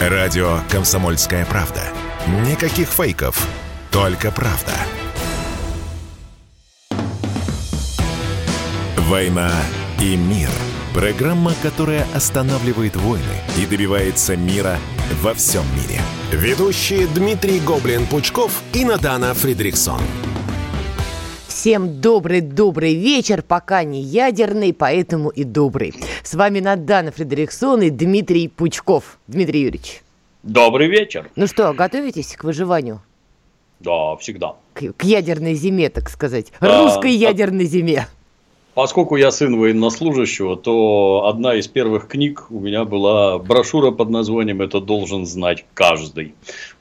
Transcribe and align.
Радио 0.00 0.58
«Комсомольская 0.70 1.46
правда». 1.46 1.82
Никаких 2.26 2.88
фейков, 2.88 3.46
только 3.92 4.32
правда. 4.32 4.72
«Война 8.96 9.52
и 10.00 10.16
мир». 10.16 10.50
Программа, 10.92 11.52
которая 11.62 12.06
останавливает 12.12 12.96
войны 12.96 13.22
и 13.56 13.66
добивается 13.66 14.36
мира 14.36 14.78
во 15.22 15.32
всем 15.34 15.64
мире. 15.74 16.00
Ведущие 16.32 17.06
Дмитрий 17.06 17.60
Гоблин-Пучков 17.60 18.50
и 18.72 18.84
Натана 18.84 19.32
Фридриксон. 19.34 20.00
Всем 21.64 22.02
добрый-добрый 22.02 22.94
вечер, 22.94 23.42
пока 23.42 23.84
не 23.84 24.02
ядерный, 24.02 24.74
поэтому 24.74 25.30
и 25.30 25.44
добрый. 25.44 25.94
С 26.22 26.34
вами 26.34 26.60
Надана 26.60 27.10
Фредериксон 27.10 27.80
и 27.80 27.88
Дмитрий 27.88 28.48
Пучков. 28.48 29.16
Дмитрий 29.28 29.62
Юрьевич. 29.62 30.02
Добрый 30.42 30.88
вечер. 30.88 31.30
Ну 31.36 31.46
что, 31.46 31.72
готовитесь 31.72 32.36
к 32.36 32.44
выживанию? 32.44 33.00
Да, 33.80 34.14
всегда. 34.16 34.56
К, 34.74 34.92
к 34.92 35.04
ядерной 35.04 35.54
зиме, 35.54 35.88
так 35.88 36.10
сказать. 36.10 36.52
Русской 36.60 37.12
а, 37.12 37.30
ядерной 37.30 37.64
зиме. 37.64 38.08
Поскольку 38.74 39.16
я 39.16 39.30
сын 39.30 39.58
военнослужащего, 39.58 40.56
то 40.56 41.24
одна 41.28 41.54
из 41.54 41.66
первых 41.66 42.08
книг 42.08 42.44
у 42.50 42.60
меня 42.60 42.84
была 42.84 43.38
брошюра 43.38 43.90
под 43.90 44.10
названием 44.10 44.60
«Это 44.60 44.80
должен 44.80 45.24
знать 45.24 45.64
каждый». 45.72 46.34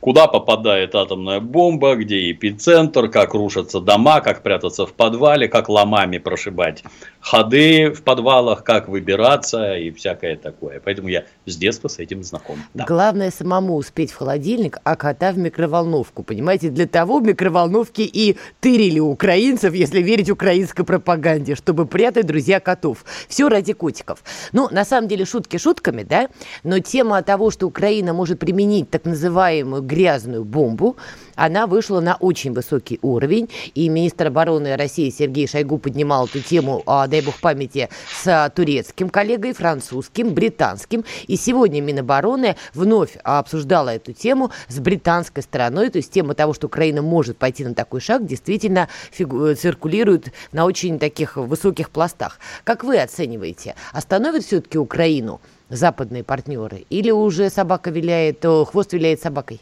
Куда 0.04 0.28
попадает 0.28 0.96
атомная 0.96 1.40
бомба, 1.40 1.96
где 1.96 2.30
эпицентр, 2.30 3.08
как 3.08 3.34
рушатся 3.34 3.80
дома, 3.80 4.20
как 4.20 4.44
прятаться 4.44 4.86
в 4.86 4.92
подвале, 4.92 5.48
как 5.48 5.70
ломами 5.70 6.18
прошибать 6.18 6.84
ходы 7.24 7.90
в 7.90 8.04
подвалах, 8.04 8.66
как 8.66 8.90
выбираться 8.90 9.76
и 9.78 9.92
всякое 9.92 10.36
такое. 10.36 10.82
Поэтому 10.84 11.08
я 11.08 11.24
с 11.46 11.56
детства 11.56 11.88
с 11.88 12.00
этим 12.00 12.22
знаком. 12.22 12.58
Да. 12.74 12.84
Главное 12.86 13.32
самому 13.32 13.76
успеть 13.76 14.12
в 14.12 14.18
холодильник, 14.18 14.78
а 14.84 14.98
кота 14.98 15.32
в 15.32 15.38
микроволновку. 15.38 16.24
Понимаете, 16.24 16.70
для 16.70 16.86
того 16.86 17.22
микроволновки 17.22 18.02
и 18.02 18.38
тырили 18.60 19.00
украинцев, 19.00 19.74
если 19.74 20.02
верить 20.02 20.30
украинской 20.30 20.84
пропаганде, 20.84 21.56
чтобы 21.56 21.86
прятать, 21.86 22.26
друзья, 22.26 22.60
котов. 22.60 23.06
Все 23.30 23.48
ради 23.48 23.72
котиков. 23.72 24.22
Ну, 24.52 24.68
на 24.70 24.84
самом 24.84 25.08
деле, 25.08 25.24
шутки 25.24 25.56
шутками, 25.56 26.04
да, 26.04 26.28
но 26.64 26.80
тема 26.80 27.22
того, 27.22 27.52
что 27.52 27.68
Украина 27.68 28.14
может 28.14 28.40
применить 28.40 28.90
так 28.90 29.06
называемую 29.06 29.82
грязную 29.94 30.44
бомбу, 30.44 30.98
она 31.36 31.68
вышла 31.68 32.00
на 32.00 32.16
очень 32.16 32.54
высокий 32.54 33.00
уровень, 33.02 33.50
и 33.74 33.90
министр 33.90 34.28
обороны 34.28 34.76
России 34.76 35.10
Сергей 35.10 35.48
Шойгу 35.48 35.78
поднимал 35.78 36.26
эту 36.26 36.42
тему, 36.42 36.84
а, 36.86 37.08
дай 37.08 37.22
бог 37.22 37.40
памяти, 37.40 37.90
с 38.24 38.52
турецким 38.56 39.10
коллегой, 39.10 39.54
французским, 39.54 40.34
британским, 40.34 41.04
и 41.28 41.36
сегодня 41.36 41.82
Минобороны 41.82 42.56
вновь 42.74 43.18
обсуждала 43.24 43.90
эту 43.90 44.14
тему 44.14 44.52
с 44.68 44.80
британской 44.80 45.44
стороной, 45.44 45.90
то 45.90 45.98
есть 45.98 46.12
тема 46.12 46.34
того, 46.34 46.54
что 46.54 46.68
Украина 46.68 47.02
может 47.02 47.38
пойти 47.38 47.64
на 47.64 47.74
такой 47.74 48.02
шаг, 48.02 48.26
действительно 48.26 48.90
фигу- 49.12 49.56
циркулирует 49.56 50.32
на 50.52 50.66
очень 50.66 51.00
таких 51.00 51.38
высоких 51.38 51.90
пластах. 51.90 52.40
Как 52.64 52.84
вы 52.84 53.00
оцениваете, 53.00 53.76
остановит 53.92 54.44
все-таки 54.44 54.78
Украину 54.78 55.42
западные 55.70 56.24
партнеры, 56.24 56.86
или 56.90 57.10
уже 57.10 57.50
собака 57.50 57.90
виляет, 57.90 58.44
хвост 58.44 58.94
виляет 58.94 59.22
собакой? 59.22 59.62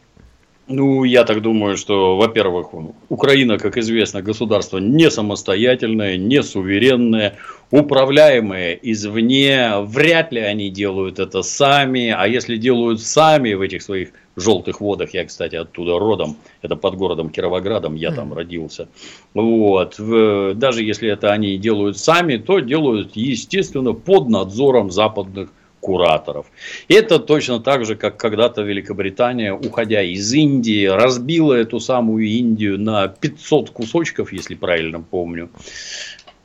Ну, 0.73 1.03
я 1.03 1.25
так 1.25 1.41
думаю, 1.41 1.75
что, 1.75 2.15
во-первых, 2.15 2.73
Украина, 3.09 3.57
как 3.57 3.77
известно, 3.77 4.21
государство 4.21 4.77
не 4.77 5.11
самостоятельное, 5.11 6.15
не 6.15 6.41
суверенное, 6.41 7.35
управляемое 7.71 8.79
извне. 8.81 9.71
Вряд 9.81 10.31
ли 10.31 10.39
они 10.39 10.69
делают 10.69 11.19
это 11.19 11.41
сами. 11.41 12.15
А 12.17 12.25
если 12.25 12.55
делают 12.55 13.01
сами 13.01 13.53
в 13.53 13.61
этих 13.61 13.81
своих 13.81 14.09
желтых 14.37 14.79
водах, 14.79 15.13
я, 15.13 15.25
кстати, 15.25 15.57
оттуда 15.57 15.99
родом, 15.99 16.37
это 16.61 16.77
под 16.77 16.95
городом 16.95 17.29
Кировоградом, 17.29 17.95
я 17.95 18.11
там 18.13 18.33
родился. 18.33 18.87
Вот. 19.33 19.95
Даже 19.97 20.83
если 20.83 21.09
это 21.09 21.33
они 21.33 21.57
делают 21.57 21.97
сами, 21.97 22.37
то 22.37 22.59
делают, 22.59 23.11
естественно, 23.15 23.91
под 23.91 24.29
надзором 24.29 24.89
западных 24.89 25.49
кураторов. 25.81 26.45
Это 26.87 27.19
точно 27.19 27.59
так 27.59 27.85
же, 27.85 27.95
как 27.95 28.15
когда-то 28.15 28.61
Великобритания, 28.61 29.53
уходя 29.53 30.01
из 30.01 30.31
Индии, 30.33 30.85
разбила 30.85 31.53
эту 31.53 31.79
самую 31.79 32.25
Индию 32.27 32.79
на 32.79 33.07
500 33.07 33.71
кусочков, 33.71 34.31
если 34.31 34.55
правильно 34.55 35.01
помню, 35.01 35.49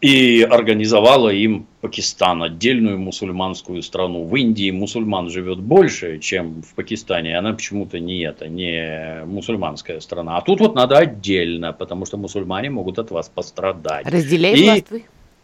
и 0.00 0.42
организовала 0.42 1.30
им 1.30 1.66
Пакистан, 1.80 2.42
отдельную 2.42 2.98
мусульманскую 2.98 3.82
страну. 3.82 4.24
В 4.24 4.36
Индии 4.36 4.70
мусульман 4.70 5.30
живет 5.30 5.60
больше, 5.60 6.18
чем 6.18 6.62
в 6.62 6.74
Пакистане. 6.74 7.38
Она 7.38 7.52
почему-то 7.52 7.98
не 8.00 8.22
это, 8.24 8.48
не 8.48 9.24
мусульманская 9.24 10.00
страна. 10.00 10.36
А 10.36 10.40
тут 10.40 10.60
вот 10.60 10.74
надо 10.74 10.98
отдельно, 10.98 11.72
потому 11.72 12.06
что 12.06 12.16
мусульмане 12.16 12.70
могут 12.70 12.98
от 12.98 13.10
вас 13.10 13.28
пострадать. 13.28 14.06
Разделяй 14.06 14.54
и... 14.54 14.64
власть 14.64 14.86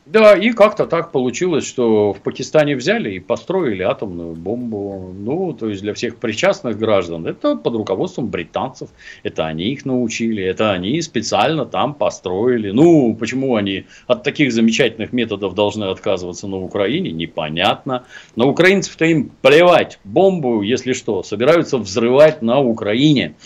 да, 0.04 0.36
и 0.36 0.50
как-то 0.50 0.86
так 0.86 1.12
получилось, 1.12 1.64
что 1.64 2.12
в 2.12 2.20
Пакистане 2.20 2.74
взяли 2.74 3.12
и 3.12 3.20
построили 3.20 3.82
атомную 3.82 4.34
бомбу. 4.34 5.14
Ну, 5.16 5.52
то 5.52 5.68
есть 5.68 5.82
для 5.82 5.94
всех 5.94 6.16
причастных 6.16 6.76
граждан, 6.76 7.26
это 7.26 7.56
под 7.56 7.74
руководством 7.76 8.28
британцев, 8.28 8.88
это 9.22 9.46
они 9.46 9.72
их 9.72 9.84
научили, 9.84 10.42
это 10.42 10.72
они 10.72 11.00
специально 11.02 11.66
там 11.66 11.94
построили. 11.94 12.72
Ну, 12.72 13.14
почему 13.14 13.54
они 13.54 13.86
от 14.08 14.24
таких 14.24 14.52
замечательных 14.52 15.12
методов 15.12 15.54
должны 15.54 15.84
отказываться 15.84 16.48
на 16.48 16.56
Украине, 16.56 17.12
непонятно. 17.12 18.04
Но 18.34 18.48
украинцев-то 18.48 19.04
им 19.04 19.30
плевать, 19.40 20.00
бомбу, 20.02 20.62
если 20.62 20.94
что, 20.94 21.22
собираются 21.22 21.78
взрывать 21.78 22.42
на 22.42 22.60
Украине 22.60 23.36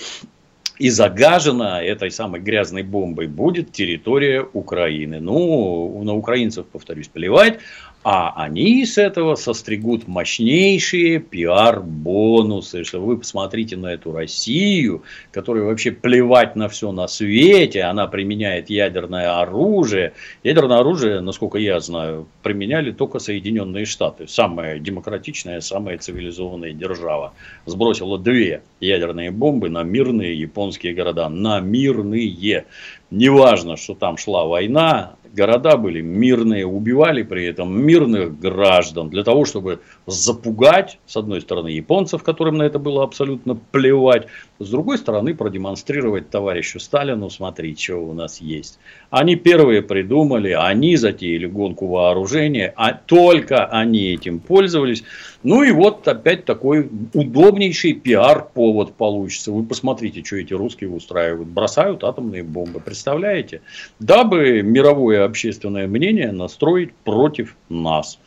и 0.78 0.90
загажена 0.90 1.82
этой 1.82 2.10
самой 2.10 2.40
грязной 2.40 2.82
бомбой 2.82 3.26
будет 3.26 3.72
территория 3.72 4.46
Украины. 4.52 5.20
Ну, 5.20 6.02
на 6.02 6.14
украинцев, 6.14 6.66
повторюсь, 6.66 7.08
плевать, 7.08 7.58
а 8.08 8.32
они 8.36 8.86
с 8.86 8.98
этого 8.98 9.34
состригут 9.34 10.06
мощнейшие 10.06 11.18
пиар-бонусы, 11.18 12.84
что 12.84 13.00
вы 13.00 13.18
посмотрите 13.18 13.76
на 13.76 13.94
эту 13.94 14.12
Россию, 14.12 15.02
которая 15.32 15.64
вообще 15.64 15.90
плевать 15.90 16.54
на 16.54 16.68
все 16.68 16.92
на 16.92 17.08
свете, 17.08 17.82
она 17.82 18.06
применяет 18.06 18.70
ядерное 18.70 19.40
оружие. 19.40 20.12
Ядерное 20.44 20.78
оружие, 20.78 21.20
насколько 21.20 21.58
я 21.58 21.80
знаю, 21.80 22.28
применяли 22.44 22.92
только 22.92 23.18
Соединенные 23.18 23.86
Штаты, 23.86 24.28
самая 24.28 24.78
демократичная, 24.78 25.60
самая 25.60 25.98
цивилизованная 25.98 26.74
держава. 26.74 27.32
Сбросила 27.64 28.20
две 28.20 28.62
ядерные 28.78 29.32
бомбы 29.32 29.68
на 29.68 29.82
мирные 29.82 30.38
японские 30.38 30.94
города, 30.94 31.28
на 31.28 31.58
мирные. 31.58 32.66
Неважно, 33.10 33.76
что 33.76 33.96
там 33.96 34.16
шла 34.16 34.44
война, 34.44 35.16
города 35.36 35.76
были 35.76 36.00
мирные, 36.00 36.66
убивали 36.66 37.22
при 37.22 37.44
этом 37.44 37.80
мирных 37.80 38.40
граждан 38.40 39.10
для 39.10 39.22
того, 39.22 39.44
чтобы 39.44 39.80
запугать, 40.06 40.98
с 41.06 41.16
одной 41.16 41.40
стороны, 41.40 41.68
японцев, 41.68 42.22
которым 42.22 42.56
на 42.56 42.62
это 42.62 42.78
было 42.78 43.04
абсолютно 43.04 43.54
плевать, 43.54 44.26
с 44.58 44.70
другой 44.70 44.98
стороны, 44.98 45.34
продемонстрировать 45.34 46.30
товарищу 46.30 46.80
Сталину, 46.80 47.28
смотри, 47.28 47.76
что 47.76 47.96
у 47.96 48.14
нас 48.14 48.40
есть. 48.40 48.78
Они 49.10 49.36
первые 49.36 49.82
придумали, 49.82 50.50
они 50.50 50.96
затеяли 50.96 51.46
гонку 51.46 51.86
вооружения, 51.86 52.72
а 52.76 52.92
только 52.92 53.66
они 53.66 54.14
этим 54.14 54.38
пользовались. 54.38 55.04
Ну 55.48 55.62
и 55.62 55.70
вот 55.70 56.08
опять 56.08 56.44
такой 56.44 56.90
удобнейший 57.14 57.92
пиар-повод 57.92 58.94
получится. 58.94 59.52
Вы 59.52 59.62
посмотрите, 59.62 60.24
что 60.24 60.38
эти 60.38 60.52
русские 60.52 60.90
устраивают. 60.90 61.48
Бросают 61.48 62.02
атомные 62.02 62.42
бомбы. 62.42 62.80
Представляете? 62.80 63.62
Дабы 64.00 64.62
мировое 64.62 65.24
общественное 65.24 65.86
мнение 65.86 66.32
настроить 66.32 66.92
против 67.04 67.56
нас. 67.68 68.18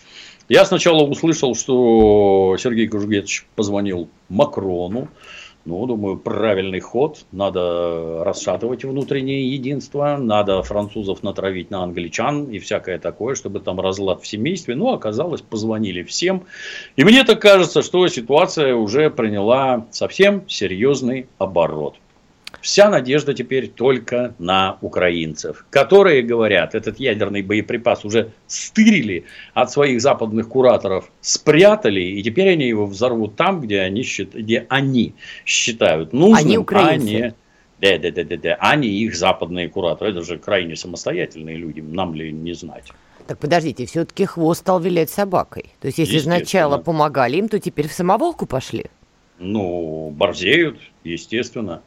Я 0.47 0.63
сначала 0.63 1.03
услышал, 1.03 1.55
что 1.55 2.55
Сергей 2.57 2.87
Кужугетович 2.87 3.45
позвонил 3.53 4.07
Макрону. 4.29 5.09
Ну, 5.65 5.85
думаю, 5.85 6.17
правильный 6.17 6.79
ход. 6.79 7.25
Надо 7.31 8.23
расшатывать 8.23 8.85
внутреннее 8.85 9.51
единство. 9.51 10.17
Надо 10.17 10.63
французов 10.63 11.21
натравить 11.21 11.69
на 11.69 11.83
англичан 11.83 12.45
и 12.45 12.59
всякое 12.59 12.97
такое, 12.97 13.35
чтобы 13.35 13.59
там 13.59 13.79
разлад 13.79 14.21
в 14.21 14.27
семействе. 14.27 14.75
Ну, 14.75 14.93
оказалось, 14.93 15.41
позвонили 15.41 16.03
всем. 16.03 16.45
И 16.95 17.03
мне 17.03 17.23
так 17.23 17.41
кажется, 17.41 17.81
что 17.81 18.07
ситуация 18.07 18.73
уже 18.73 19.09
приняла 19.09 19.85
совсем 19.91 20.47
серьезный 20.47 21.27
оборот. 21.37 21.95
Вся 22.61 22.89
надежда 22.89 23.33
теперь 23.33 23.69
только 23.69 24.35
на 24.39 24.77
украинцев, 24.81 25.65
которые 25.69 26.21
говорят, 26.21 26.75
этот 26.75 26.99
ядерный 26.99 27.41
боеприпас 27.41 28.05
уже 28.05 28.31
стырили 28.47 29.25
от 29.53 29.71
своих 29.71 30.01
западных 30.01 30.49
кураторов, 30.49 31.09
спрятали, 31.21 32.01
и 32.01 32.21
теперь 32.21 32.49
они 32.49 32.67
его 32.67 32.85
взорвут 32.85 33.35
там, 33.35 33.61
где 33.61 33.81
они, 33.81 34.03
счит... 34.03 34.33
где 34.33 34.65
они 34.69 35.13
считают 35.45 36.13
нужным, 36.13 36.35
они 36.35 36.57
украинцы. 36.57 36.95
а 36.95 37.19
не... 37.19 37.35
Да, 37.81 37.97
да, 37.97 38.11
да, 38.11 38.23
да, 38.25 38.37
да, 38.37 38.57
а 38.59 38.75
не 38.75 38.89
их 38.89 39.15
западные 39.15 39.69
кураторы. 39.69 40.11
Это 40.11 40.21
же 40.21 40.37
крайне 40.37 40.75
самостоятельные 40.75 41.55
люди, 41.55 41.79
нам 41.79 42.13
ли 42.13 42.31
не 42.31 42.53
знать. 42.53 42.91
Так 43.25 43.39
подождите, 43.39 43.85
все-таки 43.85 44.25
хвост 44.25 44.61
стал 44.61 44.81
вилять 44.81 45.09
собакой. 45.09 45.71
То 45.79 45.87
есть, 45.87 45.99
если 45.99 46.19
сначала 46.19 46.77
помогали 46.77 47.37
им, 47.37 47.47
то 47.47 47.59
теперь 47.59 47.87
в 47.87 47.93
самоволку 47.93 48.45
пошли. 48.45 48.87
Ну, 49.37 50.09
борзеют, 50.09 50.77
естественно. 51.03 51.81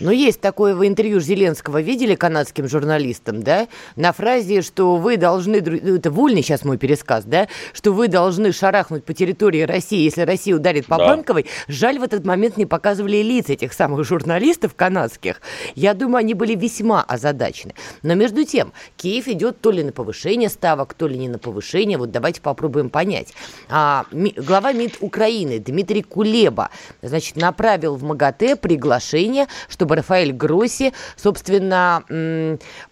Но 0.00 0.10
есть 0.10 0.40
такое 0.40 0.74
в 0.74 0.86
интервью 0.86 1.20
Зеленского, 1.20 1.80
видели 1.80 2.14
канадским 2.14 2.68
журналистам, 2.68 3.42
да, 3.42 3.68
на 3.96 4.12
фразе, 4.12 4.62
что 4.62 4.96
вы 4.96 5.16
должны, 5.16 5.56
это 5.56 6.10
вольный 6.10 6.42
сейчас 6.42 6.64
мой 6.64 6.78
пересказ, 6.78 7.24
да, 7.24 7.48
что 7.72 7.92
вы 7.92 8.08
должны 8.08 8.52
шарахнуть 8.52 9.04
по 9.04 9.12
территории 9.12 9.62
России, 9.62 10.02
если 10.02 10.22
Россия 10.22 10.56
ударит 10.56 10.86
по 10.86 10.96
да. 10.96 11.06
Банковой. 11.06 11.46
Жаль, 11.68 11.98
в 11.98 12.02
этот 12.02 12.24
момент 12.24 12.56
не 12.56 12.66
показывали 12.66 13.22
лица 13.22 13.52
этих 13.52 13.72
самых 13.72 14.04
журналистов 14.04 14.74
канадских. 14.74 15.40
Я 15.74 15.94
думаю, 15.94 16.20
они 16.20 16.34
были 16.34 16.54
весьма 16.54 17.02
озадачены. 17.02 17.74
Но 18.02 18.14
между 18.14 18.44
тем, 18.44 18.72
Киев 18.96 19.28
идет 19.28 19.60
то 19.60 19.70
ли 19.70 19.82
на 19.82 19.92
повышение 19.92 20.48
ставок, 20.48 20.94
то 20.94 21.06
ли 21.06 21.18
не 21.18 21.28
на 21.28 21.38
повышение. 21.38 21.98
Вот 21.98 22.10
давайте 22.10 22.40
попробуем 22.40 22.90
понять. 22.90 23.34
А, 23.68 24.06
ми, 24.10 24.32
глава 24.36 24.72
МИД 24.72 24.98
Украины 25.00 25.58
Дмитрий 25.58 26.02
Кулеба, 26.02 26.70
значит, 27.02 27.36
направил 27.36 27.96
в 27.96 28.02
МАГАТЭ 28.02 28.56
приглашение, 28.56 29.46
чтобы 29.68 29.89
чтобы 29.90 29.96
Рафаэль 29.96 30.32
Гросси, 30.32 30.92
собственно, 31.16 32.04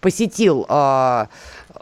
посетил 0.01 0.65
а, 0.67 1.29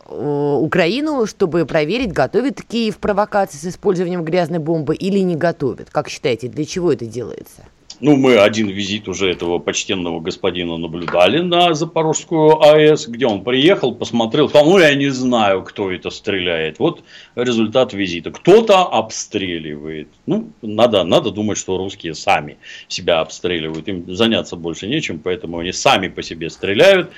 Украину, 0.06 1.26
чтобы 1.26 1.66
проверить, 1.66 2.14
готовит 2.14 2.62
Киев 2.62 2.98
провокации 2.98 3.58
с 3.58 3.66
использованием 3.66 4.24
грязной 4.24 4.60
бомбы 4.60 4.96
или 4.96 5.20
не 5.20 5.36
готовит. 5.36 5.90
Как 5.90 6.10
считаете, 6.10 6.48
для 6.50 6.66
чего 6.66 6.92
это 6.92 7.06
делается? 7.06 7.64
Ну, 8.00 8.16
мы 8.16 8.38
один 8.38 8.68
визит 8.68 9.08
уже 9.08 9.32
этого 9.32 9.58
почтенного 9.58 10.20
господина 10.20 10.78
наблюдали 10.78 11.40
на 11.40 11.74
Запорожскую 11.74 12.62
АЭС, 12.62 13.08
где 13.08 13.26
он 13.26 13.44
приехал, 13.44 13.96
посмотрел, 13.96 14.50
сказал, 14.50 14.70
ну, 14.70 14.78
я 14.78 14.94
не 14.94 15.10
знаю, 15.10 15.64
кто 15.64 15.92
это 15.92 16.12
стреляет. 16.12 16.78
Вот 16.78 17.04
результат 17.36 17.94
визита. 17.94 18.30
Кто-то 18.30 18.84
обстреливает. 18.84 20.10
Ну, 20.28 20.52
надо, 20.62 21.04
надо 21.04 21.32
думать, 21.32 21.58
что 21.58 21.78
русские 21.78 22.14
сами 22.14 22.58
себя 22.88 23.20
обстреливают. 23.22 23.88
Им 23.88 24.14
заняться 24.14 24.56
больше 24.56 24.86
нечем, 24.88 25.18
поэтому 25.18 25.58
они 25.58 25.72
сами 25.72 26.08
по 26.08 26.22
себе 26.22 26.52
стреляют 26.52 27.12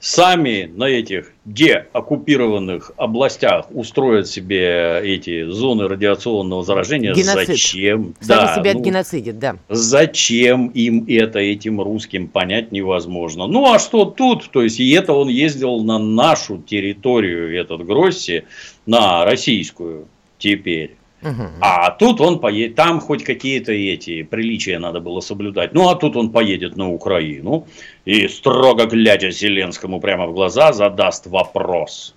сами 0.00 0.70
на 0.74 0.84
этих 0.84 1.32
деоккупированных 1.44 2.92
областях 2.96 3.66
устроят 3.70 4.26
себе 4.26 5.00
эти 5.02 5.44
зоны 5.48 5.86
радиационного 5.86 6.64
заражения. 6.64 7.12
Геноцид. 7.14 7.48
Зачем? 7.48 8.14
Сами 8.20 8.40
да, 8.40 8.56
себя 8.56 8.74
ну, 8.74 8.80
геноцидят, 8.80 9.38
да. 9.38 9.56
Зачем 9.68 10.68
им 10.68 11.04
это, 11.06 11.38
этим 11.38 11.80
русским, 11.80 12.28
понять 12.28 12.72
невозможно. 12.72 13.46
Ну, 13.46 13.72
а 13.72 13.78
что 13.78 14.06
тут? 14.06 14.50
То 14.50 14.62
есть, 14.62 14.80
и 14.80 14.90
это 14.90 15.12
он 15.12 15.28
ездил 15.28 15.80
на 15.82 15.98
нашу 15.98 16.58
территорию, 16.58 17.54
этот 17.58 17.84
Гросси, 17.84 18.44
на 18.86 19.24
российскую 19.24 20.08
теперь. 20.38 20.96
Угу. 21.22 21.42
А 21.60 21.90
тут 21.90 22.20
он 22.20 22.38
поедет, 22.38 22.76
там 22.76 23.00
хоть 23.00 23.24
какие-то 23.24 23.72
эти 23.72 24.22
приличия 24.22 24.78
надо 24.78 25.00
было 25.00 25.20
соблюдать. 25.20 25.74
Ну, 25.74 25.88
а 25.88 25.94
тут 25.94 26.16
он 26.16 26.30
поедет 26.30 26.76
на 26.76 26.90
Украину 26.90 27.66
и, 28.04 28.26
строго 28.28 28.86
глядя 28.86 29.30
Зеленскому 29.30 30.00
прямо 30.00 30.26
в 30.26 30.32
глаза, 30.32 30.72
задаст 30.72 31.26
вопрос. 31.26 32.14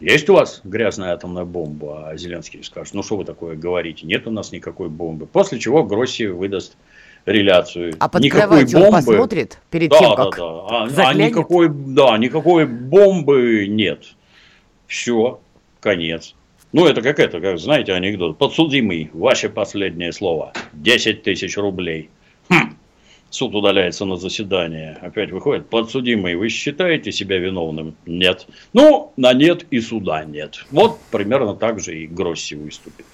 Есть 0.00 0.30
у 0.30 0.34
вас 0.34 0.62
грязная 0.64 1.12
атомная 1.12 1.44
бомба? 1.44 2.08
А 2.08 2.16
Зеленский 2.16 2.64
скажет, 2.64 2.94
ну 2.94 3.02
что 3.02 3.18
вы 3.18 3.26
такое 3.26 3.54
говорите? 3.54 4.06
Нет 4.06 4.26
у 4.26 4.30
нас 4.30 4.50
никакой 4.50 4.88
бомбы. 4.88 5.26
После 5.26 5.58
чего 5.58 5.84
Гросси 5.84 6.24
выдаст 6.24 6.78
реляцию. 7.26 7.94
А 7.98 8.08
под 8.08 8.22
никакой 8.22 8.64
бомбы... 8.64 8.86
он 8.86 8.92
посмотрит 8.92 9.58
перед 9.70 9.90
да, 9.90 9.98
тем, 9.98 10.16
как 10.16 10.36
да, 10.36 10.86
да. 10.88 11.04
А, 11.04 11.10
а 11.10 11.14
никакой, 11.14 11.68
да, 11.68 12.16
никакой 12.16 12.66
бомбы 12.66 13.66
нет. 13.68 14.14
Все, 14.86 15.38
конец. 15.80 16.34
Ну, 16.72 16.86
это 16.86 17.02
как 17.02 17.18
это, 17.18 17.40
как 17.40 17.58
знаете 17.58 17.92
анекдот. 17.92 18.38
Подсудимый, 18.38 19.10
ваше 19.12 19.48
последнее 19.48 20.12
слово. 20.12 20.52
10 20.72 21.22
тысяч 21.22 21.56
рублей. 21.56 22.10
Хм. 22.48 22.76
Суд 23.30 23.54
удаляется 23.54 24.04
на 24.04 24.16
заседание. 24.16 24.98
Опять 25.00 25.30
выходит, 25.30 25.68
подсудимый, 25.68 26.34
вы 26.34 26.48
считаете 26.48 27.12
себя 27.12 27.38
виновным? 27.38 27.94
Нет. 28.06 28.46
Ну, 28.72 29.12
на 29.16 29.32
нет 29.32 29.66
и 29.70 29.80
суда 29.80 30.24
нет. 30.24 30.64
Вот 30.70 30.98
примерно 31.12 31.54
так 31.54 31.80
же 31.80 31.96
и 31.96 32.06
Гросси 32.06 32.54
выступит. 32.54 33.06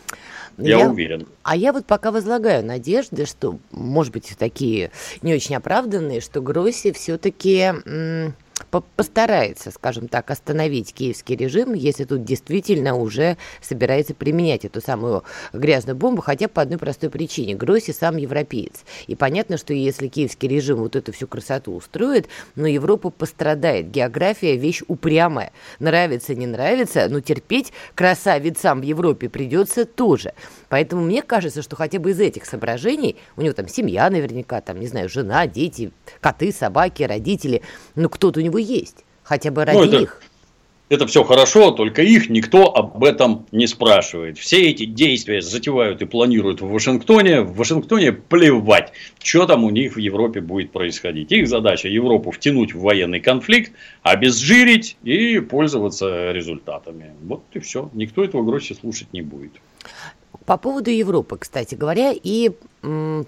Я, 0.59 0.79
я 0.79 0.89
уверен. 0.89 1.27
А 1.43 1.55
я 1.55 1.73
вот 1.75 1.85
пока 1.85 2.11
возлагаю 2.11 2.65
надежды, 2.65 3.27
что, 3.27 3.59
может 3.73 4.13
быть, 4.13 4.35
такие 4.39 4.91
не 5.21 5.35
очень 5.35 5.55
оправданные, 5.55 6.23
что 6.23 6.41
Гросси 6.41 6.93
все-таки 6.93 7.73
постарается, 8.81 9.71
скажем 9.71 10.09
так, 10.09 10.31
остановить 10.31 10.93
киевский 10.93 11.37
режим, 11.37 11.75
если 11.75 12.05
тут 12.05 12.25
действительно 12.25 12.97
уже 12.97 13.37
собирается 13.61 14.15
применять 14.15 14.65
эту 14.65 14.81
самую 14.81 15.25
грязную 15.53 15.97
бомбу, 15.97 16.23
хотя 16.23 16.49
по 16.49 16.63
одной 16.63 16.79
простой 16.79 17.11
причине. 17.11 17.55
Гросси 17.55 17.93
сам 17.93 18.17
европеец. 18.17 18.85
И 19.07 19.15
понятно, 19.15 19.57
что 19.57 19.73
если 19.75 20.09
киевский 20.09 20.49
режим 20.49 20.79
вот 20.79 20.97
эту 20.97 21.13
всю 21.13 21.27
красоту 21.27 21.75
устроит, 21.75 22.29
но 22.55 22.67
Европа 22.67 23.11
пострадает. 23.11 23.91
География– 23.91 24.57
вещь 24.57 24.83
упрямая. 24.89 25.53
Нравится, 25.79 26.35
не 26.35 26.47
нравится, 26.47 27.09
но 27.09 27.21
терпеть 27.21 27.73
красавицам 27.95 28.81
в 28.81 28.85
Европе 28.85 29.29
придется 29.29 29.85
тоже. 29.85 30.33
Поэтому 30.69 31.03
мне 31.03 31.23
кажется, 31.23 31.63
что 31.63 31.77
хотя 31.77 31.99
бы 31.99 32.11
из 32.11 32.21
этих 32.21 32.47
соображений, 32.47 33.17
у 33.37 33.43
него 33.43 33.55
там 33.55 33.69
семья 33.69 34.11
наверняка, 34.11 34.61
там, 34.61 34.81
не 34.81 34.87
знаю, 34.87 35.09
жена, 35.09 35.47
дети, 35.47 35.93
коты, 36.21 36.53
собаки, 36.53 37.03
родители, 37.03 37.63
ну 37.95 38.09
кто-то 38.09 38.41
у 38.41 38.43
него 38.43 38.59
есть, 38.59 39.05
хотя 39.23 39.51
бы 39.51 39.65
ради 39.65 39.77
ну, 39.77 39.85
это... 39.85 39.99
них 39.99 40.21
это 40.89 41.07
все 41.07 41.25
хорошо, 41.25 41.73
только 41.73 42.03
их 42.03 42.31
никто 42.31 42.75
об 42.75 43.03
этом 43.03 43.47
не 43.51 43.67
спрашивает. 43.67 44.39
Все 44.39 44.71
эти 44.71 44.85
действия 44.85 45.41
затевают 45.43 46.01
и 46.01 46.05
планируют 46.05 46.61
в 46.61 46.69
Вашингтоне. 46.69 47.41
В 47.41 47.57
Вашингтоне 47.57 48.13
плевать, 48.13 48.93
что 49.21 49.47
там 49.47 49.65
у 49.65 49.71
них 49.71 49.97
в 49.97 49.99
Европе 49.99 50.41
будет 50.41 50.71
происходить. 50.71 51.33
Их 51.33 51.49
задача 51.49 51.89
Европу 51.89 52.31
втянуть 52.31 52.73
в 52.73 52.81
военный 52.81 53.21
конфликт, 53.21 53.73
обезжирить 54.03 54.97
и 55.03 55.41
пользоваться 55.41 56.31
результатами. 56.31 57.11
Вот 57.23 57.43
и 57.53 57.59
все. 57.59 57.91
Никто 57.93 58.23
этого 58.23 58.45
гроще 58.45 58.75
слушать 58.75 59.13
не 59.13 59.23
будет. 59.23 59.53
По 60.47 60.57
поводу 60.57 60.91
Европы, 60.91 61.37
кстати 61.39 61.75
говоря, 61.75 62.13
и 62.13 62.53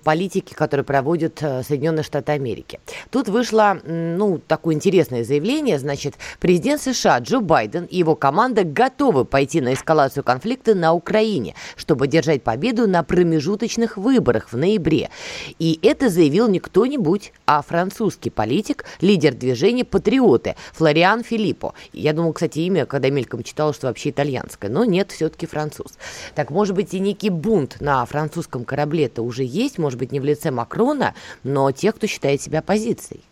политики, 0.05 0.55
которые 0.55 0.85
проводят 0.85 1.43
э, 1.43 1.63
Соединенные 1.63 2.05
Штаты 2.05 2.33
Америки. 2.33 2.79
Тут 3.11 3.29
вышло, 3.29 3.79
ну, 3.85 4.39
такое 4.39 4.75
интересное 4.75 5.25
заявление, 5.25 5.79
значит, 5.79 6.15
президент 6.39 6.81
США 6.81 7.19
Джо 7.19 7.41
Байден 7.41 7.85
и 7.85 7.99
его 7.99 8.15
команда 8.15 8.63
готовы 8.65 9.25
пойти 9.25 9.61
на 9.61 9.75
эскалацию 9.75 10.23
конфликта 10.23 10.75
на 10.75 10.93
Украине, 10.93 11.55
чтобы 11.77 12.07
держать 12.07 12.43
победу 12.43 12.87
на 12.87 13.03
промежуточных 13.03 13.97
выборах 13.97 14.53
в 14.53 14.57
ноябре. 14.57 15.11
И 15.59 15.79
это 15.83 16.09
заявил 16.09 16.49
не 16.49 16.61
кто-нибудь, 16.61 17.33
а 17.47 17.63
французский 17.63 18.31
политик, 18.31 18.85
лидер 19.01 19.35
движения 19.35 19.85
«Патриоты» 19.85 20.55
Флориан 20.75 21.25
Филиппо. 21.25 21.75
Я 21.93 22.13
думал, 22.13 22.33
кстати, 22.33 22.61
имя, 22.61 22.87
когда 22.87 23.11
мельком 23.11 23.43
читал, 23.43 23.75
что 23.75 23.89
вообще 23.89 24.11
итальянское, 24.11 24.69
но 24.69 24.85
нет, 24.85 25.11
все-таки 25.11 25.47
француз. 25.47 25.99
Так, 26.35 26.51
может 26.51 26.77
быть, 26.77 26.95
и 26.95 27.01
некий 27.01 27.31
бунт 27.31 27.81
на 27.81 28.05
французском 28.05 28.65
корабле-то 28.65 29.23
уже 29.23 29.38
есть, 29.45 29.79
может 29.79 29.99
быть, 29.99 30.13
не 30.13 30.21
в 30.21 30.25
лице 30.25 30.51
Макрона, 30.51 31.15
но 31.45 31.71
тех, 31.73 31.97
кто 31.97 32.07
считает 32.07 32.43
себя 32.43 32.61
оппозицией. 32.61 33.23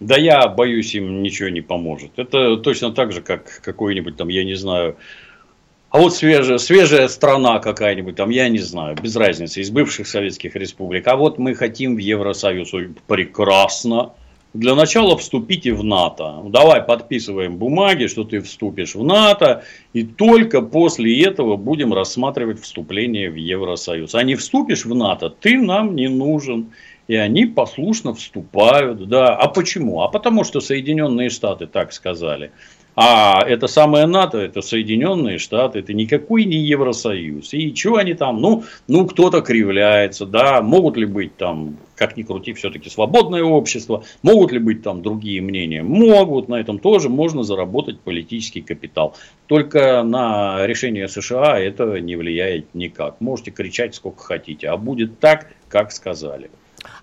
Да 0.00 0.16
я 0.16 0.48
боюсь, 0.48 0.94
им 0.94 1.22
ничего 1.22 1.48
не 1.48 1.60
поможет. 1.60 2.12
Это 2.16 2.56
точно 2.56 2.92
так 2.92 3.12
же, 3.12 3.22
как 3.22 3.60
какой-нибудь 3.62 4.16
там, 4.16 4.28
я 4.28 4.44
не 4.44 4.54
знаю, 4.54 4.96
а 5.94 5.98
вот 6.00 6.12
свежая, 6.12 6.58
свежая 6.58 7.06
страна 7.06 7.60
какая-нибудь, 7.60 8.16
там, 8.16 8.30
я 8.30 8.48
не 8.48 8.58
знаю, 8.58 8.96
без 9.00 9.14
разницы, 9.14 9.60
из 9.60 9.70
бывших 9.70 10.08
советских 10.08 10.56
республик. 10.56 11.06
А 11.06 11.14
вот 11.14 11.38
мы 11.38 11.54
хотим 11.54 11.94
в 11.94 11.98
Евросоюз. 11.98 12.72
Прекрасно. 13.06 14.10
Для 14.54 14.76
начала 14.76 15.16
вступите 15.16 15.72
в 15.72 15.82
НАТО. 15.82 16.42
Давай 16.44 16.80
подписываем 16.80 17.56
бумаги, 17.56 18.06
что 18.06 18.22
ты 18.22 18.40
вступишь 18.40 18.94
в 18.94 19.02
НАТО, 19.02 19.64
и 19.92 20.04
только 20.04 20.62
после 20.62 21.24
этого 21.24 21.56
будем 21.56 21.92
рассматривать 21.92 22.60
вступление 22.60 23.30
в 23.30 23.34
Евросоюз. 23.34 24.14
А 24.14 24.22
не 24.22 24.36
вступишь 24.36 24.84
в 24.84 24.94
НАТО, 24.94 25.28
ты 25.28 25.58
нам 25.58 25.96
не 25.96 26.08
нужен. 26.08 26.70
И 27.08 27.16
они 27.16 27.46
послушно 27.46 28.14
вступают. 28.14 29.08
Да. 29.08 29.36
А 29.36 29.48
почему? 29.48 30.02
А 30.02 30.08
потому 30.08 30.44
что 30.44 30.60
Соединенные 30.60 31.30
Штаты 31.30 31.66
так 31.66 31.92
сказали. 31.92 32.52
А 32.96 33.42
это 33.44 33.66
самое 33.66 34.06
НАТО, 34.06 34.38
это 34.38 34.62
Соединенные 34.62 35.38
Штаты, 35.38 35.80
это 35.80 35.92
никакой 35.92 36.44
не 36.44 36.58
Евросоюз. 36.58 37.52
И 37.52 37.74
что 37.74 37.96
они 37.96 38.14
там? 38.14 38.40
Ну, 38.40 38.64
ну 38.86 39.06
кто-то 39.06 39.40
кривляется, 39.40 40.26
да, 40.26 40.62
могут 40.62 40.96
ли 40.96 41.04
быть 41.04 41.36
там, 41.36 41.76
как 41.96 42.16
ни 42.16 42.22
крути, 42.22 42.52
все-таки 42.52 42.88
свободное 42.88 43.42
общество, 43.42 44.04
могут 44.22 44.52
ли 44.52 44.60
быть 44.60 44.82
там 44.82 45.02
другие 45.02 45.40
мнения? 45.40 45.82
Могут, 45.82 46.48
на 46.48 46.54
этом 46.54 46.78
тоже 46.78 47.08
можно 47.08 47.42
заработать 47.42 47.98
политический 47.98 48.60
капитал. 48.60 49.16
Только 49.48 50.04
на 50.04 50.64
решение 50.64 51.08
США 51.08 51.58
это 51.58 52.00
не 52.00 52.14
влияет 52.14 52.74
никак. 52.74 53.20
Можете 53.20 53.50
кричать 53.50 53.96
сколько 53.96 54.22
хотите, 54.22 54.68
а 54.68 54.76
будет 54.76 55.18
так, 55.18 55.48
как 55.68 55.90
сказали. 55.90 56.48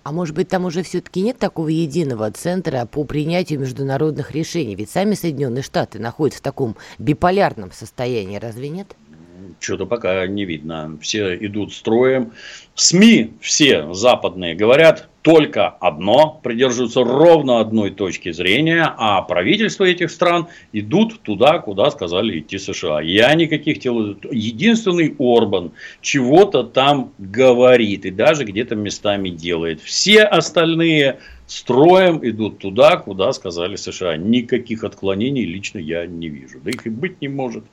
А 0.02 0.10
может 0.10 0.34
быть, 0.34 0.48
там 0.48 0.64
уже 0.64 0.82
все-таки 0.82 1.22
нет 1.22 1.38
такого 1.38 1.68
единого 1.68 2.30
центра 2.32 2.86
по 2.86 3.04
принятию 3.04 3.60
международных 3.60 4.32
решений? 4.32 4.74
Ведь 4.74 4.90
сами 4.90 5.14
Соединенные 5.14 5.62
Штаты 5.62 5.98
находятся 6.00 6.40
в 6.40 6.42
таком 6.42 6.76
биполярном 6.98 7.70
состоянии, 7.72 8.38
разве 8.38 8.68
нет? 8.68 8.96
Что-то 9.62 9.86
пока 9.86 10.26
не 10.26 10.44
видно. 10.44 10.98
Все 11.00 11.36
идут 11.36 11.72
строем. 11.72 12.32
СМИ 12.74 13.32
все 13.40 13.92
западные 13.92 14.54
говорят 14.54 15.08
только 15.22 15.68
одно, 15.68 16.40
придерживаются 16.42 17.04
ровно 17.04 17.60
одной 17.60 17.90
точки 17.90 18.32
зрения, 18.32 18.92
а 18.98 19.22
правительства 19.22 19.84
этих 19.84 20.10
стран 20.10 20.48
идут 20.72 21.20
туда, 21.22 21.60
куда 21.60 21.90
сказали 21.90 22.40
идти 22.40 22.58
США. 22.58 23.00
Я 23.00 23.32
никаких 23.34 23.78
тел... 23.78 24.16
Единственный 24.30 25.14
Орбан 25.18 25.72
чего-то 26.00 26.64
там 26.64 27.12
говорит 27.18 28.04
и 28.04 28.10
даже 28.10 28.44
где-то 28.44 28.74
местами 28.74 29.28
делает. 29.28 29.80
Все 29.80 30.22
остальные 30.24 31.20
строем 31.46 32.18
идут 32.22 32.58
туда, 32.58 32.96
куда 32.96 33.32
сказали 33.32 33.76
США. 33.76 34.16
Никаких 34.16 34.82
отклонений 34.82 35.44
лично 35.44 35.78
я 35.78 36.06
не 36.06 36.28
вижу. 36.28 36.58
Да 36.64 36.70
их 36.70 36.84
и 36.86 36.90
быть 36.90 37.20
не 37.20 37.28
может. 37.28 37.64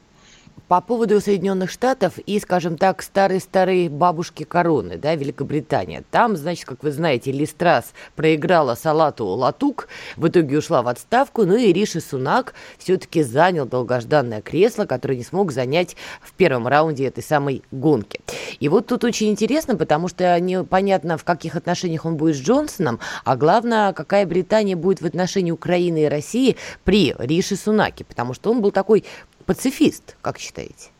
По 0.69 0.81
поводу 0.81 1.19
Соединенных 1.19 1.71
Штатов 1.71 2.19
и, 2.19 2.39
скажем 2.39 2.77
так, 2.77 3.01
старой-старой 3.01 3.89
бабушки 3.89 4.43
короны, 4.43 4.97
да, 4.97 5.15
Великобритания. 5.15 6.03
Там, 6.11 6.37
значит, 6.37 6.65
как 6.65 6.83
вы 6.83 6.91
знаете, 6.91 7.31
Листрас 7.31 7.91
проиграла 8.15 8.75
Салату 8.75 9.25
Латук, 9.25 9.87
в 10.15 10.27
итоге 10.27 10.59
ушла 10.59 10.83
в 10.83 10.87
отставку, 10.87 11.43
ну 11.43 11.55
и 11.55 11.73
Риши 11.73 12.01
Сунак 12.01 12.53
все-таки 12.77 13.23
занял 13.23 13.65
долгожданное 13.65 14.43
кресло, 14.43 14.85
которое 14.85 15.15
не 15.15 15.23
смог 15.23 15.51
занять 15.51 15.95
в 16.21 16.33
первом 16.33 16.67
раунде 16.67 17.07
этой 17.07 17.23
самой 17.23 17.63
гонки. 17.71 18.19
И 18.59 18.69
вот 18.69 18.85
тут 18.85 19.03
очень 19.03 19.31
интересно, 19.31 19.75
потому 19.75 20.07
что 20.07 20.39
непонятно, 20.39 21.17
в 21.17 21.23
каких 21.23 21.55
отношениях 21.55 22.05
он 22.05 22.15
будет 22.15 22.35
с 22.35 22.41
Джонсоном, 22.41 22.99
а 23.25 23.35
главное, 23.37 23.91
какая 23.93 24.27
Британия 24.27 24.75
будет 24.75 25.01
в 25.01 25.05
отношении 25.07 25.49
Украины 25.49 26.03
и 26.03 26.09
России 26.09 26.57
при 26.83 27.15
Риши 27.17 27.55
Сунаке, 27.55 28.05
потому 28.05 28.35
что 28.35 28.51
он 28.51 28.61
был 28.61 28.69
такой 28.69 29.03
пацифист, 29.49 30.15
как 30.21 30.37
считаете? 30.37 30.91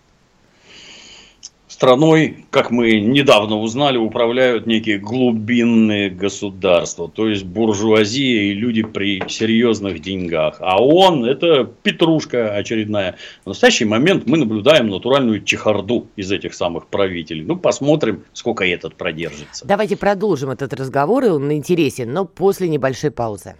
Страной, 1.68 2.46
как 2.50 2.72
мы 2.72 3.00
недавно 3.00 3.60
узнали, 3.60 3.98
управляют 3.98 4.66
некие 4.66 4.98
глубинные 4.98 6.10
государства, 6.10 7.08
то 7.08 7.30
есть 7.30 7.44
буржуазия 7.46 8.42
и 8.42 8.54
люди 8.56 8.82
при 8.82 9.22
серьезных 9.30 10.00
деньгах. 10.02 10.58
А 10.62 10.84
он– 10.84 11.26
это 11.26 11.64
петрушка 11.64 12.56
очередная. 12.56 13.18
В 13.46 13.50
настоящий 13.50 13.86
момент 13.86 14.26
мы 14.26 14.38
наблюдаем 14.38 14.90
натуральную 14.90 15.44
чехарду 15.44 16.08
из 16.16 16.32
этих 16.32 16.56
самых 16.56 16.88
правителей. 16.88 17.44
Ну, 17.44 17.56
посмотрим, 17.56 18.24
сколько 18.34 18.66
этот 18.66 18.96
продержится. 18.96 19.64
Давайте 19.64 19.96
продолжим 19.96 20.50
этот 20.50 20.74
разговор, 20.74 21.26
он 21.26 21.54
интересен, 21.54 22.12
но 22.12 22.26
после 22.26 22.68
небольшой 22.68 23.12
паузы. 23.12 23.54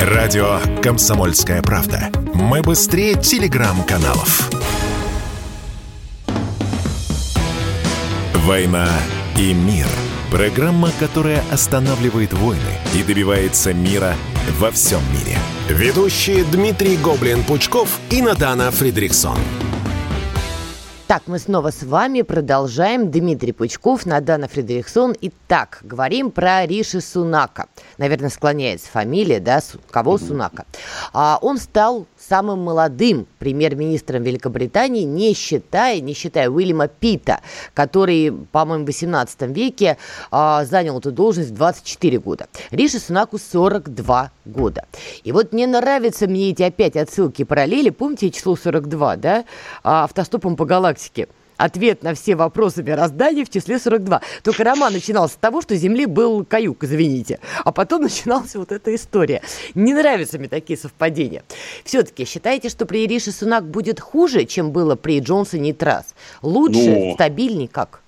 Радио 0.00 0.60
«Комсомольская 0.82 1.62
правда». 1.62 2.10
Мы 2.34 2.62
быстрее 2.62 3.14
телеграм-каналов. 3.14 4.50
«Война 8.34 8.88
и 9.38 9.54
мир». 9.54 9.86
Программа, 10.30 10.90
которая 10.98 11.42
останавливает 11.50 12.32
войны 12.34 12.60
и 12.94 13.02
добивается 13.02 13.72
мира 13.72 14.14
во 14.58 14.70
всем 14.70 15.00
мире. 15.12 15.38
Ведущие 15.68 16.44
Дмитрий 16.44 16.96
Гоблин-Пучков 16.96 17.88
и 18.10 18.20
Натана 18.20 18.70
Фридриксон. 18.70 19.38
Так, 21.06 21.22
мы 21.28 21.38
снова 21.38 21.70
с 21.70 21.84
вами 21.84 22.22
продолжаем. 22.22 23.12
Дмитрий 23.12 23.52
Пучков, 23.52 24.06
Надана 24.06 24.48
Фредериксон. 24.48 25.14
Итак, 25.20 25.78
говорим 25.84 26.32
про 26.32 26.66
Риши 26.66 27.00
Сунака. 27.00 27.68
Наверное, 27.96 28.28
склоняется 28.28 28.90
фамилия, 28.90 29.38
да, 29.38 29.60
кого 29.92 30.18
Сунака. 30.18 30.64
А, 31.12 31.38
он 31.40 31.58
стал 31.58 32.06
самым 32.18 32.58
молодым 32.58 33.28
премьер-министром 33.38 34.24
Великобритании, 34.24 35.04
не 35.04 35.32
считая, 35.34 36.00
не 36.00 36.12
считая 36.12 36.50
Уильяма 36.50 36.88
Питта, 36.88 37.40
который, 37.72 38.32
по-моему, 38.32 38.82
в 38.82 38.88
18 38.88 39.42
веке 39.42 39.98
а, 40.32 40.64
занял 40.64 40.98
эту 40.98 41.12
должность 41.12 41.50
в 41.50 41.54
24 41.54 42.18
года. 42.18 42.48
Риши 42.72 42.98
Сунаку 42.98 43.38
42 43.38 44.32
года. 44.44 44.86
И 45.22 45.30
вот 45.30 45.52
не 45.52 45.66
нравятся 45.66 46.26
мне 46.26 46.50
эти 46.50 46.64
опять 46.64 46.96
отсылки 46.96 47.42
и 47.42 47.44
параллели. 47.44 47.90
Помните 47.90 48.32
число 48.32 48.56
42, 48.56 49.16
да? 49.18 49.44
А, 49.84 50.02
автостопом 50.02 50.56
по 50.56 50.64
галактике 50.64 50.95
ответ 51.56 52.02
на 52.02 52.14
все 52.14 52.36
вопросы 52.36 52.82
мироздания 52.82 53.44
в 53.44 53.50
числе 53.50 53.78
42. 53.78 54.20
Только 54.42 54.64
роман 54.64 54.92
начинался 54.92 55.34
с 55.34 55.38
того, 55.38 55.62
что 55.62 55.74
Земли 55.76 56.06
был 56.06 56.44
каюк, 56.44 56.84
извините. 56.84 57.40
А 57.64 57.72
потом 57.72 58.02
начиналась 58.04 58.54
вот 58.54 58.72
эта 58.72 58.94
история. 58.94 59.42
Не 59.74 59.94
нравятся 59.94 60.38
мне 60.38 60.48
такие 60.48 60.78
совпадения. 60.78 61.42
Все-таки 61.84 62.24
считаете, 62.24 62.68
что 62.68 62.86
при 62.86 63.06
Ирише 63.06 63.32
Сунак 63.32 63.66
будет 63.66 64.00
хуже, 64.00 64.44
чем 64.44 64.70
было 64.70 64.96
при 64.96 65.20
Джонсоне 65.20 65.70
и 65.70 65.72
Трасс? 65.72 66.14
Лучше, 66.42 66.90
ну, 66.90 67.14
стабильнее, 67.14 67.68
как? 67.68 68.02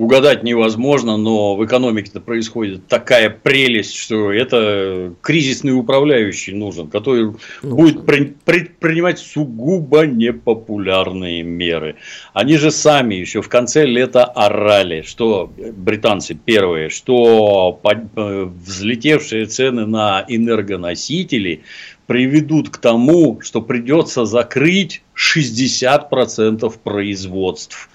Угадать 0.00 0.42
невозможно, 0.42 1.18
но 1.18 1.54
в 1.56 1.64
экономике-то 1.66 2.20
происходит 2.20 2.86
такая 2.86 3.28
прелесть, 3.28 3.94
что 3.94 4.32
это 4.32 5.12
кризисный 5.20 5.78
управляющий 5.78 6.54
нужен, 6.54 6.88
который 6.88 7.34
нужен. 7.62 7.76
будет 7.76 8.06
предпринимать 8.06 9.18
сугубо 9.18 10.06
непопулярные 10.06 11.42
меры. 11.42 11.96
Они 12.32 12.56
же 12.56 12.70
сами 12.70 13.16
еще 13.16 13.42
в 13.42 13.50
конце 13.50 13.84
лета 13.84 14.24
орали, 14.24 15.02
что 15.02 15.52
британцы 15.76 16.32
первые, 16.34 16.88
что 16.88 17.78
э, 17.84 18.48
взлетевшие 18.64 19.44
цены 19.44 19.84
на 19.84 20.24
энергоносители 20.26 21.60
приведут 22.06 22.70
к 22.70 22.78
тому, 22.78 23.42
что 23.42 23.60
придется 23.60 24.24
закрыть 24.24 25.02
60% 25.14 26.72
производств. 26.82 27.90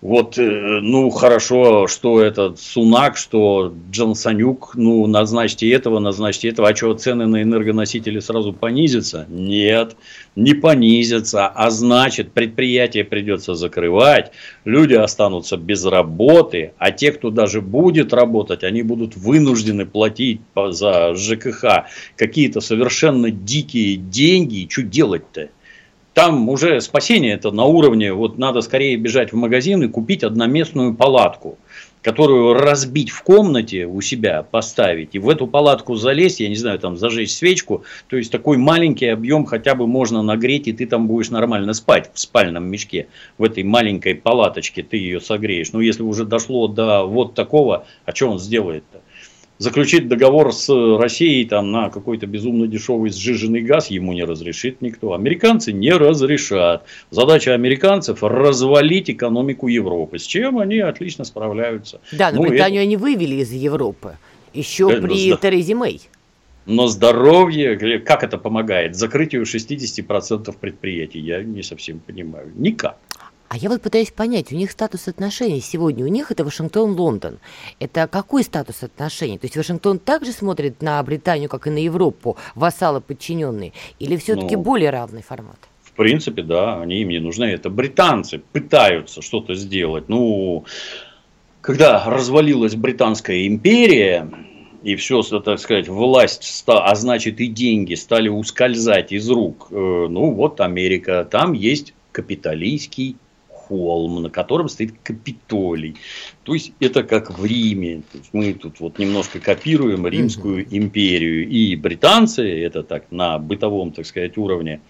Вот, 0.00 0.38
э, 0.38 0.78
ну, 0.80 1.10
хорошо, 1.10 1.88
что 1.88 2.22
этот 2.22 2.60
Сунак, 2.60 3.16
что 3.16 3.74
Джонсонюк, 3.90 4.76
ну, 4.76 5.04
назначьте 5.08 5.68
этого, 5.72 5.98
назначьте 5.98 6.50
этого. 6.50 6.68
А 6.68 6.76
что, 6.76 6.94
цены 6.94 7.26
на 7.26 7.42
энергоносители 7.42 8.20
сразу 8.20 8.52
понизятся? 8.52 9.26
Нет, 9.28 9.96
не 10.36 10.54
понизятся. 10.54 11.48
А 11.48 11.70
значит, 11.70 12.30
предприятие 12.30 13.02
придется 13.02 13.56
закрывать, 13.56 14.30
люди 14.64 14.94
останутся 14.94 15.56
без 15.56 15.84
работы, 15.84 16.74
а 16.78 16.92
те, 16.92 17.10
кто 17.10 17.30
даже 17.30 17.60
будет 17.60 18.12
работать, 18.12 18.62
они 18.62 18.82
будут 18.82 19.16
вынуждены 19.16 19.84
платить 19.84 20.40
за 20.54 21.16
ЖКХ 21.16 21.86
какие-то 22.14 22.60
совершенно 22.60 23.32
дикие 23.32 23.96
деньги. 23.96 24.68
Что 24.70 24.82
делать-то? 24.82 25.48
Там 26.18 26.48
уже 26.48 26.80
спасение 26.80 27.34
это 27.34 27.52
на 27.52 27.62
уровне, 27.62 28.12
вот 28.12 28.38
надо 28.38 28.60
скорее 28.60 28.96
бежать 28.96 29.32
в 29.32 29.36
магазин 29.36 29.84
и 29.84 29.88
купить 29.88 30.24
одноместную 30.24 30.92
палатку, 30.92 31.58
которую 32.02 32.54
разбить 32.54 33.10
в 33.10 33.22
комнате 33.22 33.86
у 33.86 34.00
себя, 34.00 34.42
поставить, 34.42 35.10
и 35.12 35.20
в 35.20 35.28
эту 35.28 35.46
палатку 35.46 35.94
залезть, 35.94 36.40
я 36.40 36.48
не 36.48 36.56
знаю, 36.56 36.80
там 36.80 36.96
зажечь 36.96 37.30
свечку, 37.30 37.84
то 38.08 38.16
есть 38.16 38.32
такой 38.32 38.56
маленький 38.56 39.06
объем 39.06 39.44
хотя 39.44 39.76
бы 39.76 39.86
можно 39.86 40.20
нагреть, 40.24 40.66
и 40.66 40.72
ты 40.72 40.86
там 40.86 41.06
будешь 41.06 41.30
нормально 41.30 41.72
спать 41.72 42.10
в 42.12 42.18
спальном 42.18 42.64
мешке, 42.64 43.06
в 43.38 43.44
этой 43.44 43.62
маленькой 43.62 44.16
палаточке 44.16 44.82
ты 44.82 44.96
ее 44.96 45.20
согреешь. 45.20 45.70
Но 45.72 45.80
если 45.80 46.02
уже 46.02 46.24
дошло 46.24 46.66
до 46.66 47.04
вот 47.04 47.34
такого, 47.34 47.86
а 48.04 48.12
что 48.12 48.26
он 48.26 48.40
сделает-то? 48.40 49.02
Заключить 49.58 50.08
договор 50.08 50.52
с 50.52 50.68
Россией 50.98 51.44
там, 51.44 51.70
на 51.70 51.90
какой-то 51.90 52.26
безумно 52.26 52.66
дешевый 52.66 53.10
сжиженный 53.10 53.60
газ 53.60 53.90
ему 53.90 54.12
не 54.12 54.24
разрешит 54.24 54.80
никто. 54.80 55.12
Американцы 55.12 55.72
не 55.72 55.92
разрешат. 55.92 56.84
Задача 57.10 57.54
американцев 57.54 58.22
развалить 58.22 59.10
экономику 59.10 59.68
Европы, 59.68 60.18
с 60.18 60.24
чем 60.24 60.58
они 60.58 60.78
отлично 60.78 61.24
справляются. 61.24 62.00
Да, 62.12 62.30
но 62.30 62.42
ну, 62.42 62.48
Британию 62.48 62.82
это... 62.82 62.88
они 62.88 62.96
вывели 62.96 63.36
из 63.36 63.52
Европы. 63.52 64.16
Еще 64.54 64.90
это 64.90 65.02
при 65.02 65.30
да. 65.30 65.36
Терезе 65.36 65.74
Мэй. 65.74 66.00
Но 66.66 66.86
здоровье, 66.86 67.98
как 68.00 68.22
это 68.22 68.36
помогает? 68.36 68.94
Закрытию 68.94 69.44
60% 69.44 70.54
предприятий, 70.60 71.18
я 71.18 71.42
не 71.42 71.62
совсем 71.62 71.98
понимаю. 71.98 72.52
Никак. 72.56 72.98
А 73.48 73.56
я 73.56 73.70
вот 73.70 73.80
пытаюсь 73.80 74.10
понять, 74.10 74.52
у 74.52 74.56
них 74.56 74.70
статус 74.70 75.08
отношений 75.08 75.60
сегодня, 75.60 76.04
у 76.04 76.08
них 76.08 76.30
это 76.30 76.44
Вашингтон-Лондон. 76.44 77.38
Это 77.80 78.06
какой 78.06 78.42
статус 78.42 78.82
отношений? 78.82 79.38
То 79.38 79.46
есть 79.46 79.56
Вашингтон 79.56 79.98
также 79.98 80.32
смотрит 80.32 80.82
на 80.82 81.02
Британию, 81.02 81.48
как 81.48 81.66
и 81.66 81.70
на 81.70 81.78
Европу, 81.78 82.36
вассалы 82.54 83.00
подчиненные? 83.00 83.72
Или 83.98 84.16
все-таки 84.16 84.54
ну, 84.54 84.62
более 84.62 84.90
равный 84.90 85.22
формат? 85.22 85.56
В 85.82 85.92
принципе, 85.92 86.42
да, 86.42 86.80
они 86.82 87.00
им 87.00 87.08
не 87.08 87.20
нужны. 87.20 87.44
Это 87.44 87.70
британцы 87.70 88.42
пытаются 88.52 89.22
что-то 89.22 89.54
сделать. 89.54 90.10
Ну, 90.10 90.66
когда 91.62 92.04
развалилась 92.04 92.74
Британская 92.74 93.46
империя, 93.46 94.30
и 94.82 94.94
все, 94.96 95.22
так 95.22 95.58
сказать, 95.58 95.88
власть, 95.88 96.64
а 96.66 96.94
значит 96.94 97.40
и 97.40 97.46
деньги 97.46 97.94
стали 97.94 98.28
ускользать 98.28 99.10
из 99.10 99.28
рук, 99.28 99.68
э, 99.70 99.74
ну 99.74 100.32
вот 100.32 100.60
Америка, 100.60 101.26
там 101.28 101.52
есть 101.54 101.94
капиталистский 102.12 103.16
холм, 103.68 104.22
на 104.22 104.30
котором 104.30 104.68
стоит 104.68 104.94
Капитолий. 105.02 105.96
То 106.44 106.54
есть 106.54 106.72
это 106.80 107.02
как 107.02 107.38
в 107.38 107.44
Риме. 107.44 108.02
мы 108.32 108.54
тут 108.54 108.80
вот 108.80 108.98
немножко 108.98 109.40
копируем 109.40 110.06
Римскую 110.06 110.66
империю. 110.70 111.48
И 111.48 111.76
британцы, 111.76 112.42
это 112.42 112.82
так 112.82 113.10
на 113.10 113.38
бытовом, 113.38 113.92
так 113.92 114.06
сказать, 114.06 114.38
уровне, 114.38 114.80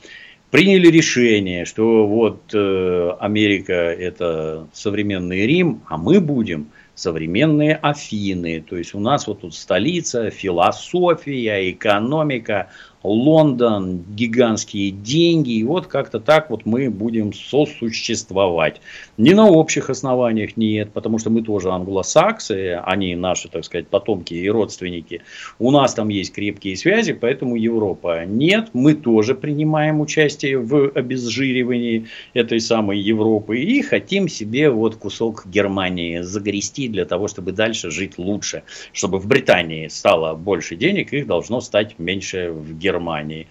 приняли 0.51 0.89
решение, 0.89 1.65
что 1.65 2.07
вот 2.07 2.55
э, 2.55 3.11
Америка 3.21 3.73
это 3.73 4.69
современный 4.73 5.47
Рим, 5.47 5.83
а 5.89 5.99
мы 5.99 6.21
будем 6.21 6.71
современные 6.95 7.77
Афины. 7.77 8.65
То 8.69 8.77
есть 8.77 8.95
у 8.95 9.01
нас 9.01 9.27
вот 9.27 9.41
тут 9.41 9.55
столица, 9.55 10.31
философия, 10.31 11.71
экономика, 11.71 12.71
Лондон, 13.03 14.05
гигантские 14.09 14.91
деньги, 14.91 15.53
и 15.53 15.65
вот 15.65 15.87
как-то 15.87 16.21
так 16.21 16.51
вот 16.51 16.67
мы 16.67 16.91
будем 16.91 17.33
сосуществовать. 17.33 18.81
Не 19.17 19.35
на 19.35 19.49
общих 19.49 19.91
основаниях 19.91 20.57
нет, 20.57 20.93
потому 20.93 21.19
что 21.19 21.31
мы 21.31 21.43
тоже 21.43 21.71
англосаксы, 21.71 22.81
они 22.85 23.15
наши, 23.15 23.49
так 23.49 23.65
сказать, 23.65 23.89
потомки 23.89 24.35
и 24.35 24.49
родственники. 24.49 25.23
У 25.59 25.71
нас 25.71 25.95
там 25.95 26.09
есть 26.09 26.33
крепкие 26.33 26.77
связи, 26.77 27.13
поэтому 27.13 27.57
Европа 27.57 28.25
нет. 28.25 28.71
Мы 28.73 28.95
тоже 28.95 29.35
принимаем 29.35 30.01
участие 30.01 30.59
в 30.59 30.91
обезжиривании 30.95 32.07
этой 32.35 32.61
самой 32.61 32.99
Европы 32.99 33.59
и 33.59 33.83
хотим 33.83 34.29
себе 34.29 34.71
вот 34.71 34.97
кусок 34.97 35.47
Германии 35.47 36.21
загрести 36.21 36.89
для 36.89 37.05
того, 37.05 37.29
чтобы 37.29 37.53
дальше 37.53 37.91
жить 37.91 38.19
лучше. 38.19 38.63
Чтобы 38.93 39.19
в 39.19 39.27
Британии 39.27 39.89
стало 39.89 40.35
больше 40.35 40.77
денег, 40.77 41.13
их 41.13 41.27
должно 41.27 41.61
стать 41.61 41.99
меньше 41.99 42.51
в 42.51 42.77
Германии. 42.77 42.88
Германии. 42.89 43.47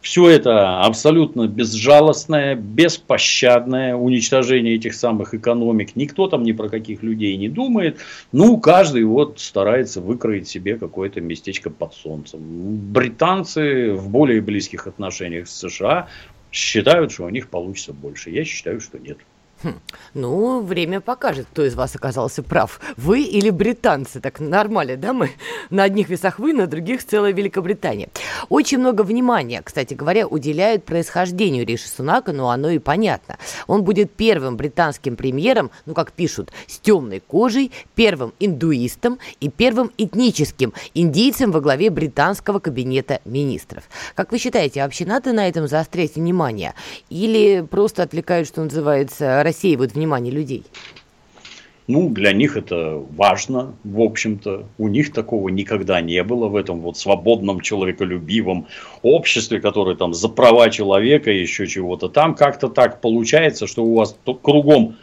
Все 0.00 0.28
это 0.28 0.80
абсолютно 0.80 1.48
безжалостное, 1.48 2.54
беспощадное 2.54 3.96
уничтожение 3.96 4.76
этих 4.76 4.94
самых 4.94 5.34
экономик. 5.34 5.96
Никто 5.96 6.28
там 6.28 6.44
ни 6.44 6.52
про 6.52 6.68
каких 6.68 7.02
людей 7.02 7.36
не 7.36 7.48
думает. 7.48 7.98
Ну, 8.30 8.58
каждый 8.58 9.02
вот 9.04 9.40
старается 9.40 10.00
выкроить 10.00 10.48
себе 10.48 10.76
какое-то 10.76 11.20
местечко 11.20 11.68
под 11.70 11.94
солнцем. 11.94 12.40
Британцы 12.92 13.92
в 13.92 14.08
более 14.08 14.40
близких 14.40 14.86
отношениях 14.86 15.48
с 15.48 15.58
США 15.58 16.06
считают, 16.52 17.10
что 17.10 17.24
у 17.24 17.30
них 17.30 17.48
получится 17.48 17.92
больше. 17.92 18.30
Я 18.30 18.44
считаю, 18.44 18.80
что 18.80 18.98
нет. 18.98 19.18
Хм. 19.62 19.74
Ну, 20.14 20.60
время 20.60 21.00
покажет, 21.00 21.48
кто 21.50 21.64
из 21.64 21.74
вас 21.74 21.96
оказался 21.96 22.44
прав. 22.44 22.80
Вы 22.96 23.22
или 23.22 23.50
британцы. 23.50 24.20
Так 24.20 24.38
нормально, 24.38 24.96
да, 24.96 25.12
мы? 25.12 25.30
На 25.70 25.82
одних 25.82 26.08
весах 26.08 26.38
вы, 26.38 26.52
на 26.52 26.68
других 26.68 27.04
целая 27.04 27.32
Великобритания. 27.32 28.08
Очень 28.48 28.78
много 28.78 29.02
внимания, 29.02 29.60
кстати 29.62 29.94
говоря, 29.94 30.28
уделяют 30.28 30.84
происхождению 30.84 31.66
Риши 31.66 31.88
Сунака, 31.88 32.32
но 32.32 32.50
оно 32.50 32.70
и 32.70 32.78
понятно. 32.78 33.36
Он 33.66 33.82
будет 33.82 34.12
первым 34.12 34.56
британским 34.56 35.16
премьером, 35.16 35.72
ну, 35.86 35.94
как 35.94 36.12
пишут, 36.12 36.52
с 36.68 36.78
темной 36.78 37.20
кожей, 37.20 37.72
первым 37.96 38.32
индуистом 38.38 39.18
и 39.40 39.48
первым 39.48 39.90
этническим 39.98 40.72
индийцем 40.94 41.50
во 41.50 41.60
главе 41.60 41.90
британского 41.90 42.60
кабинета 42.60 43.20
министров. 43.24 43.84
Как 44.14 44.30
вы 44.30 44.38
считаете, 44.38 44.82
вообще 44.82 45.04
надо 45.04 45.32
на 45.32 45.48
этом 45.48 45.66
заострять 45.66 46.14
внимание? 46.14 46.74
Или 47.10 47.66
просто 47.68 48.04
отвлекают, 48.04 48.46
что 48.46 48.62
называется, 48.62 49.42
рассеивают 49.48 49.94
внимание 49.94 50.32
людей? 50.32 50.64
Ну, 51.86 52.10
для 52.10 52.32
них 52.32 52.58
это 52.58 53.02
важно, 53.16 53.74
в 53.82 54.02
общем-то. 54.02 54.66
У 54.76 54.88
них 54.88 55.10
такого 55.10 55.48
никогда 55.48 56.02
не 56.02 56.22
было 56.22 56.48
в 56.48 56.56
этом 56.56 56.80
вот 56.80 56.98
свободном 56.98 57.62
человеколюбивом 57.62 58.66
обществе, 59.02 59.58
которое 59.58 59.96
там 59.96 60.12
за 60.12 60.28
права 60.28 60.68
человека 60.68 61.30
и 61.30 61.40
еще 61.40 61.66
чего-то. 61.66 62.10
Там 62.10 62.34
как-то 62.34 62.68
так 62.68 63.00
получается, 63.00 63.66
что 63.66 63.84
у 63.84 63.94
вас 63.94 64.14
кругом 64.42 64.96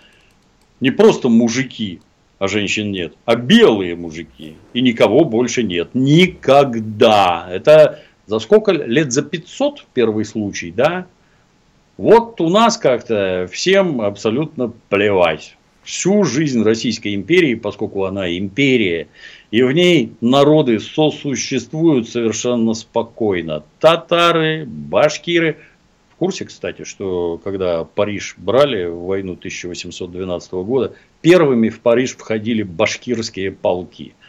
не 0.80 0.92
просто 0.92 1.28
мужики, 1.28 2.02
а 2.38 2.48
женщин 2.48 2.92
нет, 2.92 3.14
а 3.25 3.36
белые 3.36 3.96
мужики. 3.96 4.56
И 4.74 4.82
никого 4.82 5.25
больше 5.25 5.64
нет. 5.64 5.90
Никогда. 5.96 7.48
Это 7.50 8.00
за 8.28 8.38
сколько 8.38 8.72
лет? 8.72 9.12
За 9.12 9.24
500 9.24 9.88
первый 9.96 10.24
случай, 10.24 10.72
да? 10.72 11.08
Вот 11.98 12.42
у 12.42 12.50
нас 12.50 12.78
как-то 12.78 13.48
всем 13.52 14.02
абсолютно 14.02 14.72
плевать. 14.90 15.56
Всю 15.84 16.24
жизнь 16.24 16.64
Российской 16.64 17.16
империи, 17.16 17.54
поскольку 17.54 18.06
она 18.06 18.38
империя, 18.38 19.08
и 19.52 19.62
в 19.62 19.72
ней 19.72 20.14
народы 20.20 20.80
сосуществуют 20.80 22.10
совершенно 22.10 22.74
спокойно. 22.74 23.63
Татары, 23.80 24.65
башкиры. 24.65 25.58
В 26.10 26.15
курсе, 26.15 26.46
кстати, 26.46 26.86
что 26.86 27.39
когда 27.43 27.84
Париж 27.84 28.36
брали 28.38 28.86
в 28.86 29.06
войну 29.06 29.34
1812 29.34 30.52
года, 30.54 30.96
первыми 31.22 31.69
в 31.69 31.80
Париж 31.82 32.15
входили 32.17 32.63
башкирские 32.63 33.52
полки– 33.52 34.15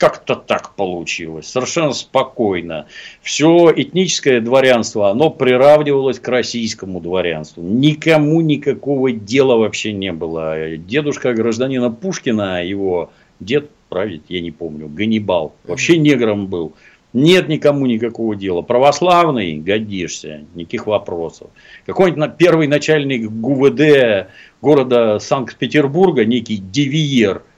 как-то 0.00 0.34
так 0.34 0.74
получилось, 0.76 1.46
совершенно 1.46 1.92
спокойно. 1.92 2.86
Все 3.20 3.70
этническое 3.70 4.40
дворянство, 4.40 5.10
оно 5.10 5.28
приравнивалось 5.28 6.18
к 6.18 6.26
российскому 6.26 7.00
дворянству. 7.00 7.62
Никому 7.62 8.40
никакого 8.40 9.12
дела 9.12 9.56
вообще 9.56 9.92
не 9.92 10.10
было. 10.12 10.78
Дедушка 10.78 11.34
гражданина 11.34 11.90
Пушкина, 11.90 12.64
его 12.64 13.10
дед, 13.40 13.68
прадед, 13.90 14.22
я 14.30 14.40
не 14.40 14.50
помню, 14.50 14.88
Ганнибал, 14.88 15.54
вообще 15.64 15.98
негром 15.98 16.46
был. 16.46 16.72
Нет 17.12 17.48
никому 17.48 17.84
никакого 17.84 18.34
дела. 18.34 18.62
Православный 18.62 19.58
годишься, 19.58 20.44
никаких 20.54 20.86
вопросов. 20.86 21.50
Какой-нибудь 21.84 22.38
первый 22.38 22.68
начальник 22.68 23.30
ГУВД 23.30 24.30
города 24.62 25.18
Санкт-Петербурга, 25.18 26.24
некий 26.24 26.56
Девиер– 26.56 27.42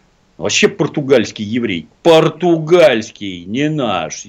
Вообще 0.43 0.67
португальский 0.67 1.45
еврей. 1.45 1.87
Португальский, 2.03 3.45
не 3.45 3.71
наш. 3.71 4.25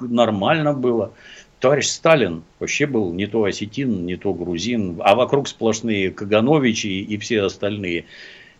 Нормально 0.00 0.74
было. 0.74 1.12
Товарищ 1.60 1.86
Сталин 1.86 2.42
вообще 2.58 2.86
был 2.86 3.12
не 3.12 3.28
то 3.28 3.44
осетин, 3.44 4.04
не 4.04 4.16
то 4.16 4.34
грузин, 4.34 4.96
а 5.04 5.14
вокруг 5.14 5.46
сплошные 5.46 6.10
Кагановичи 6.10 6.88
и 6.88 7.16
все 7.16 7.42
остальные. 7.42 8.06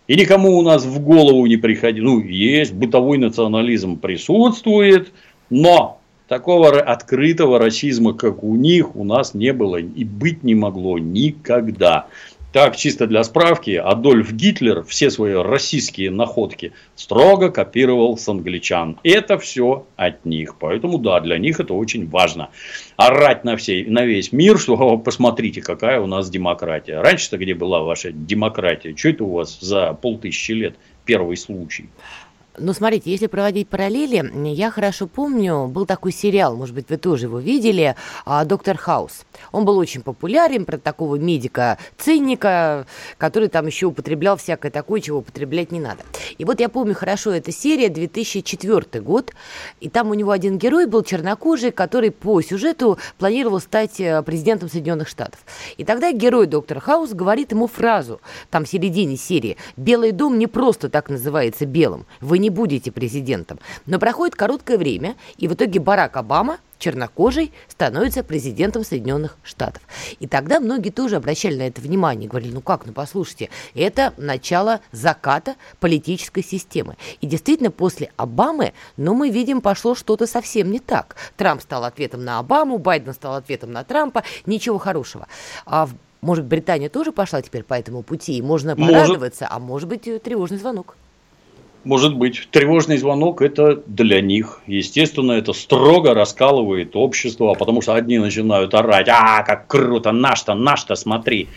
И 0.06 0.14
никому 0.14 0.56
у 0.56 0.62
нас 0.62 0.84
в 0.84 1.00
голову 1.00 1.44
не 1.46 1.56
приходило. 1.56 2.04
Ну, 2.04 2.20
есть 2.20 2.72
бытовой 2.72 3.18
национализм 3.18 3.98
присутствует, 3.98 5.12
но 5.50 6.00
такого 6.28 6.80
открытого 6.80 7.58
расизма, 7.58 8.14
как 8.14 8.44
у 8.44 8.54
них, 8.54 8.94
у 8.94 9.02
нас 9.02 9.34
не 9.34 9.52
было 9.52 9.78
и 9.78 10.04
быть 10.04 10.44
не 10.44 10.54
могло 10.54 11.00
никогда. 11.00 12.06
Так, 12.52 12.76
чисто 12.76 13.06
для 13.06 13.24
справки, 13.24 13.70
Адольф 13.70 14.30
Гитлер 14.30 14.82
все 14.84 15.10
свои 15.10 15.32
российские 15.32 16.10
находки 16.10 16.74
строго 16.94 17.50
копировал 17.50 18.18
с 18.18 18.28
англичан. 18.28 18.98
Это 19.02 19.38
все 19.38 19.86
от 19.96 20.26
них. 20.26 20.56
Поэтому, 20.60 20.98
да, 20.98 21.20
для 21.20 21.38
них 21.38 21.60
это 21.60 21.72
очень 21.72 22.06
важно. 22.06 22.50
Орать 22.96 23.44
на, 23.44 23.56
всей, 23.56 23.86
на 23.86 24.04
весь 24.04 24.32
мир, 24.32 24.58
что 24.58 24.98
посмотрите, 24.98 25.62
какая 25.62 25.98
у 26.00 26.06
нас 26.06 26.28
демократия. 26.28 27.00
Раньше-то 27.00 27.38
где 27.38 27.54
была 27.54 27.80
ваша 27.80 28.12
демократия? 28.12 28.94
Что 28.94 29.08
это 29.08 29.24
у 29.24 29.32
вас 29.32 29.58
за 29.60 29.94
полтысячи 29.94 30.52
лет 30.52 30.76
первый 31.06 31.38
случай? 31.38 31.88
Ну, 32.58 32.74
смотрите, 32.74 33.10
если 33.10 33.28
проводить 33.28 33.68
параллели, 33.68 34.30
я 34.50 34.70
хорошо 34.70 35.06
помню, 35.06 35.68
был 35.68 35.86
такой 35.86 36.12
сериал, 36.12 36.54
может 36.54 36.74
быть, 36.74 36.90
вы 36.90 36.98
тоже 36.98 37.24
его 37.24 37.38
видели, 37.38 37.96
а, 38.26 38.44
«Доктор 38.44 38.76
Хаус». 38.76 39.24
Он 39.52 39.64
был 39.64 39.78
очень 39.78 40.02
популярен, 40.02 40.66
про 40.66 40.76
такого 40.76 41.16
медика-цинника, 41.16 42.86
который 43.16 43.48
там 43.48 43.66
еще 43.66 43.86
употреблял 43.86 44.36
всякое 44.36 44.70
такое, 44.70 45.00
чего 45.00 45.20
употреблять 45.20 45.72
не 45.72 45.80
надо. 45.80 46.02
И 46.36 46.44
вот 46.44 46.60
я 46.60 46.68
помню 46.68 46.94
хорошо, 46.94 47.30
эта 47.30 47.52
серия, 47.52 47.88
2004 47.88 49.02
год, 49.02 49.32
и 49.80 49.88
там 49.88 50.10
у 50.10 50.14
него 50.14 50.30
один 50.30 50.58
герой 50.58 50.84
был 50.84 51.02
чернокожий, 51.02 51.70
который 51.70 52.10
по 52.10 52.42
сюжету 52.42 52.98
планировал 53.16 53.60
стать 53.60 53.98
э, 53.98 54.22
президентом 54.22 54.68
Соединенных 54.68 55.08
Штатов. 55.08 55.40
И 55.78 55.84
тогда 55.84 56.12
герой 56.12 56.46
доктора 56.46 56.80
Хаус 56.80 57.12
говорит 57.12 57.52
ему 57.52 57.66
фразу, 57.66 58.20
там 58.50 58.66
в 58.66 58.68
середине 58.68 59.16
серии, 59.16 59.56
«Белый 59.78 60.12
дом 60.12 60.38
не 60.38 60.46
просто 60.46 60.90
так 60.90 61.08
называется 61.08 61.64
белым, 61.64 62.04
вы 62.20 62.41
не 62.42 62.50
будете 62.50 62.92
президентом. 62.92 63.58
Но 63.86 63.98
проходит 63.98 64.34
короткое 64.34 64.76
время, 64.76 65.16
и 65.38 65.48
в 65.48 65.54
итоге 65.54 65.80
Барак 65.80 66.16
Обама 66.16 66.58
чернокожий 66.78 67.52
становится 67.68 68.24
президентом 68.24 68.84
Соединенных 68.84 69.38
Штатов. 69.44 69.82
И 70.18 70.26
тогда 70.26 70.58
многие 70.58 70.90
тоже 70.90 71.16
обращали 71.16 71.56
на 71.56 71.68
это 71.68 71.80
внимание, 71.80 72.28
говорили, 72.28 72.52
ну 72.52 72.60
как, 72.60 72.84
ну 72.86 72.92
послушайте, 72.92 73.48
это 73.74 74.12
начало 74.16 74.80
заката 74.90 75.54
политической 75.78 76.42
системы. 76.42 76.96
И 77.20 77.26
действительно, 77.26 77.70
после 77.70 78.10
Обамы, 78.16 78.72
ну 78.96 79.14
мы 79.14 79.30
видим, 79.30 79.60
пошло 79.60 79.94
что-то 79.94 80.26
совсем 80.26 80.72
не 80.72 80.80
так. 80.80 81.14
Трамп 81.36 81.62
стал 81.62 81.84
ответом 81.84 82.24
на 82.24 82.40
Обаму, 82.40 82.78
Байден 82.78 83.14
стал 83.14 83.36
ответом 83.36 83.70
на 83.70 83.84
Трампа, 83.84 84.24
ничего 84.44 84.78
хорошего. 84.78 85.28
А 85.64 85.88
может, 86.20 86.44
Британия 86.46 86.88
тоже 86.88 87.12
пошла 87.12 87.42
теперь 87.42 87.62
по 87.62 87.74
этому 87.74 88.02
пути, 88.02 88.36
и 88.36 88.42
можно 88.42 88.74
порадоваться, 88.74 89.44
может. 89.44 89.56
а 89.56 89.58
может 89.60 89.88
быть, 89.88 90.22
тревожный 90.22 90.58
звонок. 90.58 90.96
Может 91.84 92.16
быть, 92.16 92.48
тревожный 92.52 92.96
звонок 92.96 93.42
это 93.42 93.82
для 93.86 94.20
них. 94.20 94.60
Естественно, 94.68 95.32
это 95.32 95.52
строго 95.52 96.14
раскалывает 96.14 96.94
общество, 96.94 97.54
потому 97.54 97.82
что 97.82 97.94
одни 97.94 98.18
начинают 98.18 98.72
орать, 98.74 99.08
а, 99.08 99.42
как 99.42 99.66
круто, 99.66 100.12
наш-то, 100.12 100.54
наш-то, 100.54 100.94
смотри. 100.94 101.48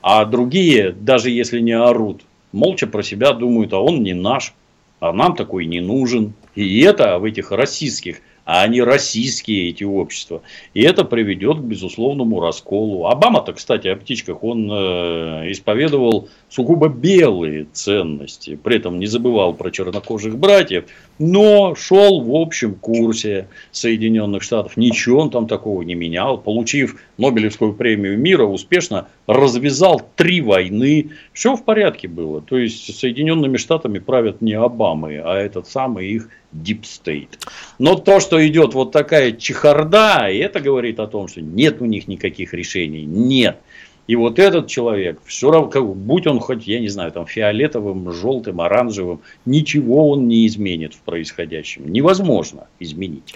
А 0.00 0.24
другие, 0.24 0.92
даже 0.92 1.30
если 1.30 1.58
не 1.58 1.72
орут, 1.72 2.22
молча 2.52 2.86
про 2.86 3.02
себя 3.02 3.32
думают, 3.32 3.72
а 3.72 3.80
он 3.80 4.04
не 4.04 4.14
наш, 4.14 4.54
а 5.00 5.12
нам 5.12 5.34
такой 5.34 5.66
не 5.66 5.80
нужен. 5.80 6.34
И 6.54 6.80
это 6.82 7.18
в 7.18 7.24
этих 7.24 7.50
российских 7.50 8.20
а 8.44 8.62
они 8.62 8.82
российские, 8.82 9.70
эти 9.70 9.84
общества. 9.84 10.42
И 10.74 10.82
это 10.82 11.04
приведет 11.04 11.58
к 11.58 11.62
безусловному 11.62 12.40
расколу. 12.40 13.06
Обама-то, 13.06 13.52
кстати, 13.52 13.88
о 13.88 13.96
птичках, 13.96 14.42
он 14.42 14.70
э, 14.70 15.52
исповедовал 15.52 16.28
сугубо 16.48 16.88
белые 16.88 17.66
ценности, 17.72 18.58
при 18.62 18.76
этом 18.76 18.98
не 18.98 19.06
забывал 19.06 19.54
про 19.54 19.70
чернокожих 19.70 20.36
братьев, 20.36 20.84
но 21.18 21.74
шел 21.74 22.20
в 22.20 22.34
общем 22.34 22.74
курсе 22.74 23.48
Соединенных 23.70 24.42
Штатов. 24.42 24.76
Ничего 24.76 25.20
он 25.20 25.30
там 25.30 25.46
такого 25.46 25.82
не 25.82 25.94
менял. 25.94 26.38
Получив 26.38 27.00
Нобелевскую 27.18 27.74
премию 27.74 28.18
мира, 28.18 28.44
успешно 28.44 29.08
развязал 29.26 30.02
три 30.16 30.40
войны. 30.40 31.10
Все 31.32 31.54
в 31.54 31.64
порядке 31.64 32.08
было. 32.08 32.40
То 32.40 32.58
есть 32.58 32.98
Соединенными 32.98 33.56
Штатами 33.56 33.98
правят 33.98 34.40
не 34.40 34.54
Обамы, 34.54 35.20
а 35.24 35.36
этот 35.36 35.68
самый 35.68 36.08
их 36.08 36.28
Deep 36.52 36.82
State. 36.82 37.38
Но 37.78 37.94
то, 37.94 38.20
что 38.20 38.44
идет 38.46 38.74
вот 38.74 38.92
такая 38.92 39.32
чехарда, 39.32 40.28
это 40.28 40.60
говорит 40.60 41.00
о 41.00 41.06
том, 41.06 41.28
что 41.28 41.40
нет 41.40 41.80
у 41.80 41.86
них 41.86 42.08
никаких 42.08 42.52
решений. 42.54 43.04
Нет. 43.04 43.58
И 44.06 44.16
вот 44.16 44.38
этот 44.38 44.66
человек, 44.66 45.20
все 45.24 45.50
равно, 45.50 45.68
как, 45.68 45.86
будь 45.86 46.26
он 46.26 46.40
хоть, 46.40 46.66
я 46.66 46.80
не 46.80 46.88
знаю, 46.88 47.12
там 47.12 47.26
фиолетовым, 47.26 48.10
желтым, 48.12 48.60
оранжевым, 48.60 49.20
ничего 49.46 50.10
он 50.10 50.26
не 50.26 50.46
изменит 50.46 50.94
в 50.94 51.00
происходящем. 51.00 51.88
Невозможно 51.90 52.66
изменить. 52.80 53.34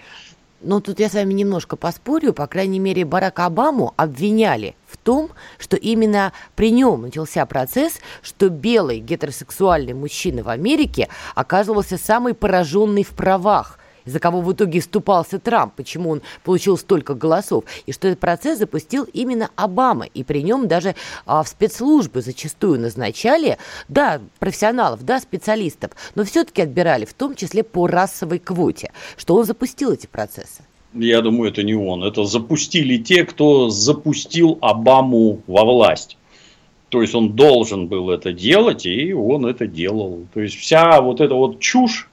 Ну, 0.63 0.81
тут 0.81 0.99
я 0.99 1.09
с 1.09 1.15
вами 1.15 1.35
немножко 1.35 1.77
поспорю. 1.77 2.33
По 2.33 2.47
крайней 2.47 2.81
мере, 2.81 3.05
Барака 3.05 3.47
Обаму 3.47 3.95
обвиняли 3.97 4.75
в 4.87 4.97
том, 4.97 5.31
что 5.59 5.77
именно 5.77 6.33
при 6.57 6.71
нем 6.71 7.03
начался 7.03 7.47
процесс, 7.47 8.01
что 8.23 8.49
белый 8.49 8.99
гетеросексуальный 8.99 9.95
мужчина 9.95 10.43
в 10.43 10.49
Америке 10.49 11.09
оказывался 11.35 11.99
самый 11.99 12.35
пораженный 12.35 13.05
в 13.05 13.11
правах– 13.11 13.79
за 14.07 14.21
кого 14.21 14.41
в 14.41 14.53
итоге 14.53 14.81
вступался 14.81 15.39
Трамп, 15.39 15.75
почему 15.75 16.11
он 16.11 16.23
получил 16.45 16.79
столько 16.79 17.15
голосов, 17.15 17.65
и 17.85 17.93
что 17.93 18.09
этот 18.09 18.21
процесс 18.21 18.59
запустил 18.59 19.05
именно 19.13 19.51
Обама, 19.57 20.07
и 20.07 20.25
при 20.25 20.43
нем 20.43 20.69
даже 20.69 20.95
а, 21.27 21.43
в 21.43 21.49
спецслужбы 21.49 22.23
зачастую 22.23 22.81
назначали, 22.81 23.59
да, 23.89 24.21
профессионалов, 24.39 25.05
да, 25.05 25.21
специалистов, 25.21 25.91
но 26.15 26.25
все-таки 26.25 26.63
отбирали, 26.63 27.05
в 27.05 27.15
том 27.15 27.35
числе 27.35 27.63
по 27.63 27.87
расовой 27.87 28.39
квоте, 28.39 28.93
что 29.17 29.35
он 29.35 29.45
запустил 29.45 29.93
эти 29.93 30.07
процессы. 30.07 30.63
Я 30.95 31.21
думаю, 31.21 31.51
это 31.51 31.63
не 31.63 31.75
он. 31.75 32.05
Это 32.05 32.25
запустили 32.25 32.97
те, 32.97 33.25
кто 33.25 33.69
запустил 33.69 34.57
Обаму 34.63 35.43
во 35.47 35.65
власть. 35.65 36.17
То 36.89 37.03
есть 37.03 37.15
он 37.15 37.33
должен 37.33 37.89
был 37.89 38.11
это 38.11 38.33
делать, 38.33 38.87
и 38.87 39.13
он 39.13 39.45
это 39.45 39.67
делал. 39.67 40.27
То 40.33 40.41
есть 40.41 40.57
вся 40.57 41.01
вот 41.03 41.21
эта 41.21 41.35
вот 41.35 41.59
чушь, 41.61 42.09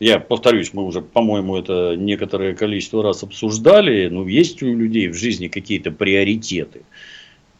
я 0.00 0.20
повторюсь, 0.20 0.72
мы 0.72 0.84
уже, 0.84 1.00
по-моему, 1.00 1.56
это 1.56 1.94
некоторое 1.96 2.54
количество 2.54 3.02
раз 3.02 3.22
обсуждали, 3.22 4.08
но 4.08 4.26
есть 4.28 4.62
у 4.62 4.66
людей 4.66 5.08
в 5.08 5.14
жизни 5.14 5.48
какие-то 5.48 5.90
приоритеты. 5.90 6.82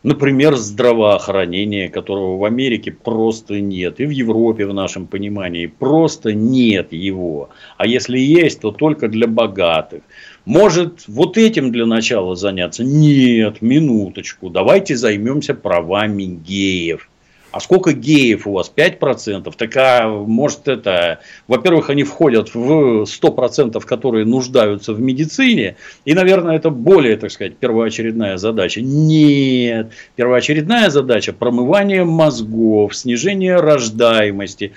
Например, 0.05 0.55
здравоохранение, 0.55 1.89
которого 1.89 2.39
в 2.39 2.45
Америке 2.45 2.93
просто 2.93 3.61
нет. 3.61 3.99
И 3.99 4.07
в 4.07 4.11
Европе, 4.11 4.65
в 4.67 4.73
нашем 4.73 5.09
понимании, 5.09 5.67
просто 5.67 6.33
нет 6.33 6.93
его. 6.93 7.51
А 7.77 7.87
если 7.87 8.17
есть, 8.17 8.61
то 8.61 8.71
только 8.71 9.09
для 9.09 9.27
богатых. 9.27 10.03
Может, 10.45 11.09
вот 11.09 11.37
этим 11.37 11.73
для 11.73 11.85
начала 11.85 12.37
заняться? 12.37 12.85
Нет, 12.85 13.61
минуточку. 13.61 14.51
Давайте 14.51 14.97
займемся 14.97 15.55
правами 15.55 16.23
геев. 16.23 17.11
А 17.51 17.61
сколько 17.61 17.93
геев 17.93 18.47
у 18.47 18.53
вас? 18.53 18.71
5%? 18.75 19.53
Так, 19.57 19.77
а 19.77 20.09
может 20.09 20.69
это... 20.69 21.21
Во-первых, 21.47 21.89
они 21.89 22.05
входят 22.05 22.55
в 22.55 23.05
100%, 23.05 23.81
которые 23.85 24.27
нуждаются 24.27 24.93
в 24.93 25.01
медицине. 25.01 25.77
И, 26.05 26.15
наверное, 26.15 26.57
это 26.57 26.71
более, 26.71 27.17
так 27.17 27.31
сказать, 27.31 27.57
первоочередная 27.57 28.37
задача. 28.37 28.83
Нет. 28.83 29.93
Первоочередная 30.17 30.91
задача– 30.91 31.33
промывание 31.39 32.05
мозгов, 32.05 32.95
снижение 32.95 33.57
рождаемости 33.57 34.73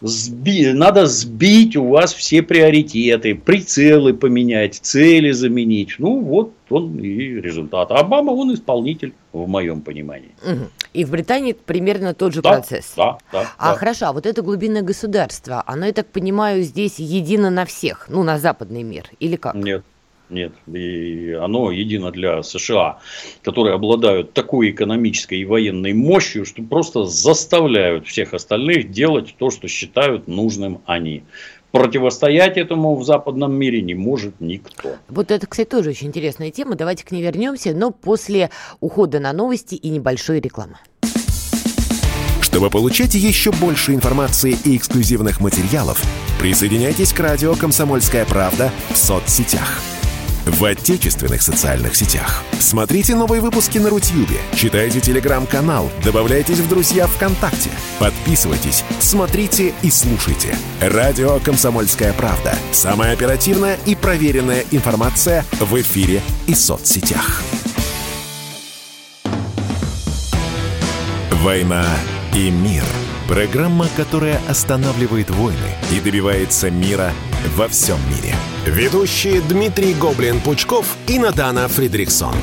сби, 0.00 0.72
надо 0.72 1.06
сбить 1.06 1.76
у 1.76 1.88
вас 1.88 2.12
все 2.12 2.42
приоритеты, 2.42 3.34
прицелы 3.34 4.14
поменять, 4.14 4.74
цели 4.74 5.30
заменить. 5.30 5.96
Ну, 5.98 6.20
вот 6.20 6.52
он 6.68 6.98
и 6.98 7.40
результат. 7.40 7.90
А 7.90 7.96
Обама, 7.96 8.32
он 8.32 8.54
исполнитель, 8.54 9.14
в 9.32 9.46
моем 9.48 9.80
понимании. 9.82 10.30
И 10.92 11.04
в 11.04 11.10
Британии 11.10 11.52
примерно 11.52 12.14
тот 12.14 12.32
же 12.32 12.42
да, 12.42 12.52
процесс. 12.52 12.94
Да, 12.96 13.18
да. 13.32 13.52
А 13.58 13.72
да. 13.72 13.78
хорошо, 13.78 14.06
а 14.06 14.12
вот 14.12 14.26
это 14.26 14.42
глубинное 14.42 14.82
государство, 14.82 15.62
оно, 15.66 15.86
я 15.86 15.92
так 15.92 16.06
понимаю, 16.06 16.62
здесь 16.62 16.98
едино 16.98 17.50
на 17.50 17.66
всех, 17.66 18.06
ну, 18.08 18.22
на 18.22 18.38
западный 18.38 18.82
мир, 18.82 19.10
или 19.20 19.36
как? 19.36 19.54
Нет, 19.54 19.84
нет, 20.28 20.52
и 20.72 21.32
оно 21.32 21.70
едино 21.70 22.10
для 22.10 22.42
США, 22.42 22.98
которые 23.42 23.74
обладают 23.74 24.32
такой 24.32 24.70
экономической 24.70 25.38
и 25.38 25.44
военной 25.44 25.92
мощью, 25.92 26.44
что 26.44 26.62
просто 26.62 27.04
заставляют 27.04 28.06
всех 28.06 28.34
остальных 28.34 28.90
делать 28.90 29.34
то, 29.38 29.50
что 29.50 29.68
считают 29.68 30.26
нужным 30.26 30.80
они. 30.86 31.22
Противостоять 31.70 32.56
этому 32.56 32.96
в 32.96 33.04
западном 33.04 33.52
мире 33.52 33.82
не 33.82 33.94
может 33.94 34.40
никто. 34.40 34.96
Вот 35.08 35.30
это, 35.30 35.46
кстати, 35.46 35.68
тоже 35.68 35.90
очень 35.90 36.08
интересная 36.08 36.50
тема. 36.50 36.74
Давайте 36.74 37.04
к 37.04 37.10
ней 37.12 37.22
вернемся, 37.22 37.72
но 37.74 37.90
после 37.90 38.50
ухода 38.80 39.20
на 39.20 39.32
новости 39.32 39.74
и 39.74 39.90
небольшой 39.90 40.40
рекламы. 40.40 40.78
Чтобы 42.40 42.70
получать 42.70 43.14
еще 43.14 43.52
больше 43.52 43.92
информации 43.92 44.56
и 44.64 44.76
эксклюзивных 44.76 45.40
материалов, 45.40 46.02
присоединяйтесь 46.40 47.12
к 47.12 47.20
радио 47.20 47.54
«Комсомольская 47.54 48.24
правда» 48.24 48.72
в 48.90 48.96
соцсетях– 48.96 49.82
в 50.46 50.64
отечественных 50.64 51.42
социальных 51.42 51.96
сетях. 51.96 52.42
Смотрите 52.58 53.14
новые 53.14 53.42
выпуски 53.42 53.78
на 53.78 53.90
Рутьюбе, 53.90 54.38
читайте 54.54 55.00
телеграм-канал, 55.00 55.90
добавляйтесь 56.04 56.58
в 56.58 56.68
друзья 56.68 57.06
ВКонтакте, 57.06 57.70
подписывайтесь, 57.98 58.84
смотрите 59.00 59.74
и 59.82 59.90
слушайте. 59.90 60.56
Радио 60.80 61.40
«Комсомольская 61.40 62.12
правда». 62.12 62.54
Самая 62.72 63.12
оперативная 63.12 63.78
и 63.86 63.94
проверенная 63.94 64.64
информация 64.70 65.44
в 65.58 65.78
эфире 65.80 66.22
и 66.46 66.54
соцсетях. 66.54 67.42
«Война 71.42 71.84
и 72.34 72.50
мир»– 72.50 72.84
программа, 73.28 73.88
которая 73.96 74.40
останавливает 74.48 75.30
войны 75.30 75.76
и 75.92 76.00
добивается 76.00 76.70
мира 76.70 77.12
во 77.56 77.68
всем 77.68 77.98
мире– 78.10 78.34
Ведущие 78.66 79.40
Дмитрий 79.42 79.94
Гоблин-Пучков 79.94 80.96
и 81.06 81.20
Надана 81.20 81.68
Фридриксон. 81.68 82.34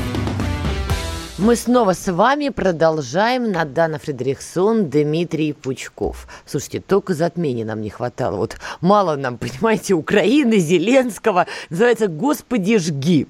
Мы 1.39 1.55
снова 1.55 1.93
с 1.93 2.11
вами 2.11 2.49
продолжаем. 2.49 3.51
Надана 3.51 3.97
Фредериксон, 3.97 4.91
Дмитрий 4.91 5.53
Пучков. 5.53 6.27
Слушайте, 6.45 6.79
только 6.79 7.15
затмения 7.15 7.65
нам 7.65 7.81
не 7.81 7.89
хватало. 7.89 8.37
Вот 8.37 8.57
мало 8.81 9.15
нам, 9.15 9.37
понимаете, 9.39 9.95
Украины, 9.95 10.59
Зеленского. 10.59 11.47
Называется 11.71 12.07
«Господи, 12.07 12.77
жги». 12.77 13.27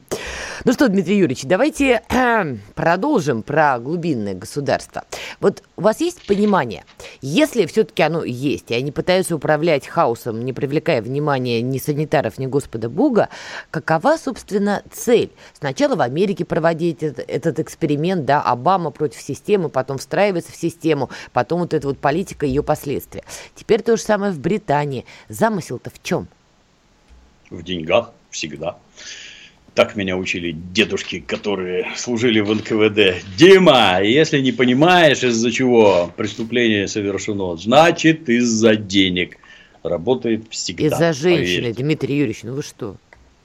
Ну 0.65 0.71
что, 0.71 0.87
Дмитрий 0.87 1.17
Юрьевич, 1.17 1.43
давайте 1.43 2.03
продолжим 2.75 3.43
про 3.43 3.79
глубинное 3.79 4.33
государство. 4.33 5.03
Вот 5.41 5.61
у 5.75 5.81
вас 5.81 5.99
есть 5.99 6.25
понимание, 6.25 6.85
если 7.21 7.65
все-таки 7.65 8.01
оно 8.01 8.23
есть, 8.23 8.71
и 8.71 8.73
они 8.73 8.91
пытаются 8.91 9.35
управлять 9.35 9.87
хаосом, 9.87 10.45
не 10.45 10.53
привлекая 10.53 11.01
внимания 11.01 11.61
ни 11.61 11.79
санитаров, 11.79 12.37
ни 12.37 12.45
Господа 12.45 12.89
Бога, 12.89 13.27
какова, 13.71 14.17
собственно, 14.17 14.83
цель? 14.89 15.31
Сначала 15.53 15.95
в 15.95 16.01
Америке 16.01 16.45
проводить 16.45 17.03
этот, 17.03 17.25
этот 17.27 17.59
эксперимент, 17.59 17.92
да, 18.25 18.41
Обама 18.41 18.91
против 18.91 19.21
системы, 19.21 19.69
потом 19.69 19.97
встраивается 19.97 20.51
в 20.51 20.56
систему, 20.56 21.10
потом 21.32 21.62
вот 21.62 21.73
эта 21.73 21.88
вот 21.88 21.99
политика 21.99 22.45
и 22.45 22.49
ее 22.49 22.63
последствия. 22.63 23.23
Теперь 23.56 23.82
то 23.82 23.97
же 23.97 24.03
самое 24.03 24.32
в 24.32 24.39
Британии. 24.39 25.06
Замысел-то 25.29 25.89
в 25.89 26.01
чем? 26.01 26.27
В 27.49 27.63
деньгах 27.63 28.12
всегда. 28.29 28.77
Так 29.75 29.95
меня 29.95 30.17
учили 30.17 30.51
дедушки, 30.51 31.19
которые 31.19 31.88
служили 31.95 32.41
в 32.41 32.53
НКВД. 32.53 33.25
Дима, 33.38 34.01
если 34.03 34.39
не 34.39 34.51
понимаешь, 34.51 35.23
из-за 35.23 35.51
чего 35.51 36.12
преступление 36.15 36.88
совершено, 36.88 37.56
значит 37.56 38.29
из-за 38.29 38.75
денег. 38.75 39.38
Работает 39.82 40.45
всегда. 40.51 40.86
Из-за 40.86 41.13
женщины, 41.13 41.62
поверьте. 41.62 41.84
Дмитрий 41.84 42.17
Юрьевич, 42.17 42.43
ну 42.43 42.53
вы 42.53 42.62
что? 42.62 42.95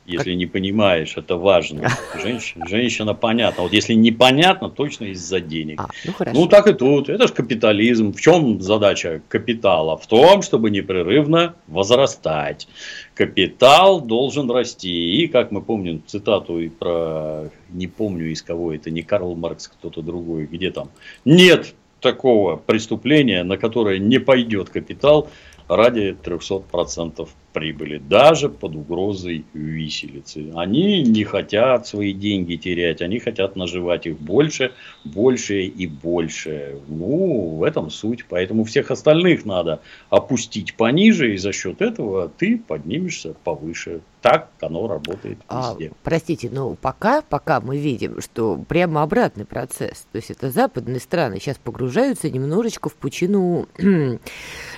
Если 0.08 0.32
не 0.32 0.46
понимаешь, 0.46 1.18
это 1.18 1.36
важно. 1.36 1.90
Женщина, 2.22 2.66
женщина 2.66 3.12
понятно. 3.14 3.64
Вот 3.64 3.74
если 3.74 3.92
непонятно, 3.92 4.70
точно 4.70 5.04
из-за 5.06 5.40
денег. 5.40 5.80
А, 5.80 5.88
ну, 6.06 6.12
хорошо. 6.14 6.40
ну 6.40 6.46
так 6.46 6.66
и 6.66 6.72
тут. 6.72 7.10
Это 7.10 7.28
же 7.28 7.34
капитализм. 7.34 8.14
В 8.14 8.20
чем 8.20 8.58
задача 8.62 9.20
капитала? 9.28 9.98
В 9.98 10.06
том, 10.06 10.40
чтобы 10.40 10.70
непрерывно 10.70 11.56
возрастать. 11.66 12.68
Капитал 13.12 14.00
должен 14.00 14.50
расти. 14.50 15.22
И, 15.22 15.28
как 15.28 15.50
мы 15.50 15.60
помним 15.60 16.02
цитату 16.06 16.58
и 16.58 16.70
про, 16.70 17.50
не 17.68 17.86
помню 17.86 18.32
из 18.32 18.40
кого 18.40 18.72
это, 18.72 18.90
не 18.90 19.02
Карл 19.02 19.34
Маркс, 19.34 19.68
кто-то 19.68 20.00
другой, 20.00 20.46
где 20.46 20.70
там, 20.70 20.88
нет 21.26 21.74
такого 22.00 22.56
преступления, 22.56 23.44
на 23.44 23.58
которое 23.58 23.98
не 23.98 24.18
пойдет 24.18 24.70
капитал, 24.70 25.28
ради 25.68 26.16
300% 26.24 27.28
прибыли, 27.58 27.98
даже 27.98 28.48
под 28.48 28.76
угрозой 28.76 29.44
виселицы. 29.52 30.52
Они 30.54 31.02
не 31.02 31.24
хотят 31.24 31.88
свои 31.88 32.12
деньги 32.12 32.54
терять, 32.54 33.02
они 33.02 33.18
хотят 33.18 33.56
наживать 33.56 34.06
их 34.06 34.20
больше, 34.20 34.72
больше 35.04 35.62
и 35.62 35.88
больше. 35.88 36.78
Ну, 36.86 37.56
в 37.56 37.64
этом 37.64 37.90
суть. 37.90 38.24
Поэтому 38.28 38.62
всех 38.62 38.92
остальных 38.92 39.44
надо 39.44 39.80
опустить 40.08 40.74
пониже, 40.74 41.34
и 41.34 41.36
за 41.36 41.52
счет 41.52 41.82
этого 41.82 42.28
ты 42.28 42.58
поднимешься 42.58 43.34
повыше. 43.42 44.02
Так 44.22 44.50
оно 44.60 44.86
работает 44.86 45.38
а, 45.48 45.72
везде. 45.72 45.90
А, 45.90 45.96
простите, 46.04 46.50
но 46.52 46.74
пока, 46.74 47.22
пока 47.22 47.60
мы 47.60 47.78
видим, 47.78 48.20
что 48.20 48.56
прямо 48.68 49.02
обратный 49.02 49.44
процесс. 49.44 50.06
То 50.12 50.16
есть 50.16 50.30
это 50.30 50.50
западные 50.50 51.00
страны 51.00 51.40
сейчас 51.40 51.56
погружаются 51.56 52.30
немножечко 52.30 52.88
в 52.88 52.94
пучину 52.94 53.66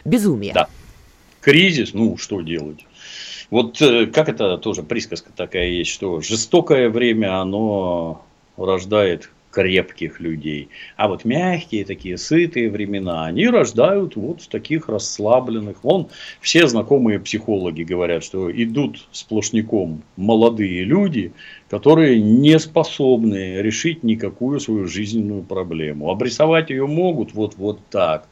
безумия. 0.04 0.54
Да 0.54 0.68
кризис, 1.40 1.94
ну, 1.94 2.16
что 2.16 2.40
делать? 2.40 2.87
Вот 3.50 3.81
э, 3.83 4.07
как 4.07 4.29
это 4.29 4.59
тоже 4.59 4.83
присказка 4.83 5.33
такая 5.35 5.68
есть, 5.68 5.90
что 5.90 6.20
жестокое 6.20 6.88
время, 6.88 7.40
оно 7.40 8.24
рождает 8.57 9.31
крепких 9.50 10.20
людей. 10.20 10.68
А 10.96 11.09
вот 11.09 11.24
мягкие 11.24 11.85
такие, 11.85 12.16
сытые 12.16 12.70
времена, 12.70 13.24
они 13.24 13.48
рождают 13.48 14.16
вот 14.16 14.48
таких 14.48 14.88
расслабленных. 14.88 15.83
Вон 15.83 16.09
все 16.40 16.66
знакомые 16.68 17.18
психологи 17.18 17.83
говорят, 17.83 18.22
что 18.22 18.50
идут 18.50 19.09
сплошняком 19.12 20.03
молодые 20.16 20.85
люди, 20.85 21.33
которые 21.68 22.20
не 22.20 22.59
способны 22.59 23.61
решить 23.61 24.03
никакую 24.05 24.61
свою 24.61 24.87
жизненную 24.87 25.42
проблему. 25.42 26.11
Обрисовать 26.11 26.70
ее 26.70 26.87
могут 26.87 27.35
вот, 27.35 27.57
вот 27.57 27.81
так 27.90 28.29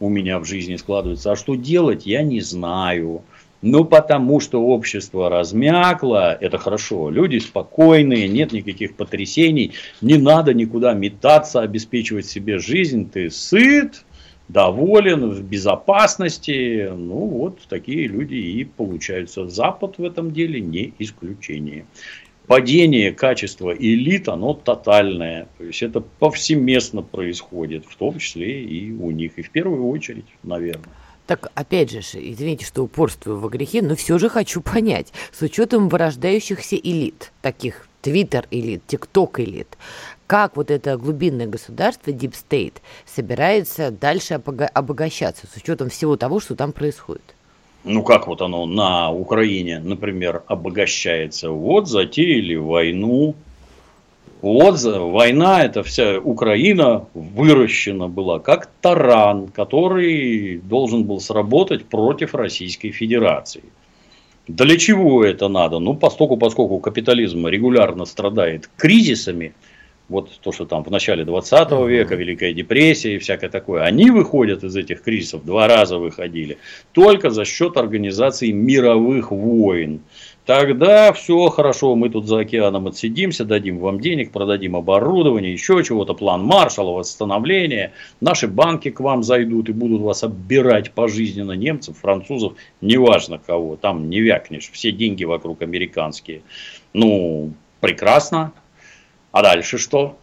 у 0.00 0.08
меня 0.08 0.38
в 0.38 0.44
жизни 0.44 0.76
складывается. 0.76 1.32
А 1.32 1.36
что 1.36 1.54
делать, 1.54 2.06
я 2.06 2.22
не 2.22 2.40
знаю. 2.40 3.22
Ну, 3.60 3.84
потому 3.84 4.38
что 4.38 4.62
общество 4.62 5.28
размякло, 5.28 6.32
это 6.32 6.58
хорошо, 6.58 7.10
люди 7.10 7.38
спокойные, 7.38 8.28
нет 8.28 8.52
никаких 8.52 8.94
потрясений, 8.94 9.72
не 10.00 10.16
надо 10.16 10.54
никуда 10.54 10.94
метаться, 10.94 11.60
обеспечивать 11.60 12.26
себе 12.26 12.60
жизнь, 12.60 13.10
ты 13.10 13.30
сыт, 13.30 14.04
доволен, 14.48 15.30
в 15.30 15.42
безопасности, 15.42 16.88
ну, 16.94 17.26
вот 17.26 17.58
такие 17.68 18.06
люди 18.06 18.36
и 18.36 18.64
получаются. 18.64 19.48
Запад 19.48 19.98
в 19.98 20.04
этом 20.04 20.30
деле 20.30 20.60
не 20.60 20.94
исключение 21.00 21.84
падение 22.48 23.12
качества 23.12 23.72
элит, 23.72 24.28
оно 24.28 24.54
тотальное. 24.54 25.46
То 25.58 25.64
есть 25.64 25.82
это 25.82 26.00
повсеместно 26.00 27.02
происходит, 27.02 27.84
в 27.86 27.94
том 27.96 28.18
числе 28.18 28.64
и 28.64 28.90
у 28.90 29.10
них. 29.10 29.38
И 29.38 29.42
в 29.42 29.50
первую 29.50 29.88
очередь, 29.88 30.26
наверное. 30.42 30.90
Так, 31.26 31.52
опять 31.54 31.90
же, 31.90 32.00
извините, 32.00 32.64
что 32.64 32.82
упорствую 32.82 33.38
во 33.38 33.50
грехе, 33.50 33.82
но 33.82 33.94
все 33.94 34.18
же 34.18 34.30
хочу 34.30 34.62
понять, 34.62 35.12
с 35.30 35.42
учетом 35.42 35.90
вырождающихся 35.90 36.76
элит, 36.76 37.32
таких 37.42 37.86
Твиттер 38.00 38.46
элит, 38.50 38.82
ТикТок 38.86 39.38
элит, 39.40 39.76
как 40.26 40.56
вот 40.56 40.70
это 40.70 40.96
глубинное 40.96 41.46
государство, 41.46 42.10
Deep 42.10 42.32
State, 42.32 42.76
собирается 43.04 43.90
дальше 43.90 44.34
обогащаться 44.34 45.46
с 45.46 45.56
учетом 45.56 45.90
всего 45.90 46.16
того, 46.16 46.40
что 46.40 46.56
там 46.56 46.72
происходит? 46.72 47.34
Ну 47.88 48.02
как 48.02 48.26
вот 48.26 48.42
оно 48.42 48.66
на 48.66 49.10
Украине, 49.10 49.80
например, 49.80 50.42
обогащается. 50.46 51.50
Вот 51.50 51.88
затеяли 51.88 52.54
войну. 52.54 53.34
Вот 54.40 54.80
война, 54.82 55.64
это 55.64 55.82
вся 55.82 56.20
Украина 56.20 57.06
выращена 57.14 58.08
была 58.08 58.38
как 58.38 58.70
таран, 58.80 59.48
который 59.48 60.58
должен 60.58 61.04
был 61.04 61.20
сработать 61.20 61.86
против 61.86 62.34
Российской 62.34 62.90
Федерации. 62.92 63.64
Для 64.46 64.78
чего 64.78 65.24
это 65.24 65.48
надо? 65.48 65.78
Ну, 65.80 65.94
поскольку, 65.94 66.36
поскольку 66.36 66.78
капитализм 66.78 67.46
регулярно 67.48 68.04
страдает 68.04 68.70
кризисами, 68.76 69.54
вот 70.08 70.30
то, 70.40 70.52
что 70.52 70.64
там 70.64 70.82
в 70.84 70.90
начале 70.90 71.24
20 71.24 71.70
века, 71.86 72.14
Великая 72.14 72.52
депрессия 72.52 73.16
и 73.16 73.18
всякое 73.18 73.50
такое, 73.50 73.82
они 73.82 74.10
выходят 74.10 74.64
из 74.64 74.76
этих 74.76 75.02
кризисов, 75.02 75.44
два 75.44 75.68
раза 75.68 75.98
выходили, 75.98 76.58
только 76.92 77.30
за 77.30 77.44
счет 77.44 77.76
организации 77.76 78.50
мировых 78.50 79.30
войн. 79.30 80.00
Тогда 80.48 81.12
все 81.12 81.50
хорошо, 81.50 81.94
мы 81.94 82.08
тут 82.08 82.26
за 82.26 82.38
океаном 82.38 82.86
отсидимся, 82.86 83.44
дадим 83.44 83.80
вам 83.80 84.00
денег, 84.00 84.32
продадим 84.32 84.76
оборудование, 84.76 85.52
еще 85.52 85.84
чего-то, 85.84 86.14
план 86.14 86.42
Маршалла, 86.42 86.92
восстановление. 86.92 87.92
Наши 88.22 88.48
банки 88.48 88.90
к 88.90 89.00
вам 89.00 89.22
зайдут 89.22 89.68
и 89.68 89.72
будут 89.72 90.00
вас 90.00 90.24
оббирать 90.24 90.92
пожизненно 90.92 91.52
немцев, 91.52 91.98
французов, 91.98 92.54
неважно 92.80 93.38
кого, 93.46 93.76
там 93.76 94.08
не 94.08 94.22
вякнешь, 94.22 94.70
все 94.72 94.90
деньги 94.90 95.24
вокруг 95.24 95.60
американские. 95.60 96.40
Ну, 96.94 97.52
прекрасно, 97.80 98.54
а 99.38 99.42
дальше 99.42 99.78
что? 99.78 100.18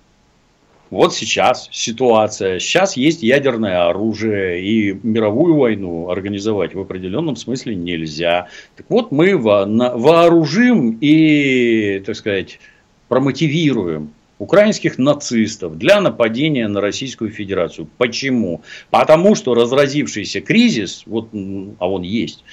Вот 0.90 1.16
сейчас 1.16 1.70
ситуация. 1.72 2.60
Сейчас 2.60 2.98
есть 2.98 3.24
ядерное 3.24 3.88
оружие, 3.88 4.62
и 4.62 5.00
мировую 5.04 5.56
войну 5.56 6.10
организовать 6.10 6.76
в 6.76 6.80
определенном 6.82 7.38
смысле 7.38 7.76
нельзя. 7.76 8.50
Так 8.76 8.88
вот, 8.90 9.14
мы 9.14 9.38
вооружим 9.38 10.98
и, 11.00 12.04
так 12.06 12.18
сказать, 12.18 12.60
промотивируем 13.08 14.14
украинских 14.38 14.98
нацистов 14.98 15.78
для 15.78 16.02
нападения 16.02 16.68
на 16.68 16.82
Российскую 16.82 17.32
Федерацию. 17.32 17.88
Почему? 17.98 18.64
Потому 18.90 19.36
что 19.36 19.54
разразившийся 19.54 20.42
кризис, 20.42 21.04
вот, 21.06 21.30
а 21.80 21.90
он 21.90 22.02
есть, 22.02 22.44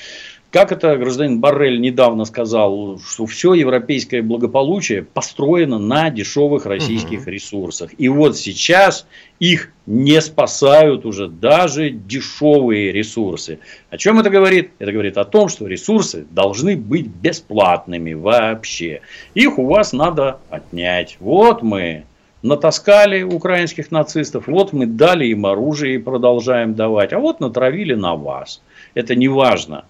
как 0.52 0.70
это 0.70 0.98
гражданин 0.98 1.40
Баррель 1.40 1.80
недавно 1.80 2.26
сказал, 2.26 2.98
что 2.98 3.24
все 3.24 3.54
европейское 3.54 4.22
благополучие 4.22 5.02
построено 5.02 5.78
на 5.78 6.10
дешевых 6.10 6.66
российских 6.66 7.22
угу. 7.22 7.30
ресурсах. 7.30 7.90
И 7.96 8.08
вот 8.10 8.36
сейчас 8.36 9.06
их 9.40 9.72
не 9.86 10.20
спасают 10.20 11.06
уже 11.06 11.28
даже 11.28 11.88
дешевые 11.88 12.92
ресурсы. 12.92 13.60
О 13.88 13.96
чем 13.96 14.20
это 14.20 14.28
говорит? 14.28 14.72
Это 14.78 14.92
говорит 14.92 15.16
о 15.16 15.24
том, 15.24 15.48
что 15.48 15.66
ресурсы 15.66 16.26
должны 16.30 16.76
быть 16.76 17.06
бесплатными 17.06 18.12
вообще. 18.12 19.00
Их 19.32 19.58
у 19.58 19.64
вас 19.64 19.94
надо 19.94 20.38
отнять. 20.50 21.16
Вот 21.18 21.62
мы 21.62 22.04
натаскали 22.42 23.22
украинских 23.22 23.90
нацистов, 23.90 24.48
вот 24.48 24.74
мы 24.74 24.84
дали 24.84 25.26
им 25.28 25.46
оружие 25.46 25.94
и 25.94 25.98
продолжаем 25.98 26.74
давать, 26.74 27.14
а 27.14 27.20
вот 27.20 27.40
натравили 27.40 27.94
на 27.94 28.16
вас. 28.16 28.60
Это 28.94 29.14
не 29.14 29.28
важно 29.28 29.84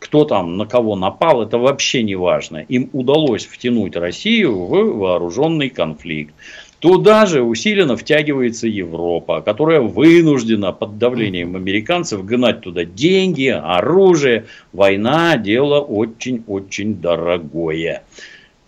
кто 0.00 0.24
там 0.24 0.56
на 0.56 0.66
кого 0.66 0.96
напал, 0.96 1.42
это 1.42 1.58
вообще 1.58 2.02
не 2.02 2.16
важно. 2.16 2.56
Им 2.56 2.88
удалось 2.92 3.44
втянуть 3.46 3.94
Россию 3.94 4.58
в 4.58 4.98
вооруженный 4.98 5.68
конфликт. 5.68 6.34
Туда 6.80 7.26
же 7.26 7.42
усиленно 7.42 7.98
втягивается 7.98 8.66
Европа, 8.66 9.42
которая 9.42 9.82
вынуждена 9.82 10.72
под 10.72 10.96
давлением 10.96 11.54
американцев 11.54 12.24
гнать 12.24 12.62
туда 12.62 12.86
деньги, 12.86 13.48
оружие. 13.48 14.46
Война– 14.72 15.36
дело 15.36 15.80
очень-очень 15.80 16.94
дорогое. 16.94 18.02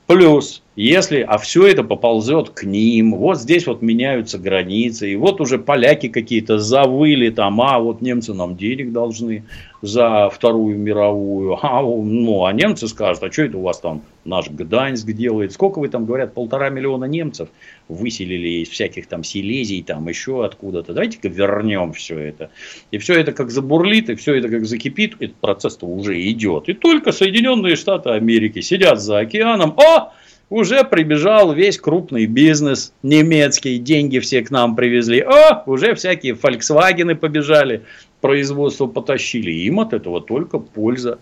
Плюс, 0.06 0.62
если, 0.74 1.20
а 1.20 1.36
все 1.36 1.66
это 1.66 1.84
поползет 1.84 2.50
к 2.50 2.64
ним, 2.64 3.14
вот 3.14 3.38
здесь 3.38 3.66
вот 3.66 3.82
меняются 3.82 4.38
границы, 4.38 5.12
и 5.12 5.16
вот 5.16 5.40
уже 5.40 5.58
поляки 5.58 6.08
какие-то 6.08 6.58
завыли 6.58 7.28
там, 7.28 7.60
а 7.60 7.78
вот 7.78 8.00
немцы 8.00 8.32
нам 8.32 8.56
денег 8.56 8.90
должны 8.90 9.44
за 9.82 10.30
Вторую 10.30 10.78
мировую, 10.78 11.58
а, 11.60 11.82
ну, 11.82 12.46
а 12.46 12.52
немцы 12.54 12.88
скажут, 12.88 13.22
а 13.22 13.30
что 13.30 13.42
это 13.42 13.58
у 13.58 13.62
вас 13.62 13.80
там 13.80 14.02
наш 14.24 14.48
Гданьск 14.48 15.06
делает, 15.08 15.52
сколько 15.52 15.78
вы 15.78 15.88
там, 15.88 16.06
говорят, 16.06 16.32
полтора 16.32 16.70
миллиона 16.70 17.04
немцев 17.04 17.50
выселили 17.88 18.62
из 18.62 18.68
всяких 18.70 19.08
там 19.08 19.24
Силезий, 19.24 19.82
там 19.82 20.08
еще 20.08 20.42
откуда-то, 20.44 20.94
давайте-ка 20.94 21.28
вернем 21.28 21.92
все 21.92 22.18
это. 22.18 22.50
И 22.90 22.98
все 22.98 23.20
это 23.20 23.32
как 23.32 23.50
забурлит, 23.50 24.08
и 24.08 24.14
все 24.14 24.36
это 24.36 24.48
как 24.48 24.64
закипит, 24.64 25.16
этот 25.20 25.36
процесс-то 25.36 25.84
уже 25.84 26.18
идет. 26.30 26.70
И 26.70 26.72
только 26.72 27.12
Соединенные 27.12 27.76
Штаты 27.76 28.10
Америки 28.10 28.60
сидят 28.60 29.00
за 29.02 29.18
океаном, 29.18 29.74
а 29.78 30.14
уже 30.52 30.84
прибежал 30.84 31.54
весь 31.54 31.78
крупный 31.78 32.26
бизнес 32.26 32.92
немецкий, 33.02 33.78
деньги 33.78 34.18
все 34.18 34.42
к 34.42 34.50
нам 34.50 34.76
привезли. 34.76 35.20
О, 35.20 35.62
уже 35.64 35.94
всякие 35.94 36.34
Volkswagen 36.34 37.14
побежали, 37.14 37.84
производство 38.20 38.86
потащили. 38.86 39.50
Им 39.50 39.80
от 39.80 39.94
этого 39.94 40.20
только 40.20 40.58
польза. 40.58 41.18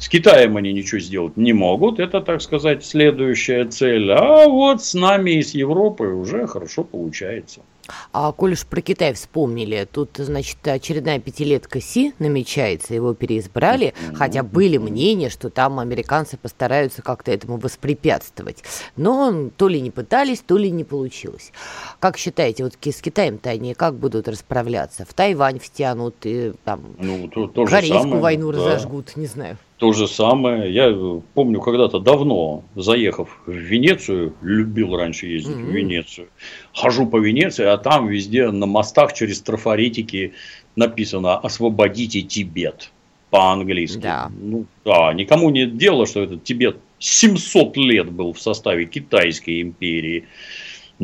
С 0.00 0.08
Китаем 0.08 0.56
они 0.56 0.72
ничего 0.72 1.00
сделать 1.00 1.36
не 1.36 1.52
могут, 1.52 2.00
это, 2.00 2.20
так 2.20 2.42
сказать, 2.42 2.84
следующая 2.84 3.66
цель. 3.66 4.10
А 4.10 4.48
вот 4.48 4.82
с 4.82 4.94
нами 4.94 5.38
и 5.38 5.42
с 5.42 5.54
Европой 5.54 6.12
уже 6.12 6.48
хорошо 6.48 6.82
получается. 6.82 7.60
А 8.12 8.32
коль 8.32 8.52
уж 8.52 8.64
про 8.66 8.80
Китай 8.80 9.12
вспомнили, 9.12 9.88
тут, 9.90 10.10
значит, 10.16 10.56
очередная 10.66 11.18
пятилетка 11.18 11.80
Си 11.80 12.14
намечается, 12.18 12.94
его 12.94 13.14
переизбрали, 13.14 13.94
хотя 14.14 14.42
были 14.42 14.76
мнения, 14.76 15.30
что 15.30 15.50
там 15.50 15.78
американцы 15.78 16.36
постараются 16.36 17.02
как-то 17.02 17.32
этому 17.32 17.56
воспрепятствовать. 17.56 18.62
Но 18.96 19.50
то 19.56 19.68
ли 19.68 19.80
не 19.80 19.90
пытались, 19.90 20.40
то 20.40 20.56
ли 20.56 20.70
не 20.70 20.84
получилось. 20.84 21.52
Как 21.98 22.16
считаете, 22.18 22.64
вот 22.64 22.74
с 22.80 23.00
Китаем-то 23.00 23.50
они 23.50 23.74
как 23.74 23.94
будут 23.96 24.28
расправляться? 24.28 25.04
В 25.04 25.14
Тайвань 25.14 25.58
втянут, 25.58 26.14
и, 26.24 26.52
там, 26.64 26.82
ну, 26.98 27.28
то, 27.28 27.46
то 27.48 27.64
Корейскую 27.64 28.02
самое, 28.02 28.22
войну 28.22 28.52
да. 28.52 28.58
разожгут, 28.58 29.16
не 29.16 29.26
знаю. 29.26 29.58
То 29.82 29.92
же 29.92 30.06
самое. 30.06 30.72
Я 30.72 30.96
помню, 31.34 31.60
когда-то 31.60 31.98
давно, 31.98 32.62
заехав 32.76 33.40
в 33.46 33.50
Венецию, 33.50 34.32
любил 34.40 34.96
раньше 34.96 35.26
ездить 35.26 35.56
mm-hmm. 35.56 35.64
в 35.64 35.74
Венецию, 35.74 36.28
хожу 36.72 37.04
по 37.04 37.16
Венеции, 37.16 37.64
а 37.64 37.76
там 37.78 38.06
везде 38.06 38.52
на 38.52 38.66
мостах 38.66 39.12
через 39.12 39.40
трафаретики 39.40 40.34
написано 40.76 41.36
«Освободите 41.36 42.22
Тибет» 42.22 42.92
по-английски. 43.30 43.98
Да. 43.98 44.30
Ну, 44.40 44.66
да, 44.84 45.12
никому 45.14 45.50
нет 45.50 45.76
дела, 45.76 46.06
что 46.06 46.22
этот 46.22 46.44
Тибет 46.44 46.76
700 47.00 47.76
лет 47.76 48.08
был 48.08 48.34
в 48.34 48.40
составе 48.40 48.84
Китайской 48.86 49.62
империи. 49.62 50.26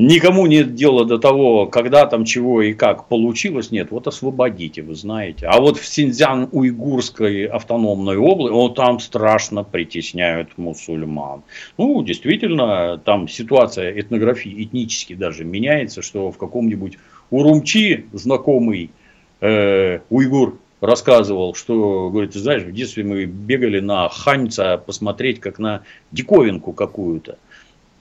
Никому 0.01 0.47
нет 0.47 0.77
дела 0.77 1.05
до 1.05 1.19
того, 1.19 1.67
когда 1.67 2.07
там 2.07 2.25
чего 2.25 2.63
и 2.63 2.73
как 2.73 3.09
получилось. 3.09 3.73
Нет, 3.73 3.91
вот 3.91 4.07
освободите, 4.07 4.81
вы 4.81 4.95
знаете. 4.95 5.47
А 5.47 5.61
вот 5.61 5.77
в 5.77 5.85
Синьцзян-Уйгурской 5.85 7.47
автономной 7.47 8.17
области, 8.17 8.53
вот 8.53 8.77
там 8.77 9.01
страшно 9.01 9.65
притесняют 9.65 10.57
мусульман. 10.57 11.43
Ну, 11.79 12.01
действительно, 12.05 12.99
там 13.05 13.27
ситуация 13.27 13.91
этнографии 14.01 14.63
этнически 14.63 15.15
даже 15.15 15.45
меняется, 15.45 16.01
что 16.01 16.31
в 16.31 16.39
каком-нибудь 16.39 16.97
Урумчи 17.31 18.07
знакомый 18.13 18.93
э, 19.41 19.99
уйгур 20.11 20.61
рассказывал, 20.81 21.57
что, 21.57 22.09
говорит, 22.11 22.35
ты 22.35 22.39
знаешь, 22.39 22.63
в 22.63 22.73
детстве 22.73 23.03
мы 23.03 23.25
бегали 23.25 23.81
на 23.81 24.09
ханьца 24.09 24.79
посмотреть, 24.79 25.41
как 25.41 25.59
на 25.59 25.83
диковинку 26.13 26.73
какую-то 26.73 27.39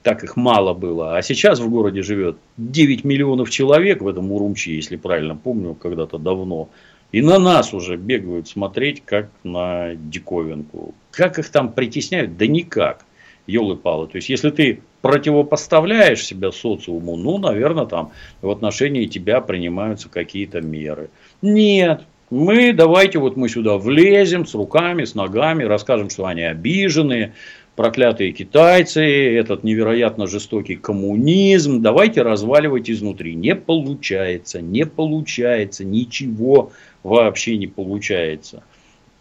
так 0.08 0.24
их 0.24 0.36
мало 0.36 0.72
было. 0.72 1.18
А 1.18 1.22
сейчас 1.22 1.60
в 1.60 1.68
городе 1.68 2.00
живет 2.00 2.38
9 2.56 3.04
миллионов 3.04 3.50
человек 3.50 4.00
в 4.00 4.08
этом 4.08 4.32
Урумчи, 4.32 4.70
если 4.70 4.96
правильно 4.96 5.36
помню, 5.36 5.74
когда-то 5.74 6.16
давно. 6.16 6.70
И 7.12 7.20
на 7.20 7.38
нас 7.38 7.74
уже 7.74 7.98
бегают 7.98 8.48
смотреть, 8.48 9.02
как 9.04 9.28
на 9.44 9.94
диковинку. 9.96 10.94
Как 11.10 11.38
их 11.38 11.50
там 11.50 11.74
притесняют? 11.74 12.38
Да 12.38 12.46
никак. 12.46 13.04
Елы-палы. 13.46 14.06
То 14.06 14.16
есть, 14.16 14.30
если 14.30 14.48
ты 14.48 14.80
противопоставляешь 15.02 16.24
себя 16.24 16.52
социуму, 16.52 17.16
ну, 17.16 17.36
наверное, 17.36 17.84
там 17.84 18.12
в 18.40 18.48
отношении 18.48 19.04
тебя 19.04 19.42
принимаются 19.42 20.08
какие-то 20.08 20.62
меры. 20.62 21.10
Нет, 21.42 22.00
мы 22.30 22.72
давайте 22.74 23.18
вот 23.18 23.36
мы 23.36 23.48
сюда 23.48 23.78
влезем 23.78 24.46
с 24.46 24.54
руками, 24.54 25.04
с 25.04 25.14
ногами, 25.14 25.64
расскажем, 25.64 26.10
что 26.10 26.26
они 26.26 26.42
обиженные, 26.42 27.34
проклятые 27.78 28.32
китайцы, 28.32 29.04
этот 29.36 29.62
невероятно 29.62 30.26
жестокий 30.26 30.74
коммунизм, 30.74 31.80
давайте 31.80 32.22
разваливать 32.22 32.90
изнутри. 32.90 33.36
Не 33.36 33.54
получается, 33.54 34.60
не 34.60 34.84
получается, 34.84 35.84
ничего 35.84 36.72
вообще 37.04 37.56
не 37.56 37.68
получается. 37.68 38.64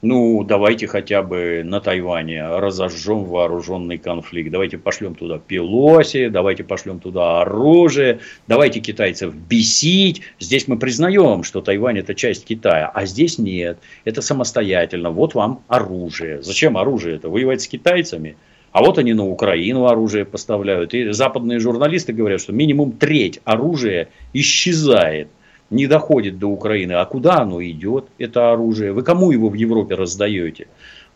Ну, 0.04 0.44
давайте 0.44 0.86
хотя 0.86 1.24
бы 1.24 1.64
на 1.66 1.82
Тайване 1.82 2.46
разожжем 2.48 3.24
вооруженный 3.26 3.98
конфликт. 3.98 4.52
Давайте 4.52 4.78
пошлем 4.78 5.16
туда 5.16 5.40
Пелоси, 5.40 6.28
давайте 6.28 6.64
пошлем 6.64 7.00
туда 7.00 7.42
оружие, 7.42 8.20
давайте 8.48 8.80
китайцев 8.80 9.34
бесить. 9.34 10.22
Здесь 10.40 10.68
мы 10.68 10.78
признаем, 10.78 11.42
что 11.42 11.62
Тайвань 11.62 11.98
это 11.98 12.14
часть 12.14 12.46
Китая, 12.46 12.92
а 12.94 13.08
здесь 13.08 13.40
нет. 13.40 13.80
Это 14.06 14.22
самостоятельно. 14.22 15.10
Вот 15.10 15.34
вам 15.34 15.64
оружие. 15.68 16.44
Зачем 16.44 16.78
оружие 16.78 17.16
это? 17.16 17.30
Воевать 17.30 17.64
с 17.64 17.68
китайцами? 17.68 18.38
А 18.72 18.84
вот 18.84 19.00
они 19.00 19.14
на 19.14 19.26
Украину 19.26 19.88
оружие 19.88 20.26
поставляют. 20.26 20.94
И 20.94 21.12
западные 21.12 21.60
журналисты 21.60 22.14
говорят, 22.14 22.40
что 22.40 22.54
минимум 22.54 22.92
треть 22.92 23.40
оружия 23.46 24.10
исчезает 24.34 25.30
не 25.70 25.88
доходит 25.88 26.40
до 26.40 26.48
Украины. 26.48 26.94
А 26.94 27.06
куда 27.06 27.40
оно 27.40 27.64
идет, 27.64 28.06
это 28.18 28.52
оружие? 28.52 28.94
Вы 28.94 29.04
кому 29.04 29.32
его 29.32 29.50
в 29.50 29.54
Европе 29.54 29.96
раздаете? 29.96 30.68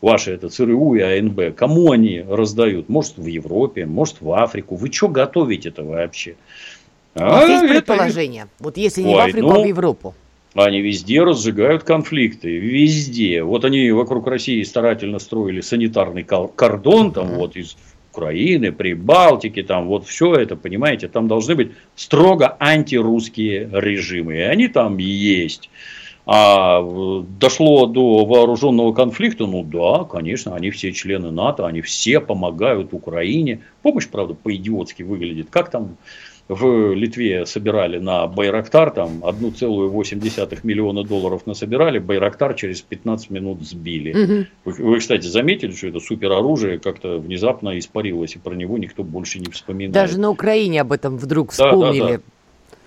Ваши 0.01 0.31
это 0.31 0.49
ЦРУ 0.49 0.95
и 0.95 1.01
АНБ. 1.01 1.55
Кому 1.55 1.91
они 1.91 2.21
раздают? 2.27 2.89
Может 2.89 3.17
в 3.17 3.25
Европе, 3.25 3.85
может 3.85 4.19
в 4.19 4.31
Африку. 4.31 4.75
Вы 4.75 4.91
что 4.91 5.07
готовите-то 5.07 5.83
вообще? 5.83 6.35
А, 7.13 7.45
есть 7.45 7.67
предположение. 7.67 8.43
Это... 8.43 8.51
Вот 8.59 8.77
если 8.77 9.01
не 9.01 9.13
Ой, 9.13 9.21
в 9.21 9.25
Африку, 9.25 9.47
ну, 9.47 9.59
а 9.59 9.63
в 9.63 9.67
Европу. 9.67 10.15
Они 10.53 10.81
везде 10.81 11.21
разжигают 11.23 11.83
конфликты, 11.83 12.57
везде. 12.57 13.43
Вот 13.43 13.63
они 13.63 13.91
вокруг 13.91 14.27
России 14.27 14.61
старательно 14.63 15.19
строили 15.19 15.61
санитарный 15.61 16.23
кордон, 16.23 17.13
там 17.13 17.27
вот 17.35 17.55
из 17.55 17.77
Украины, 18.11 18.71
Прибалтики, 18.71 19.63
там 19.63 19.87
вот 19.87 20.05
все 20.05 20.33
это, 20.33 20.55
понимаете, 20.55 21.07
там 21.07 21.27
должны 21.27 21.55
быть 21.55 21.71
строго 21.95 22.57
антирусские 22.59 23.69
режимы, 23.71 24.35
и 24.35 24.41
они 24.41 24.67
там 24.67 24.97
есть. 24.97 25.69
А 26.25 26.81
дошло 27.39 27.87
до 27.87 28.25
вооруженного 28.25 28.93
конфликта, 28.93 29.47
ну 29.47 29.63
да, 29.63 30.03
конечно, 30.03 30.55
они 30.55 30.69
все 30.69 30.91
члены 30.91 31.31
НАТО, 31.31 31.65
они 31.65 31.81
все 31.81 32.19
помогают 32.19 32.93
Украине. 32.93 33.61
Помощь, 33.81 34.07
правда, 34.07 34.35
по-идиотски 34.35 35.03
выглядит. 35.03 35.47
Как 35.49 35.71
там 35.71 35.97
в 36.47 36.93
Литве 36.93 37.45
собирали 37.45 37.97
на 37.97 38.27
Байрактар, 38.27 38.91
там 38.91 39.23
1,8 39.23 40.59
миллиона 40.63 41.03
долларов 41.03 41.45
насобирали, 41.45 41.99
Байрактар 41.99 42.53
через 42.53 42.81
15 42.81 43.29
минут 43.29 43.61
сбили. 43.61 44.11
Угу. 44.11 44.45
Вы, 44.65 44.85
вы, 44.91 44.99
кстати, 44.99 45.25
заметили, 45.25 45.71
что 45.71 45.87
это 45.87 45.99
супероружие 45.99 46.79
как-то 46.79 47.17
внезапно 47.19 47.77
испарилось, 47.79 48.35
и 48.35 48.39
про 48.39 48.53
него 48.53 48.77
никто 48.77 49.03
больше 49.03 49.39
не 49.39 49.49
вспоминает. 49.51 49.93
Даже 49.93 50.19
на 50.19 50.29
Украине 50.29 50.81
об 50.81 50.91
этом 50.91 51.17
вдруг 51.17 51.51
вспомнили. 51.51 51.99
Да, 51.99 52.07
да, 52.07 52.17
да. 52.17 52.23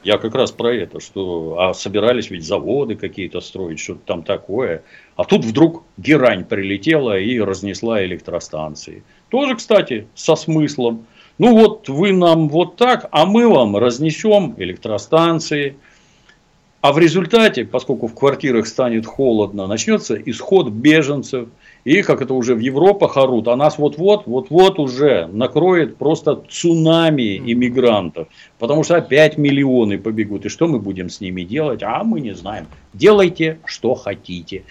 Я 0.04 0.18
как 0.18 0.34
раз 0.34 0.52
про 0.52 0.74
это, 0.74 1.00
что 1.00 1.56
а 1.58 1.72
собирались 1.72 2.30
ведь 2.30 2.44
заводы 2.44 2.94
какие-то 2.94 3.40
строить, 3.40 3.80
что-то 3.80 4.00
там 4.04 4.22
такое. 4.22 4.82
А 5.16 5.24
тут 5.24 5.46
вдруг 5.46 5.82
герань 5.96 6.44
прилетела 6.44 7.18
и 7.18 7.40
разнесла 7.40 8.04
электростанции. 8.04 9.02
Тоже, 9.30 9.56
кстати, 9.56 10.06
со 10.14 10.36
смыслом. 10.36 11.06
Ну 11.38 11.54
вот 11.54 11.88
вы 11.88 12.12
нам 12.12 12.48
вот 12.48 12.76
так, 12.76 13.08
а 13.10 13.26
мы 13.26 13.48
вам 13.48 13.76
разнесем 13.76 14.54
электростанции. 14.56 15.76
А 16.80 16.92
в 16.92 16.98
результате, 16.98 17.64
поскольку 17.64 18.06
в 18.06 18.14
квартирах 18.14 18.66
станет 18.66 19.06
холодно, 19.06 19.66
начнется 19.66 20.14
исход 20.14 20.68
беженцев– 20.68 21.48
и 21.84 22.02
как 22.02 22.22
это 22.22 22.34
уже 22.34 22.54
в 22.54 22.60
Европах 22.60 23.16
орут, 23.16 23.48
а 23.48 23.56
нас 23.56 23.78
вот-вот, 23.78 24.26
вот-вот 24.26 24.78
уже 24.78 25.26
накроет 25.26 25.96
просто 25.96 26.42
цунами 26.48 27.36
иммигрантов. 27.36 28.28
Потому 28.58 28.84
что 28.84 28.96
опять 28.96 29.36
миллионы 29.36 29.98
побегут. 29.98 30.46
И 30.46 30.48
что 30.48 30.66
мы 30.66 30.78
будем 30.78 31.10
с 31.10 31.20
ними 31.20 31.42
делать? 31.42 31.82
А 31.82 32.02
мы 32.02 32.20
не 32.20 32.34
знаем. 32.34 32.66
Делайте, 32.94 33.58
что 33.66 33.94
хотите. 33.94 34.64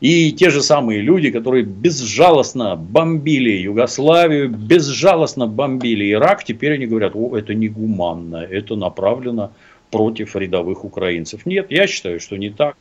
И 0.00 0.32
те 0.32 0.50
же 0.50 0.62
самые 0.62 1.00
люди, 1.00 1.30
которые 1.30 1.64
безжалостно 1.64 2.76
бомбили 2.76 3.50
Югославию, 3.50 4.48
безжалостно 4.48 5.48
бомбили 5.48 6.12
Ирак, 6.12 6.44
теперь 6.44 6.74
они 6.74 6.86
говорят, 6.86 7.12
о, 7.16 7.36
это 7.36 7.54
негуманно, 7.54 8.36
это 8.36 8.76
направлено 8.76 9.50
против 9.90 10.36
рядовых 10.36 10.84
украинцев. 10.84 11.46
Нет, 11.46 11.66
я 11.70 11.88
считаю, 11.88 12.20
что 12.20 12.36
не 12.36 12.50
так. 12.50 12.76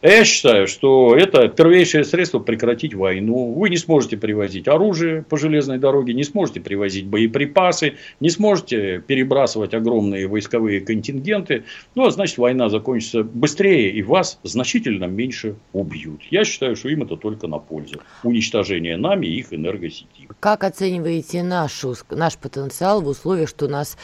Я 0.00 0.24
считаю, 0.24 0.68
что 0.68 1.16
это 1.16 1.48
первейшее 1.48 2.04
средство 2.04 2.38
прекратить 2.38 2.94
войну. 2.94 3.52
Вы 3.52 3.68
не 3.68 3.76
сможете 3.76 4.16
привозить 4.16 4.68
оружие 4.68 5.22
по 5.22 5.36
железной 5.36 5.78
дороге, 5.78 6.14
не 6.14 6.22
сможете 6.22 6.60
привозить 6.60 7.06
боеприпасы, 7.06 7.94
не 8.20 8.30
сможете 8.30 9.02
перебрасывать 9.04 9.74
огромные 9.74 10.28
войсковые 10.28 10.82
контингенты. 10.82 11.64
Ну, 11.96 12.06
а 12.06 12.12
значит, 12.12 12.38
война 12.38 12.68
закончится 12.68 13.24
быстрее 13.24 13.90
и 13.90 14.02
вас 14.02 14.38
значительно 14.44 15.06
меньше 15.06 15.56
убьют. 15.72 16.22
Я 16.30 16.44
считаю, 16.44 16.76
что 16.76 16.88
им 16.90 17.02
это 17.02 17.16
только 17.16 17.48
на 17.48 17.58
пользу. 17.58 18.00
Уничтожение 18.22 18.96
нами 18.96 19.26
их 19.26 19.52
энергосети. 19.52 20.28
Как 20.38 20.62
оцениваете 20.62 21.42
нашу, 21.42 21.96
наш 22.10 22.38
потенциал 22.38 23.02
в 23.02 23.08
условиях, 23.08 23.48
что 23.48 23.66
нас 23.66 23.98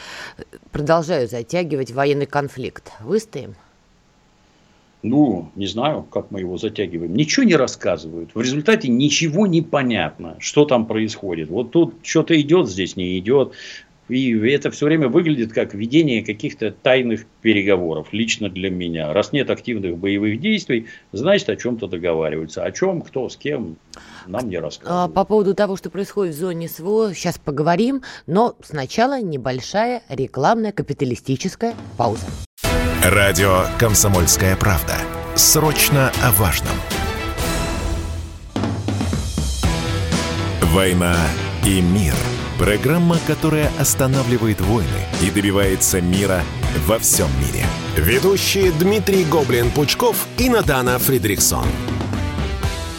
продолжают 0.73 1.31
затягивать 1.31 1.91
военный 1.91 2.25
конфликт? 2.25 2.91
Выстоим? 2.99 3.55
Ну, 5.09 5.51
не 5.55 5.67
знаю, 5.67 6.03
как 6.03 6.31
мы 6.31 6.39
его 6.39 6.57
затягиваем, 6.57 7.15
ничего 7.15 7.45
не 7.45 7.55
рассказывают. 7.55 8.31
В 8.33 8.41
результате 8.41 8.87
ничего 8.87 9.45
не 9.47 9.61
понятно, 9.61 10.35
что 10.39 10.65
там 10.65 10.85
происходит. 10.87 11.49
Вот 11.49 11.71
тут 11.71 11.95
что-то 12.03 12.39
идет, 12.39 12.67
здесь 12.67 12.95
не 12.95 13.17
идет. 13.19 13.53
И 14.07 14.31
это 14.49 14.69
все 14.69 14.85
время 14.85 15.07
выглядит 15.07 15.51
как 15.51 15.73
ведение 15.73 16.23
каких-то 16.23 16.71
тайных 16.71 17.25
переговоров, 17.41 18.09
лично 18.11 18.49
для 18.49 18.69
меня. 18.69 19.11
Раз 19.13 19.31
нет 19.31 19.49
активных 19.49 19.97
боевых 19.97 20.39
действий, 20.39 20.87
значит, 21.11 21.49
о 21.49 21.55
чем-то 21.55 21.87
договариваются. 21.87 22.63
О 22.63 22.71
чем, 22.71 23.01
кто, 23.01 23.29
с 23.29 23.35
кем, 23.35 23.77
нам 24.27 24.47
не 24.47 24.59
рассказывают. 24.59 25.13
По 25.13 25.25
поводу 25.25 25.55
того, 25.55 25.75
что 25.75 25.89
происходит 25.89 26.35
в 26.35 26.37
зоне 26.37 26.67
СВО, 26.67 27.13
сейчас 27.15 27.39
поговорим. 27.39 28.03
Но 28.27 28.55
сначала 28.63 29.21
небольшая 29.21 30.03
рекламная 30.09 30.71
капиталистическая 30.71 31.73
пауза. 31.97 32.25
Радио 33.07 33.65
«Комсомольская 33.77 34.55
правда». 34.55 34.95
Срочно 35.35 36.11
о 36.23 36.31
важном. 36.31 36.73
«Война 40.73 41.15
и 41.63 41.81
мир». 41.81 42.15
Программа, 42.57 43.17
которая 43.27 43.69
останавливает 43.79 44.59
войны 44.59 44.87
и 45.21 45.29
добивается 45.29 46.01
мира 46.01 46.41
во 46.87 46.97
всем 46.97 47.27
мире. 47.37 47.63
Ведущие 47.95 48.71
Дмитрий 48.71 49.23
Гоблин-Пучков 49.23 50.15
и 50.39 50.49
Надана 50.49 50.97
Фридриксон. 50.97 51.67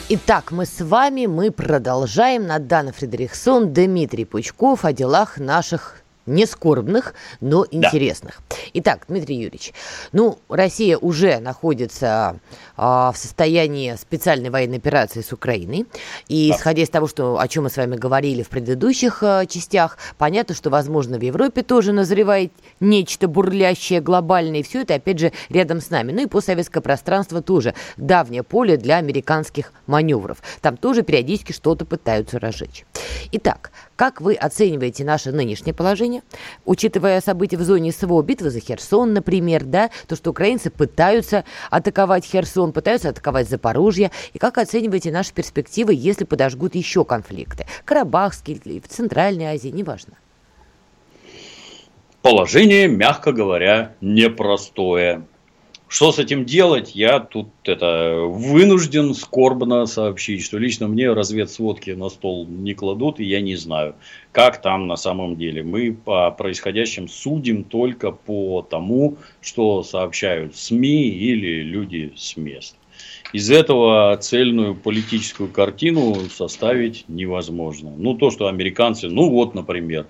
Итак, 0.08 0.52
мы 0.52 0.66
с 0.66 0.84
вами, 0.84 1.26
мы 1.26 1.50
продолжаем. 1.50 2.46
Надана 2.46 2.92
Фредериксон, 2.92 3.72
Дмитрий 3.72 4.24
Пучков 4.24 4.84
о 4.84 4.92
делах 4.92 5.38
наших 5.38 5.96
не 6.26 6.46
скорбных, 6.46 7.14
но 7.40 7.66
интересных. 7.70 8.42
Да. 8.48 8.56
Итак, 8.74 9.04
Дмитрий 9.08 9.36
Юрьевич, 9.36 9.72
ну, 10.12 10.38
Россия 10.48 10.98
уже 10.98 11.38
находится 11.38 12.38
в 12.76 13.14
состоянии 13.16 13.94
специальной 13.96 14.50
военной 14.50 14.78
операции 14.78 15.22
с 15.22 15.32
Украиной. 15.32 15.86
И 16.28 16.50
да. 16.50 16.56
исходя 16.56 16.82
из 16.82 16.90
того, 16.90 17.06
что, 17.06 17.38
о 17.38 17.48
чем 17.48 17.64
мы 17.64 17.70
с 17.70 17.76
вами 17.76 17.96
говорили 17.96 18.42
в 18.42 18.48
предыдущих 18.48 19.22
а, 19.22 19.46
частях, 19.46 19.98
понятно, 20.18 20.54
что, 20.54 20.70
возможно, 20.70 21.18
в 21.18 21.22
Европе 21.22 21.62
тоже 21.62 21.92
назревает 21.92 22.52
нечто 22.80 23.28
бурлящее, 23.28 24.00
глобальное. 24.00 24.60
И 24.60 24.62
все 24.62 24.82
это, 24.82 24.94
опять 24.94 25.18
же, 25.18 25.32
рядом 25.48 25.80
с 25.80 25.90
нами. 25.90 26.12
Ну 26.12 26.22
и 26.22 26.26
постсоветское 26.26 26.82
пространство 26.82 27.42
тоже 27.42 27.74
давнее 27.96 28.42
поле 28.42 28.76
для 28.76 28.96
американских 28.96 29.72
маневров. 29.86 30.38
Там 30.60 30.76
тоже 30.76 31.02
периодически 31.02 31.52
что-то 31.52 31.84
пытаются 31.84 32.38
разжечь. 32.38 32.84
Итак, 33.32 33.70
как 33.96 34.20
вы 34.20 34.34
оцениваете 34.34 35.04
наше 35.04 35.32
нынешнее 35.32 35.72
положение, 35.72 36.22
учитывая 36.64 37.20
события 37.20 37.56
в 37.56 37.62
зоне 37.62 37.92
СВО, 37.92 38.20
битвы 38.22 38.50
за 38.50 38.60
Херсон, 38.60 39.14
например, 39.14 39.64
да, 39.64 39.90
то, 40.06 40.16
что 40.16 40.30
украинцы 40.30 40.70
пытаются 40.70 41.44
атаковать 41.70 42.26
Херсон, 42.26 42.65
пытаются 42.72 43.10
атаковать 43.10 43.48
Запорожье, 43.48 44.10
и 44.32 44.38
как 44.38 44.58
оцениваете 44.58 45.10
наши 45.10 45.32
перспективы, 45.32 45.94
если 45.94 46.24
подожгут 46.24 46.74
еще 46.74 47.04
конфликты? 47.04 47.66
Карабахский, 47.84 48.80
в 48.80 48.88
Центральной 48.88 49.46
Азии, 49.46 49.68
неважно. 49.68 50.14
Положение, 52.22 52.88
мягко 52.88 53.32
говоря, 53.32 53.94
непростое. 54.00 55.22
Что 55.88 56.10
с 56.10 56.18
этим 56.18 56.44
делать, 56.44 56.96
я 56.96 57.20
тут 57.20 57.48
это 57.62 58.16
вынужден 58.28 59.14
скорбно 59.14 59.86
сообщить, 59.86 60.42
что 60.42 60.58
лично 60.58 60.88
мне 60.88 61.12
разведсводки 61.12 61.90
на 61.90 62.08
стол 62.08 62.44
не 62.46 62.74
кладут, 62.74 63.20
и 63.20 63.24
я 63.24 63.40
не 63.40 63.54
знаю, 63.54 63.94
как 64.32 64.60
там 64.60 64.88
на 64.88 64.96
самом 64.96 65.36
деле. 65.36 65.62
Мы 65.62 65.92
по 65.92 66.32
происходящим 66.32 67.08
судим 67.08 67.62
только 67.62 68.10
по 68.10 68.66
тому, 68.68 69.16
что 69.40 69.84
сообщают 69.84 70.56
СМИ 70.56 71.08
или 71.08 71.62
люди 71.62 72.12
с 72.16 72.36
мест. 72.36 72.76
Из 73.32 73.48
этого 73.50 74.16
цельную 74.16 74.74
политическую 74.74 75.48
картину 75.50 76.16
составить 76.30 77.04
невозможно. 77.06 77.92
Ну, 77.96 78.14
то, 78.14 78.30
что 78.30 78.48
американцы, 78.48 79.08
ну 79.08 79.30
вот, 79.30 79.54
например, 79.54 80.06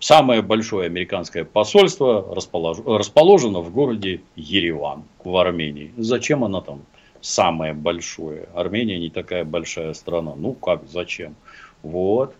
Самое 0.00 0.42
большое 0.42 0.86
американское 0.86 1.44
посольство 1.44 2.34
расположено 2.34 3.60
в 3.60 3.72
городе 3.72 4.20
Ереван 4.36 5.02
в 5.24 5.36
Армении. 5.36 5.92
Зачем 5.96 6.44
она 6.44 6.60
там 6.60 6.82
самое 7.20 7.72
большое? 7.72 8.48
Армения 8.54 8.98
не 8.98 9.10
такая 9.10 9.44
большая 9.44 9.94
страна. 9.94 10.34
Ну 10.36 10.52
как, 10.52 10.82
зачем? 10.88 11.34
Вот. 11.82 12.34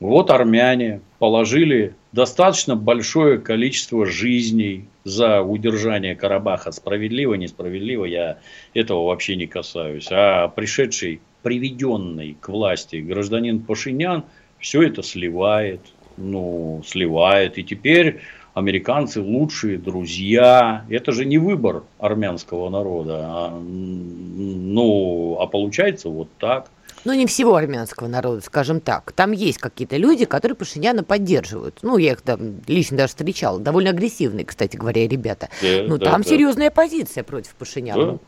Вот 0.00 0.30
армяне 0.30 1.00
положили 1.18 1.94
достаточно 2.12 2.76
большое 2.76 3.38
количество 3.38 4.06
жизней 4.06 4.88
за 5.04 5.42
удержание 5.42 6.14
Карабаха. 6.14 6.70
Справедливо, 6.70 7.34
несправедливо, 7.34 8.04
я 8.04 8.38
этого 8.74 9.06
вообще 9.06 9.34
не 9.34 9.46
касаюсь. 9.46 10.08
А 10.10 10.48
пришедший, 10.48 11.20
приведенный 11.42 12.36
к 12.40 12.48
власти 12.48 12.96
гражданин 12.96 13.60
Пашинян 13.60 14.24
все 14.58 14.82
это 14.82 15.02
сливает, 15.02 15.80
ну, 16.18 16.82
сливает. 16.86 17.58
И 17.58 17.64
теперь 17.64 18.20
американцы 18.54 19.20
лучшие 19.20 19.78
друзья. 19.78 20.84
Это 20.88 21.12
же 21.12 21.24
не 21.24 21.38
выбор 21.38 21.84
армянского 21.98 22.68
народа. 22.68 23.20
А, 23.22 23.58
ну, 23.60 25.38
а 25.40 25.46
получается 25.46 26.08
вот 26.08 26.28
так. 26.38 26.70
Ну, 27.04 27.14
не 27.14 27.26
всего 27.26 27.54
армянского 27.54 28.08
народа, 28.08 28.40
скажем 28.40 28.80
так. 28.80 29.12
Там 29.12 29.32
есть 29.32 29.58
какие-то 29.58 29.96
люди, 29.96 30.24
которые 30.24 30.56
Пашиняна 30.56 31.04
поддерживают. 31.04 31.78
Ну, 31.82 31.96
я 31.96 32.12
их 32.12 32.22
там 32.22 32.56
лично 32.66 32.96
даже 32.96 33.08
встречал. 33.10 33.60
Довольно 33.60 33.90
агрессивные, 33.90 34.44
кстати 34.44 34.76
говоря, 34.76 35.06
ребята. 35.06 35.48
Да, 35.62 35.84
ну, 35.86 35.96
да, 35.96 36.10
там 36.10 36.22
да. 36.22 36.28
серьезная 36.28 36.70
позиция 36.70 37.22
против 37.22 37.54
Пашиняна. 37.54 38.12
Да 38.12 38.18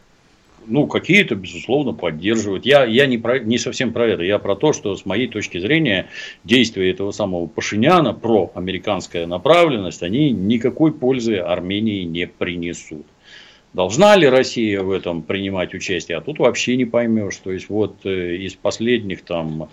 ну, 0.66 0.86
какие-то, 0.86 1.34
безусловно, 1.34 1.92
поддерживают. 1.92 2.66
Я, 2.66 2.84
я 2.84 3.06
не, 3.06 3.18
про, 3.18 3.38
не 3.38 3.58
совсем 3.58 3.92
про 3.92 4.06
это. 4.06 4.22
Я 4.22 4.38
про 4.38 4.56
то, 4.56 4.72
что 4.72 4.94
с 4.96 5.04
моей 5.04 5.26
точки 5.26 5.58
зрения 5.58 6.06
действия 6.44 6.90
этого 6.90 7.10
самого 7.10 7.46
Пашиняна, 7.46 8.14
про 8.14 8.50
американская 8.54 9.26
направленность, 9.26 10.02
они 10.02 10.30
никакой 10.30 10.92
пользы 10.92 11.36
Армении 11.36 12.04
не 12.04 12.26
принесут. 12.26 13.06
Должна 13.72 14.16
ли 14.16 14.28
Россия 14.28 14.82
в 14.82 14.90
этом 14.90 15.22
принимать 15.22 15.74
участие? 15.74 16.18
А 16.18 16.20
тут 16.20 16.38
вообще 16.38 16.76
не 16.76 16.84
поймешь. 16.84 17.36
То 17.36 17.52
есть, 17.52 17.68
вот 17.68 18.04
э, 18.04 18.36
из 18.36 18.54
последних 18.54 19.22
там 19.22 19.68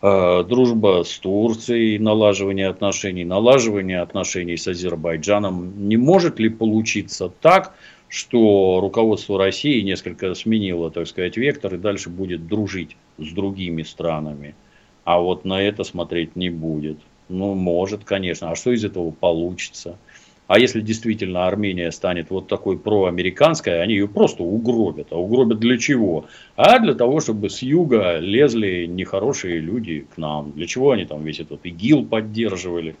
э, 0.00 0.44
дружба 0.48 1.02
с 1.04 1.18
Турцией, 1.18 1.98
налаживание 1.98 2.68
отношений, 2.68 3.24
налаживание 3.24 4.00
отношений 4.00 4.56
с 4.56 4.66
Азербайджаном. 4.66 5.88
Не 5.88 5.98
может 5.98 6.38
ли 6.38 6.48
получиться 6.48 7.28
так, 7.28 7.74
что 8.14 8.78
руководство 8.80 9.36
России 9.36 9.80
несколько 9.80 10.32
сменило, 10.34 10.88
так 10.88 11.08
сказать, 11.08 11.36
вектор 11.36 11.74
и 11.74 11.78
дальше 11.78 12.10
будет 12.10 12.46
дружить 12.46 12.96
с 13.18 13.32
другими 13.32 13.82
странами. 13.82 14.54
А 15.02 15.18
вот 15.18 15.44
на 15.44 15.60
это 15.60 15.82
смотреть 15.82 16.36
не 16.36 16.48
будет. 16.48 16.98
Ну, 17.28 17.54
может, 17.54 18.04
конечно. 18.04 18.52
А 18.52 18.54
что 18.54 18.70
из 18.70 18.84
этого 18.84 19.10
получится? 19.10 19.98
А 20.46 20.60
если 20.60 20.80
действительно 20.80 21.48
Армения 21.48 21.90
станет 21.90 22.30
вот 22.30 22.46
такой 22.46 22.78
проамериканской, 22.78 23.82
они 23.82 23.94
ее 23.94 24.06
просто 24.06 24.44
угробят. 24.44 25.08
А 25.10 25.16
угробят 25.16 25.58
для 25.58 25.76
чего? 25.76 26.26
А 26.54 26.78
для 26.78 26.94
того, 26.94 27.18
чтобы 27.18 27.50
с 27.50 27.62
юга 27.62 28.18
лезли 28.18 28.86
нехорошие 28.86 29.58
люди 29.58 30.06
к 30.14 30.18
нам. 30.18 30.52
Для 30.52 30.68
чего 30.68 30.92
они 30.92 31.04
там 31.04 31.24
весь 31.24 31.40
этот 31.40 31.66
ИГИЛ 31.66 32.04
поддерживали? 32.04 32.94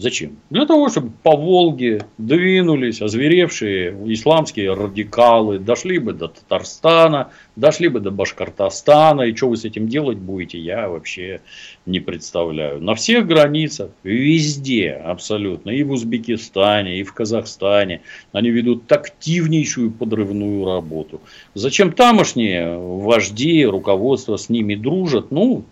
Зачем? 0.00 0.38
Для 0.48 0.64
того, 0.64 0.88
чтобы 0.88 1.12
по 1.22 1.36
Волге 1.36 2.06
двинулись 2.16 3.02
озверевшие 3.02 3.94
исламские 4.14 4.72
радикалы, 4.72 5.58
дошли 5.58 5.98
бы 5.98 6.14
до 6.14 6.28
Татарстана, 6.28 7.32
дошли 7.54 7.88
бы 7.88 8.00
до 8.00 8.10
Башкортостана. 8.10 9.22
И 9.22 9.36
что 9.36 9.50
вы 9.50 9.58
с 9.58 9.66
этим 9.66 9.88
делать 9.88 10.16
будете, 10.16 10.58
я 10.58 10.88
вообще 10.88 11.42
не 11.84 12.00
представляю. 12.00 12.82
На 12.82 12.94
всех 12.94 13.26
границах, 13.26 13.90
везде 14.02 14.92
абсолютно, 14.92 15.68
и 15.68 15.82
в 15.82 15.90
Узбекистане, 15.90 17.00
и 17.00 17.02
в 17.02 17.12
Казахстане, 17.12 18.00
они 18.32 18.48
ведут 18.48 18.90
активнейшую 18.90 19.90
подрывную 19.90 20.64
работу. 20.64 21.20
Зачем 21.52 21.92
тамошние 21.92 22.78
вожди, 22.78 23.66
руководство 23.66 24.38
с 24.38 24.48
ними 24.48 24.76
дружат? 24.76 25.30
Ну, 25.30 25.66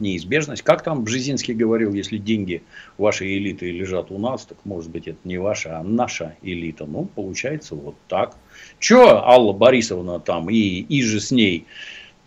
неизбежность. 0.00 0.62
Как 0.62 0.82
там 0.82 1.04
Бжезинский 1.04 1.54
говорил, 1.54 1.92
если 1.92 2.18
деньги 2.18 2.62
вашей 2.96 3.36
элиты 3.38 3.70
лежат 3.70 4.10
у 4.10 4.18
нас, 4.18 4.44
так 4.44 4.58
может 4.64 4.90
быть 4.90 5.08
это 5.08 5.18
не 5.24 5.38
ваша, 5.38 5.78
а 5.78 5.82
наша 5.82 6.36
элита. 6.42 6.86
Ну, 6.86 7.04
получается 7.04 7.74
вот 7.74 7.96
так. 8.08 8.36
Че 8.78 9.20
Алла 9.22 9.52
Борисовна 9.52 10.20
там 10.20 10.50
и, 10.50 10.56
и 10.56 11.02
же 11.02 11.20
с 11.20 11.30
ней 11.30 11.66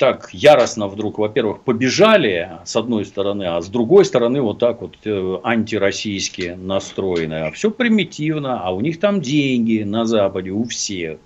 так 0.02 0.30
яростно 0.34 0.88
вдруг, 0.88 1.20
во-первых, 1.20 1.62
побежали 1.62 2.50
с 2.66 2.76
одной 2.76 3.06
стороны, 3.06 3.44
а 3.44 3.62
с 3.62 3.68
другой 3.68 4.04
стороны 4.04 4.42
вот 4.42 4.58
так 4.58 4.82
вот 4.82 4.98
э, 5.06 5.38
антироссийски 5.44 6.58
настроены. 6.60 7.46
А 7.46 7.52
все 7.52 7.70
примитивно, 7.70 8.62
а 8.62 8.72
у 8.72 8.82
них 8.82 9.00
там 9.00 9.22
деньги 9.22 9.84
на 9.84 10.06
Западе 10.06 10.50
у 10.50 10.64
всех. 10.64 11.20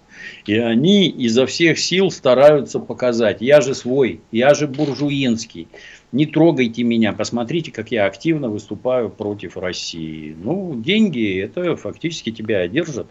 И 0.45 0.57
они 0.57 1.07
изо 1.07 1.45
всех 1.45 1.79
сил 1.79 2.11
стараются 2.11 2.79
показать, 2.79 3.37
я 3.39 3.61
же 3.61 3.75
свой, 3.75 4.19
я 4.33 4.53
же 4.53 4.67
буржуинский 4.67 5.69
не 6.11 6.25
трогайте 6.25 6.83
меня, 6.83 7.13
посмотрите, 7.13 7.71
как 7.71 7.91
я 7.91 8.05
активно 8.05 8.49
выступаю 8.49 9.09
против 9.09 9.57
России. 9.57 10.35
Ну, 10.37 10.73
деньги, 10.75 11.39
это 11.39 11.75
фактически 11.75 12.31
тебя 12.31 12.67
держат 12.67 13.07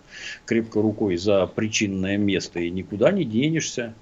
крепко 0.46 0.80
рукой 0.80 1.16
за 1.16 1.46
причинное 1.46 2.16
место, 2.16 2.60
и 2.60 2.70
никуда 2.70 3.12
не 3.12 3.24
денешься. 3.24 3.94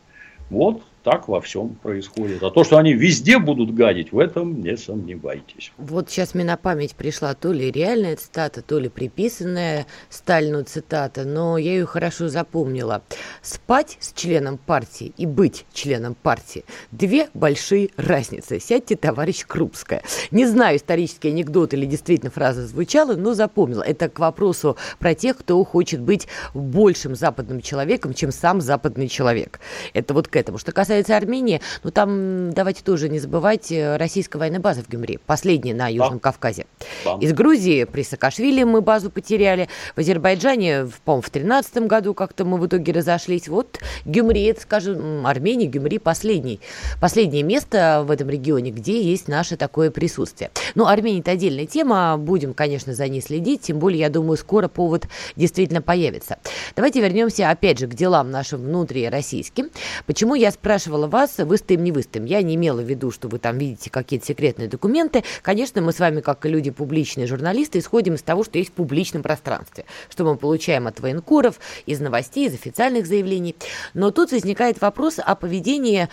Вот 0.51 0.83
так 1.03 1.29
во 1.29 1.41
всем 1.41 1.71
происходит. 1.83 2.43
А 2.43 2.51
то, 2.51 2.65
что 2.65 2.79
они 2.79 2.95
везде 2.95 3.39
будут 3.39 3.75
гадить, 3.75 4.13
в 4.13 4.19
этом 4.19 4.61
не 4.61 4.77
сомневайтесь. 4.77 5.73
Вот 5.79 6.09
сейчас 6.09 6.35
мне 6.35 6.45
на 6.45 6.57
память 6.57 6.95
пришла 6.95 7.35
то 7.35 7.53
ли 7.53 7.71
реальная 7.71 8.17
цитата, 8.17 8.63
то 8.63 8.79
ли 8.79 8.89
приписанная 8.89 9.87
Сталину 10.09 10.63
цитата, 10.65 11.25
но 11.25 11.59
я 11.59 11.73
ее 11.73 11.87
хорошо 11.87 12.29
запомнила. 12.29 13.03
Спать 13.43 13.97
с 14.01 14.13
членом 14.13 14.59
партии 14.59 15.13
и 15.17 15.27
быть 15.27 15.67
членом 15.73 16.15
партии– 16.15 16.65
две 16.93 17.29
большие 17.35 17.91
разницы. 17.97 18.61
Сядьте, 18.61 18.97
товарищ 18.97 19.45
Крупская. 19.47 20.03
Не 20.31 20.47
знаю, 20.47 20.77
исторический 20.77 21.29
анекдот 21.29 21.75
или 21.75 21.87
действительно 21.87 22.31
фраза 22.31 22.67
звучала, 22.67 23.15
но 23.15 23.35
запомнила. 23.35 23.83
Это 23.83 24.09
к 24.09 24.19
вопросу 24.19 24.77
про 24.99 25.15
тех, 25.15 25.39
кто 25.39 25.63
хочет 25.65 26.01
быть 26.01 26.29
большим 26.55 27.15
западным 27.15 27.61
человеком, 27.61 28.15
чем 28.15 28.31
сам 28.31 28.61
западный 28.61 29.09
человек. 29.09 29.61
Это 29.95 30.15
вот 30.15 30.29
к 30.29 30.37
этому. 30.37 30.59
Что 30.59 30.73
касается 30.73 30.92
касается 30.93 31.17
Армении, 31.17 31.63
ну 31.85 31.91
там 31.91 32.53
давайте 32.53 32.83
тоже 32.83 33.09
не 33.09 33.19
забывать 33.19 33.73
э, 33.73 33.97
российская 33.97 34.39
военная 34.39 34.61
база 34.61 34.83
в 34.83 34.91
Гюмри, 34.91 35.19
последняя 35.25 35.73
на 35.73 35.89
Южном 35.89 36.19
да. 36.19 36.21
Кавказе. 36.21 36.67
Да. 37.05 37.17
Из 37.19 37.33
Грузии 37.33 37.85
при 37.85 38.03
Саакашвили 38.03 38.63
мы 38.65 38.83
базу 38.83 39.11
потеряли, 39.11 39.71
в 39.97 40.01
Азербайджане, 40.01 40.89
по-моему, 41.07 41.23
в 41.23 41.31
2013 41.31 41.77
году 41.87 42.13
как-то 42.13 42.45
мы 42.45 42.59
в 42.59 42.67
итоге 42.67 42.93
разошлись. 42.93 43.49
Вот 43.49 43.81
Гюмри, 44.05 44.43
это, 44.45 44.61
скажем, 44.61 45.27
Армения, 45.27 45.67
Гюмри 45.67 45.99
последний, 45.99 46.61
последнее 47.01 47.43
место 47.43 48.05
в 48.07 48.11
этом 48.11 48.29
регионе, 48.29 48.71
где 48.71 49.01
есть 49.01 49.29
наше 49.29 49.57
такое 49.57 49.91
присутствие. 49.91 50.51
Ну, 50.75 50.87
Армения 50.87 51.21
это 51.21 51.31
отдельная 51.31 51.65
тема, 51.65 52.19
будем, 52.19 52.53
конечно, 52.53 52.93
за 52.93 53.09
ней 53.09 53.23
следить, 53.23 53.63
тем 53.63 53.79
более, 53.79 54.01
я 54.01 54.11
думаю, 54.11 54.37
скоро 54.37 54.69
повод 54.69 55.07
действительно 55.37 55.81
появится. 55.81 56.37
Давайте 56.77 57.01
вернемся 57.01 57.49
опять 57.49 57.79
же 57.79 57.87
к 57.87 57.95
делам 57.95 58.31
нашим 58.31 58.61
внутрироссийским. 58.61 59.71
Почему 60.05 60.35
я 60.35 60.51
спрашиваю 60.51 60.82
спрашивала 60.83 61.07
вас, 61.07 61.39
выстоим, 61.39 61.85
не 61.85 61.93
выстоим. 61.93 62.25
Я 62.25 62.43
не 62.43 62.57
имела 62.57 62.81
в 62.81 62.85
виду, 62.85 63.13
что 63.13 63.29
вы 63.29 63.39
там 63.39 63.57
видите 63.57 63.89
какие-то 63.89 64.27
секретные 64.27 64.69
документы. 64.69 65.23
Конечно, 65.41 65.81
мы 65.81 65.93
с 65.93 66.01
вами, 66.01 66.21
как 66.21 66.45
люди 66.45 66.73
публичные 66.73 67.29
журналисты, 67.29 67.79
исходим 67.79 68.15
из 68.15 68.23
того, 68.23 68.43
что 68.43 68.59
есть 68.59 68.71
в 68.71 68.73
публичном 68.73 69.23
пространстве, 69.23 69.85
что 70.11 70.25
мы 70.25 70.37
получаем 70.37 70.89
от 70.89 70.99
военкоров, 70.99 71.61
из 71.87 72.01
новостей, 72.01 72.49
из 72.49 72.55
официальных 72.55 73.07
заявлений. 73.07 73.55
Но 73.95 74.11
тут 74.11 74.33
возникает 74.33 74.81
вопрос 74.81 75.21
о 75.25 75.37
поведении... 75.37 76.09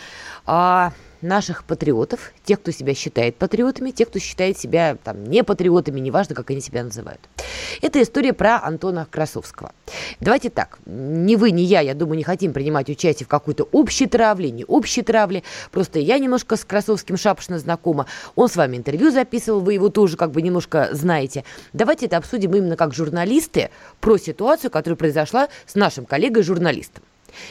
А, 0.45 0.93
наших 1.21 1.63
патриотов, 1.63 2.31
тех, 2.43 2.59
кто 2.59 2.71
себя 2.71 2.93
считает 2.93 3.35
патриотами, 3.35 3.91
тех, 3.91 4.09
кто 4.09 4.19
считает 4.19 4.57
себя 4.57 4.97
там, 5.03 5.23
не 5.23 5.43
патриотами, 5.43 5.99
неважно, 5.99 6.35
как 6.35 6.49
они 6.51 6.61
себя 6.61 6.83
называют. 6.83 7.21
Это 7.81 8.01
история 8.01 8.33
про 8.33 8.61
Антона 8.61 9.07
Красовского. 9.09 9.73
Давайте 10.19 10.49
так, 10.49 10.79
ни 10.85 11.35
вы, 11.35 11.51
ни 11.51 11.61
я, 11.61 11.81
я 11.81 11.93
думаю, 11.93 12.17
не 12.17 12.23
хотим 12.23 12.53
принимать 12.53 12.89
участие 12.89 13.25
в 13.25 13.29
какой-то 13.29 13.67
общей 13.71 14.07
травле, 14.07 14.51
не 14.51 14.65
общей 14.65 15.01
травле, 15.01 15.43
просто 15.71 15.99
я 15.99 16.17
немножко 16.19 16.55
с 16.55 16.65
Красовским 16.65 17.17
шапошно 17.17 17.59
знакома, 17.59 18.05
он 18.35 18.49
с 18.49 18.55
вами 18.55 18.77
интервью 18.77 19.11
записывал, 19.11 19.59
вы 19.59 19.73
его 19.73 19.89
тоже 19.89 20.17
как 20.17 20.31
бы 20.31 20.41
немножко 20.41 20.89
знаете. 20.91 21.43
Давайте 21.73 22.05
это 22.05 22.17
обсудим 22.17 22.55
именно 22.55 22.75
как 22.75 22.93
журналисты 22.93 23.69
про 23.99 24.17
ситуацию, 24.17 24.71
которая 24.71 24.97
произошла 24.97 25.49
с 25.65 25.75
нашим 25.75 26.05
коллегой-журналистом. 26.05 27.03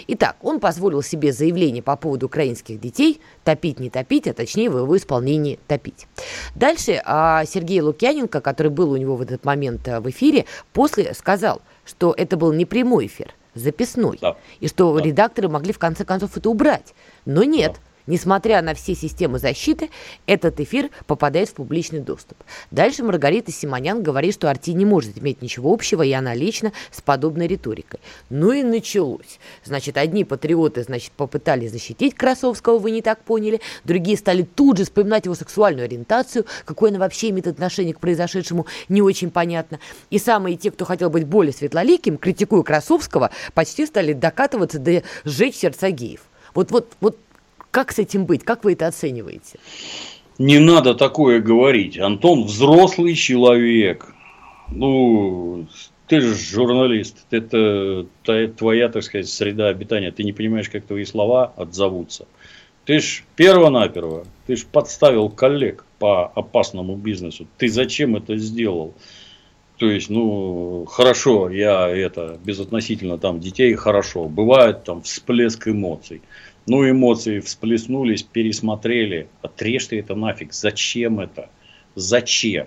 Итак, 0.09 0.37
он 0.43 0.61
позволил 0.61 1.03
себе 1.03 1.33
заявление 1.33 1.83
по 1.83 1.97
поводу 1.97 2.26
украинских 2.26 2.81
детей 2.81 3.20
топить, 3.45 3.81
не 3.81 3.91
топить, 3.91 4.26
а 4.26 4.35
точнее 4.35 4.70
в 4.70 4.79
его 4.79 4.97
исполнении 4.97 5.59
топить. 5.66 6.07
Дальше 6.55 7.01
а, 7.05 7.45
Сергей 7.45 7.81
Лукьяненко, 7.81 8.41
который 8.41 8.70
был 8.70 8.93
у 8.93 8.97
него 8.97 9.16
в 9.16 9.22
этот 9.22 9.45
момент 9.45 9.87
а, 9.89 10.01
в 10.01 10.09
эфире, 10.11 10.45
после 10.72 11.14
сказал, 11.14 11.62
что 11.85 12.14
это 12.16 12.37
был 12.37 12.53
не 12.53 12.64
прямой 12.64 13.07
эфир, 13.07 13.35
записной, 13.55 14.18
да. 14.20 14.37
и 14.61 14.68
что 14.68 14.97
да. 14.97 15.05
редакторы 15.05 15.49
могли 15.49 15.72
в 15.72 15.79
конце 15.79 16.05
концов 16.05 16.37
это 16.37 16.49
убрать. 16.51 16.95
Но 17.24 17.45
нет, 17.45 17.74
да. 17.74 17.81
Несмотря 18.09 18.62
на 18.62 18.72
все 18.72 18.94
системы 18.94 19.38
защиты, 19.38 19.90
этот 20.24 20.59
эфир 20.61 20.88
попадает 21.06 21.50
в 21.50 21.52
публичный 21.52 22.00
доступ. 22.00 22.38
Дальше 22.70 23.04
Маргарита 23.04 23.52
Симонян 23.52 24.02
говорит, 24.02 24.32
что 24.32 24.48
Арти 24.48 24.72
не 24.72 24.86
может 24.86 25.18
иметь 25.18 25.42
ничего 25.42 25.70
общего, 25.70 26.00
и 26.00 26.11
она 26.12 26.34
лично 26.34 26.72
с 26.90 27.02
подобной 27.02 27.46
риторикой. 27.46 28.00
Ну 28.30 28.52
и 28.52 28.62
началось. 28.62 29.38
Значит, 29.62 29.98
одни 29.98 30.24
патриоты, 30.24 30.84
значит, 30.84 31.12
попытались 31.12 31.70
защитить 31.70 32.14
Красовского, 32.14 32.78
вы 32.78 32.92
не 32.92 33.02
так 33.02 33.20
поняли, 33.20 33.61
другие 33.84 34.16
стали 34.16 34.42
тут 34.42 34.78
же 34.78 34.84
вспоминать 34.84 35.26
его 35.26 35.34
сексуальную 35.34 35.84
ориентацию, 35.84 36.46
какое 36.64 36.88
она 36.90 37.00
вообще 37.00 37.28
имеет 37.28 37.46
отношение 37.46 37.92
к 37.92 38.00
произошедшему, 38.00 38.66
не 38.88 39.02
очень 39.02 39.30
понятно. 39.30 39.80
И 40.09 40.18
самые 40.18 40.56
те, 40.56 40.70
кто 40.70 40.86
хотел 40.86 41.11
быть 41.11 41.26
более 41.26 41.52
светлоликим, 41.52 42.16
критикуя 42.16 42.62
Красовского, 42.62 43.32
почти 43.52 43.84
стали 43.84 44.14
докатываться 44.14 44.78
до 44.78 45.02
сжечь 45.26 45.56
сердца 45.56 45.90
геев. 45.90 46.22
Вот, 46.54 46.70
вот, 46.70 46.88
вот 47.00 47.18
как 47.71 47.93
с 47.93 47.99
этим 47.99 48.25
быть? 48.25 48.45
Как 48.45 48.64
вы 48.64 48.73
это 48.73 48.87
оцениваете? 48.87 49.59
Не 50.39 50.59
надо 50.59 50.95
такое 50.95 51.41
говорить. 51.41 51.99
Антон 51.99 52.45
взрослый 52.45 53.14
человек. 53.14 54.07
Ну, 54.69 55.66
ты 56.07 56.21
же 56.21 56.35
журналист. 56.35 57.27
Это 57.31 58.07
твоя, 58.57 58.89
так 58.89 59.03
сказать, 59.03 59.29
среда 59.29 59.69
обитания. 59.69 60.12
Ты 60.12 60.25
не 60.25 60.33
понимаешь, 60.33 60.69
как 60.69 60.85
твои 60.85 61.05
слова 61.05 61.53
отзовутся. 61.57 62.27
Ты 62.85 63.01
ж 63.01 63.23
перво-наперво, 63.37 64.25
ты 64.47 64.57
ж 64.57 64.64
подставил 64.64 65.29
коллег 65.29 65.85
по 65.99 66.27
опасному 66.27 66.97
бизнесу. 66.97 67.47
Ты 67.59 67.69
зачем 67.69 68.16
это 68.16 68.39
сделал? 68.39 68.95
То 69.77 69.91
есть, 69.91 70.09
ну, 70.09 70.87
хорошо, 70.87 71.51
я 71.51 71.87
это, 71.87 72.39
безотносительно 72.43 73.19
там 73.19 73.41
детей, 73.41 73.75
хорошо. 73.75 74.25
Бывает 74.25 74.85
там 74.85 75.03
всплеск 75.03 75.69
эмоций. 75.69 76.23
Ну, 76.69 76.89
эмоции 76.89 77.41
всплеснулись, 77.41 78.23
пересмотрели. 78.23 79.29
Отрежьте 79.41 80.01
это 80.01 80.14
нафиг. 80.14 80.53
Зачем 80.53 81.19
это? 81.19 81.49
Зачем? 81.95 82.66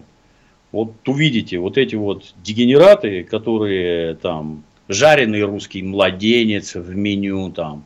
Вот 0.72 1.08
увидите, 1.08 1.60
вот 1.60 1.78
эти 1.78 1.96
вот 1.96 2.34
дегенераты, 2.44 3.24
которые 3.24 4.16
там 4.16 4.64
жареный 4.88 5.44
русский 5.44 5.84
младенец 5.84 6.74
в 6.74 6.96
меню, 6.96 7.52
там, 7.52 7.86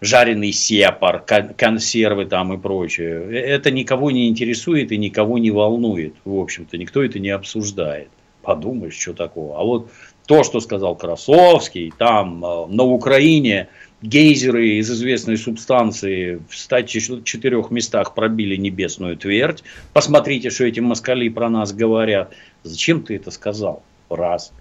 жареный 0.00 0.52
сепар, 0.52 1.24
консервы 1.56 2.26
там 2.26 2.52
и 2.54 2.58
прочее. 2.58 3.36
Это 3.36 3.72
никого 3.72 4.12
не 4.12 4.28
интересует 4.28 4.92
и 4.92 4.96
никого 4.96 5.38
не 5.38 5.50
волнует. 5.50 6.14
В 6.24 6.38
общем-то, 6.38 6.78
никто 6.78 7.02
это 7.02 7.18
не 7.18 7.30
обсуждает. 7.30 8.10
Подумаешь, 8.42 8.98
что 8.98 9.12
такого. 9.12 9.58
А 9.58 9.64
вот 9.64 9.90
то, 10.26 10.44
что 10.44 10.60
сказал 10.60 10.94
Красовский, 10.94 11.92
там 11.96 12.44
э, 12.44 12.66
на 12.68 12.84
Украине 12.84 13.68
гейзеры 14.02 14.78
из 14.78 14.90
известной 14.90 15.36
субстанции 15.36 16.40
в 16.48 16.56
104 16.56 17.64
местах 17.70 18.14
пробили 18.14 18.56
небесную 18.56 19.16
твердь. 19.16 19.62
Посмотрите, 19.92 20.50
что 20.50 20.64
эти 20.64 20.80
москали 20.80 21.28
про 21.28 21.48
нас 21.48 21.72
говорят. 21.72 22.34
Зачем 22.64 23.02
ты 23.02 23.16
это 23.16 23.30
сказал? 23.30 23.82
Раз. 24.10 24.52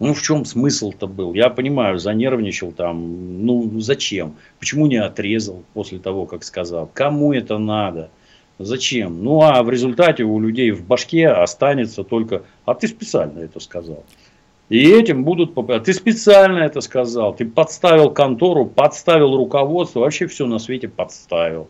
Ну, 0.00 0.12
в 0.14 0.22
чем 0.22 0.44
смысл-то 0.44 1.06
был? 1.06 1.34
Я 1.34 1.50
понимаю, 1.50 1.98
занервничал 1.98 2.72
там. 2.72 3.44
Ну, 3.44 3.80
зачем? 3.80 4.36
Почему 4.58 4.86
не 4.86 4.96
отрезал 4.96 5.62
после 5.72 5.98
того, 5.98 6.26
как 6.26 6.42
сказал? 6.44 6.90
Кому 6.92 7.32
это 7.32 7.58
надо? 7.58 8.10
Зачем? 8.58 9.22
Ну, 9.22 9.42
а 9.42 9.62
в 9.62 9.70
результате 9.70 10.24
у 10.24 10.38
людей 10.40 10.70
в 10.70 10.84
башке 10.84 11.28
останется 11.28 12.04
только, 12.04 12.44
а 12.64 12.74
ты 12.74 12.88
специально 12.88 13.40
это 13.40 13.60
сказал. 13.60 14.04
И 14.68 14.90
этим 14.90 15.24
будут... 15.24 15.56
А 15.70 15.80
ты 15.80 15.92
специально 15.92 16.58
это 16.58 16.80
сказал. 16.80 17.34
Ты 17.34 17.44
подставил 17.44 18.10
контору, 18.10 18.66
подставил 18.66 19.36
руководство. 19.36 20.00
Вообще 20.00 20.26
все 20.26 20.46
на 20.46 20.58
свете 20.58 20.88
подставил. 20.88 21.68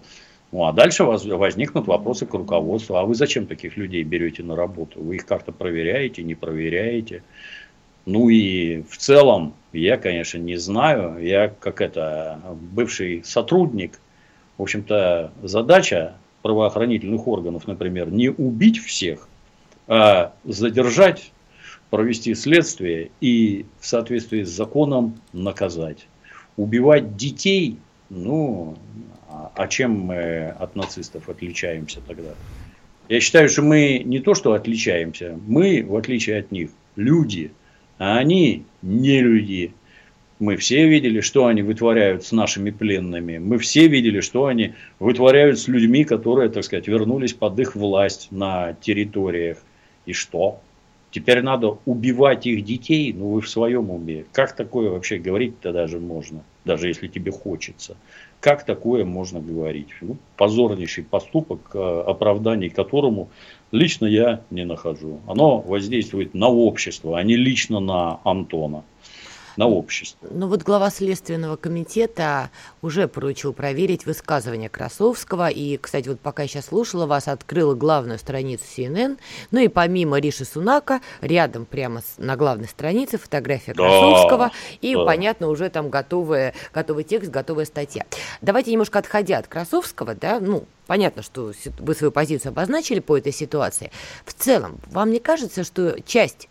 Ну, 0.52 0.64
а 0.64 0.72
дальше 0.72 1.02
возникнут 1.04 1.88
вопросы 1.88 2.26
к 2.26 2.34
руководству. 2.34 2.94
А 2.96 3.04
вы 3.04 3.14
зачем 3.14 3.46
таких 3.46 3.76
людей 3.76 4.04
берете 4.04 4.44
на 4.44 4.54
работу? 4.54 5.02
Вы 5.02 5.16
их 5.16 5.26
как-то 5.26 5.50
проверяете, 5.50 6.22
не 6.22 6.36
проверяете? 6.36 7.24
Ну 8.06 8.28
и 8.28 8.82
в 8.82 8.96
целом, 8.96 9.54
я, 9.72 9.96
конечно, 9.96 10.38
не 10.38 10.56
знаю. 10.56 11.18
Я 11.20 11.48
как 11.48 11.80
это, 11.80 12.40
бывший 12.72 13.24
сотрудник. 13.24 13.98
В 14.56 14.62
общем-то, 14.62 15.32
задача 15.42 16.14
правоохранительных 16.42 17.26
органов, 17.26 17.66
например, 17.66 18.12
не 18.12 18.28
убить 18.28 18.78
всех, 18.78 19.26
а 19.88 20.32
задержать 20.44 21.32
провести 21.94 22.34
следствие 22.34 23.12
и 23.20 23.66
в 23.78 23.86
соответствии 23.86 24.42
с 24.42 24.48
законом 24.48 25.14
наказать. 25.32 26.08
Убивать 26.56 27.16
детей, 27.16 27.76
ну, 28.10 28.76
а, 29.28 29.52
а 29.54 29.68
чем 29.68 29.92
мы 29.92 30.48
от 30.58 30.74
нацистов 30.74 31.28
отличаемся 31.28 32.00
тогда? 32.04 32.30
Я 33.08 33.20
считаю, 33.20 33.48
что 33.48 33.62
мы 33.62 34.02
не 34.04 34.18
то, 34.18 34.34
что 34.34 34.54
отличаемся, 34.54 35.38
мы, 35.46 35.84
в 35.88 35.94
отличие 35.94 36.38
от 36.38 36.50
них, 36.50 36.70
люди, 36.96 37.52
а 37.98 38.18
они 38.18 38.64
не 38.82 39.20
люди. 39.20 39.72
Мы 40.40 40.56
все 40.56 40.88
видели, 40.88 41.20
что 41.20 41.46
они 41.46 41.62
вытворяют 41.62 42.24
с 42.24 42.32
нашими 42.32 42.72
пленными. 42.72 43.38
Мы 43.38 43.58
все 43.58 43.86
видели, 43.86 44.18
что 44.18 44.46
они 44.46 44.74
вытворяют 44.98 45.60
с 45.60 45.68
людьми, 45.68 46.02
которые, 46.02 46.48
так 46.50 46.64
сказать, 46.64 46.88
вернулись 46.88 47.34
под 47.34 47.56
их 47.60 47.76
власть 47.76 48.32
на 48.32 48.72
территориях. 48.80 49.58
И 50.06 50.12
что? 50.12 50.60
Теперь 51.14 51.42
надо 51.42 51.78
убивать 51.84 52.44
их 52.44 52.64
детей, 52.64 53.12
ну 53.12 53.28
вы 53.28 53.40
в 53.40 53.48
своем 53.48 53.90
уме. 53.90 54.24
Как 54.32 54.56
такое 54.56 54.90
вообще 54.90 55.18
говорить-то 55.18 55.72
даже 55.72 56.00
можно? 56.00 56.42
даже 56.64 56.88
если 56.88 57.08
тебе 57.08 57.30
хочется. 57.30 57.96
Как 58.40 58.64
такое 58.64 59.04
можно 59.04 59.40
говорить? 59.40 59.88
Ну, 60.00 60.16
позорнейший 60.36 61.04
поступок, 61.04 61.60
э, 61.74 62.04
оправданий 62.06 62.68
которому 62.68 63.28
лично 63.70 64.06
я 64.06 64.40
не 64.50 64.64
нахожу. 64.64 65.20
Оно 65.26 65.58
воздействует 65.58 66.34
на 66.34 66.48
общество, 66.48 67.18
а 67.18 67.22
не 67.22 67.36
лично 67.36 67.80
на 67.80 68.20
Антона 68.24 68.82
на 69.56 69.66
общество. 69.66 70.28
Ну 70.30 70.48
вот 70.48 70.62
глава 70.62 70.90
Следственного 70.90 71.56
комитета 71.56 72.50
уже 72.82 73.08
поручил 73.08 73.52
проверить 73.52 74.06
высказывания 74.06 74.68
Красовского. 74.68 75.48
И, 75.48 75.76
кстати, 75.76 76.08
вот 76.08 76.20
пока 76.20 76.42
я 76.42 76.48
сейчас 76.48 76.66
слушала 76.66 77.06
вас, 77.06 77.28
открыла 77.28 77.74
главную 77.74 78.18
страницу 78.18 78.64
CNN. 78.76 79.18
Ну 79.50 79.60
и 79.60 79.68
помимо 79.68 80.18
Риши 80.18 80.44
Сунака, 80.44 81.00
рядом 81.20 81.66
прямо 81.66 82.02
на 82.18 82.36
главной 82.36 82.68
странице 82.68 83.18
фотография 83.18 83.74
Красовского. 83.74 84.48
Да, 84.48 84.52
и, 84.80 84.94
да. 84.94 85.04
понятно, 85.04 85.48
уже 85.48 85.70
там 85.70 85.90
готовая, 85.90 86.54
готовый 86.72 87.04
текст, 87.04 87.30
готовая 87.30 87.64
статья. 87.64 88.06
Давайте 88.40 88.72
немножко 88.72 88.98
отходя 88.98 89.38
от 89.38 89.46
Красовского, 89.46 90.14
да, 90.14 90.40
ну, 90.40 90.64
Понятно, 90.86 91.22
что 91.22 91.52
вы 91.78 91.94
свою 91.94 92.12
позицию 92.12 92.50
обозначили 92.50 93.00
по 93.00 93.16
этой 93.16 93.32
ситуации. 93.32 93.90
В 94.26 94.34
целом, 94.34 94.78
вам 94.90 95.10
не 95.10 95.18
кажется, 95.18 95.64
что 95.64 95.98
часть 96.02 96.48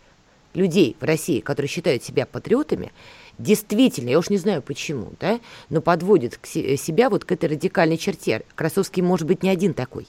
людей 0.54 0.96
в 1.00 1.04
России, 1.04 1.40
которые 1.40 1.68
считают 1.68 2.02
себя 2.02 2.26
патриотами, 2.26 2.92
действительно, 3.38 4.10
я 4.10 4.18
уж 4.18 4.30
не 4.30 4.38
знаю 4.38 4.62
почему, 4.62 5.12
да, 5.20 5.40
но 5.70 5.80
подводит 5.80 6.38
к 6.38 6.46
себя 6.46 7.10
вот 7.10 7.24
к 7.24 7.32
этой 7.32 7.50
радикальной 7.50 7.98
черте. 7.98 8.42
Красовский 8.54 9.02
может 9.02 9.26
быть 9.26 9.42
не 9.42 9.50
один 9.50 9.74
такой. 9.74 10.06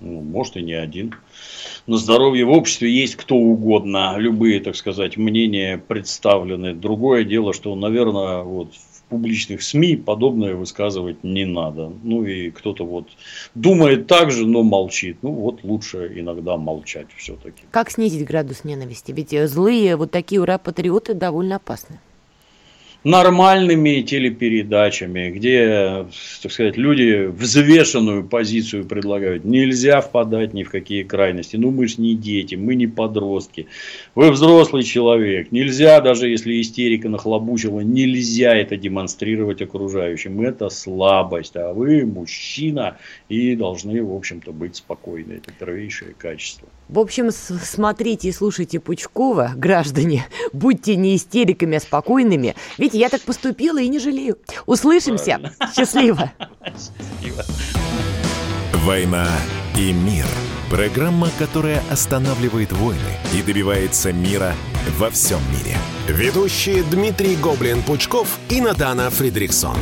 Ну, 0.00 0.22
может 0.22 0.56
и 0.56 0.62
не 0.62 0.72
один. 0.72 1.14
На 1.86 1.98
здоровье 1.98 2.46
в 2.46 2.50
обществе 2.50 2.90
есть 2.90 3.16
кто 3.16 3.36
угодно. 3.36 4.14
Любые, 4.16 4.60
так 4.60 4.74
сказать, 4.74 5.18
мнения 5.18 5.76
представлены. 5.76 6.74
Другое 6.74 7.24
дело, 7.24 7.52
что, 7.52 7.74
наверное, 7.74 8.42
вот 8.42 8.72
публичных 9.10 9.62
СМИ 9.62 9.96
подобное 9.96 10.54
высказывать 10.54 11.22
не 11.22 11.44
надо. 11.44 11.92
Ну 12.02 12.24
и 12.24 12.50
кто-то 12.50 12.86
вот 12.86 13.08
думает 13.54 14.06
так 14.06 14.30
же, 14.30 14.46
но 14.46 14.62
молчит. 14.62 15.18
Ну 15.22 15.32
вот 15.32 15.62
лучше 15.64 16.10
иногда 16.16 16.56
молчать 16.56 17.08
все-таки. 17.16 17.64
Как 17.70 17.90
снизить 17.90 18.24
градус 18.24 18.64
ненависти? 18.64 19.12
Ведь 19.12 19.34
злые 19.50 19.96
вот 19.96 20.10
такие 20.10 20.40
ура-патриоты 20.40 21.14
довольно 21.14 21.56
опасны 21.56 21.98
нормальными 23.04 24.02
телепередачами, 24.02 25.30
где, 25.30 26.06
так 26.42 26.52
сказать, 26.52 26.76
люди 26.76 27.26
взвешенную 27.26 28.24
позицию 28.24 28.84
предлагают. 28.84 29.44
Нельзя 29.44 30.00
впадать 30.00 30.52
ни 30.52 30.62
в 30.62 30.70
какие 30.70 31.02
крайности. 31.02 31.56
Ну, 31.56 31.70
мы 31.70 31.88
же 31.88 32.00
не 32.00 32.14
дети, 32.14 32.56
мы 32.56 32.74
не 32.74 32.86
подростки. 32.86 33.66
Вы 34.14 34.30
взрослый 34.30 34.82
человек. 34.82 35.50
Нельзя, 35.50 36.00
даже 36.00 36.28
если 36.28 36.60
истерика 36.60 37.08
нахлобучила, 37.08 37.80
нельзя 37.80 38.54
это 38.54 38.76
демонстрировать 38.76 39.62
окружающим. 39.62 40.40
Это 40.42 40.68
слабость. 40.68 41.56
А 41.56 41.72
вы 41.72 42.04
мужчина 42.04 42.98
и 43.28 43.56
должны, 43.56 44.02
в 44.02 44.14
общем-то, 44.14 44.52
быть 44.52 44.76
спокойны. 44.76 45.34
Это 45.34 45.52
первейшее 45.58 46.14
качество. 46.18 46.68
В 46.90 46.98
общем, 46.98 47.30
смотрите 47.30 48.28
и 48.28 48.32
слушайте 48.32 48.80
Пучкова, 48.80 49.52
граждане. 49.54 50.26
Будьте 50.52 50.96
не 50.96 51.14
истериками, 51.14 51.76
а 51.76 51.80
спокойными. 51.80 52.56
Ведь 52.78 52.94
я 52.94 53.08
так 53.08 53.20
поступила 53.20 53.80
и 53.80 53.88
не 53.88 54.00
жалею. 54.00 54.38
Услышимся. 54.66 55.38
Правильно. 55.38 55.52
Счастливо. 55.76 56.32
Счастливо. 56.64 57.44
«Война 58.84 59.28
и 59.76 59.92
мир». 59.92 60.26
Программа, 60.68 61.28
которая 61.38 61.82
останавливает 61.90 62.72
войны 62.72 62.98
и 63.36 63.42
добивается 63.42 64.12
мира 64.12 64.54
во 64.98 65.10
всем 65.10 65.40
мире. 65.50 65.76
Ведущие 66.08 66.82
Дмитрий 66.84 67.36
Гоблин-Пучков 67.36 68.26
и 68.48 68.60
Натана 68.60 69.10
Фридриксон. 69.10 69.76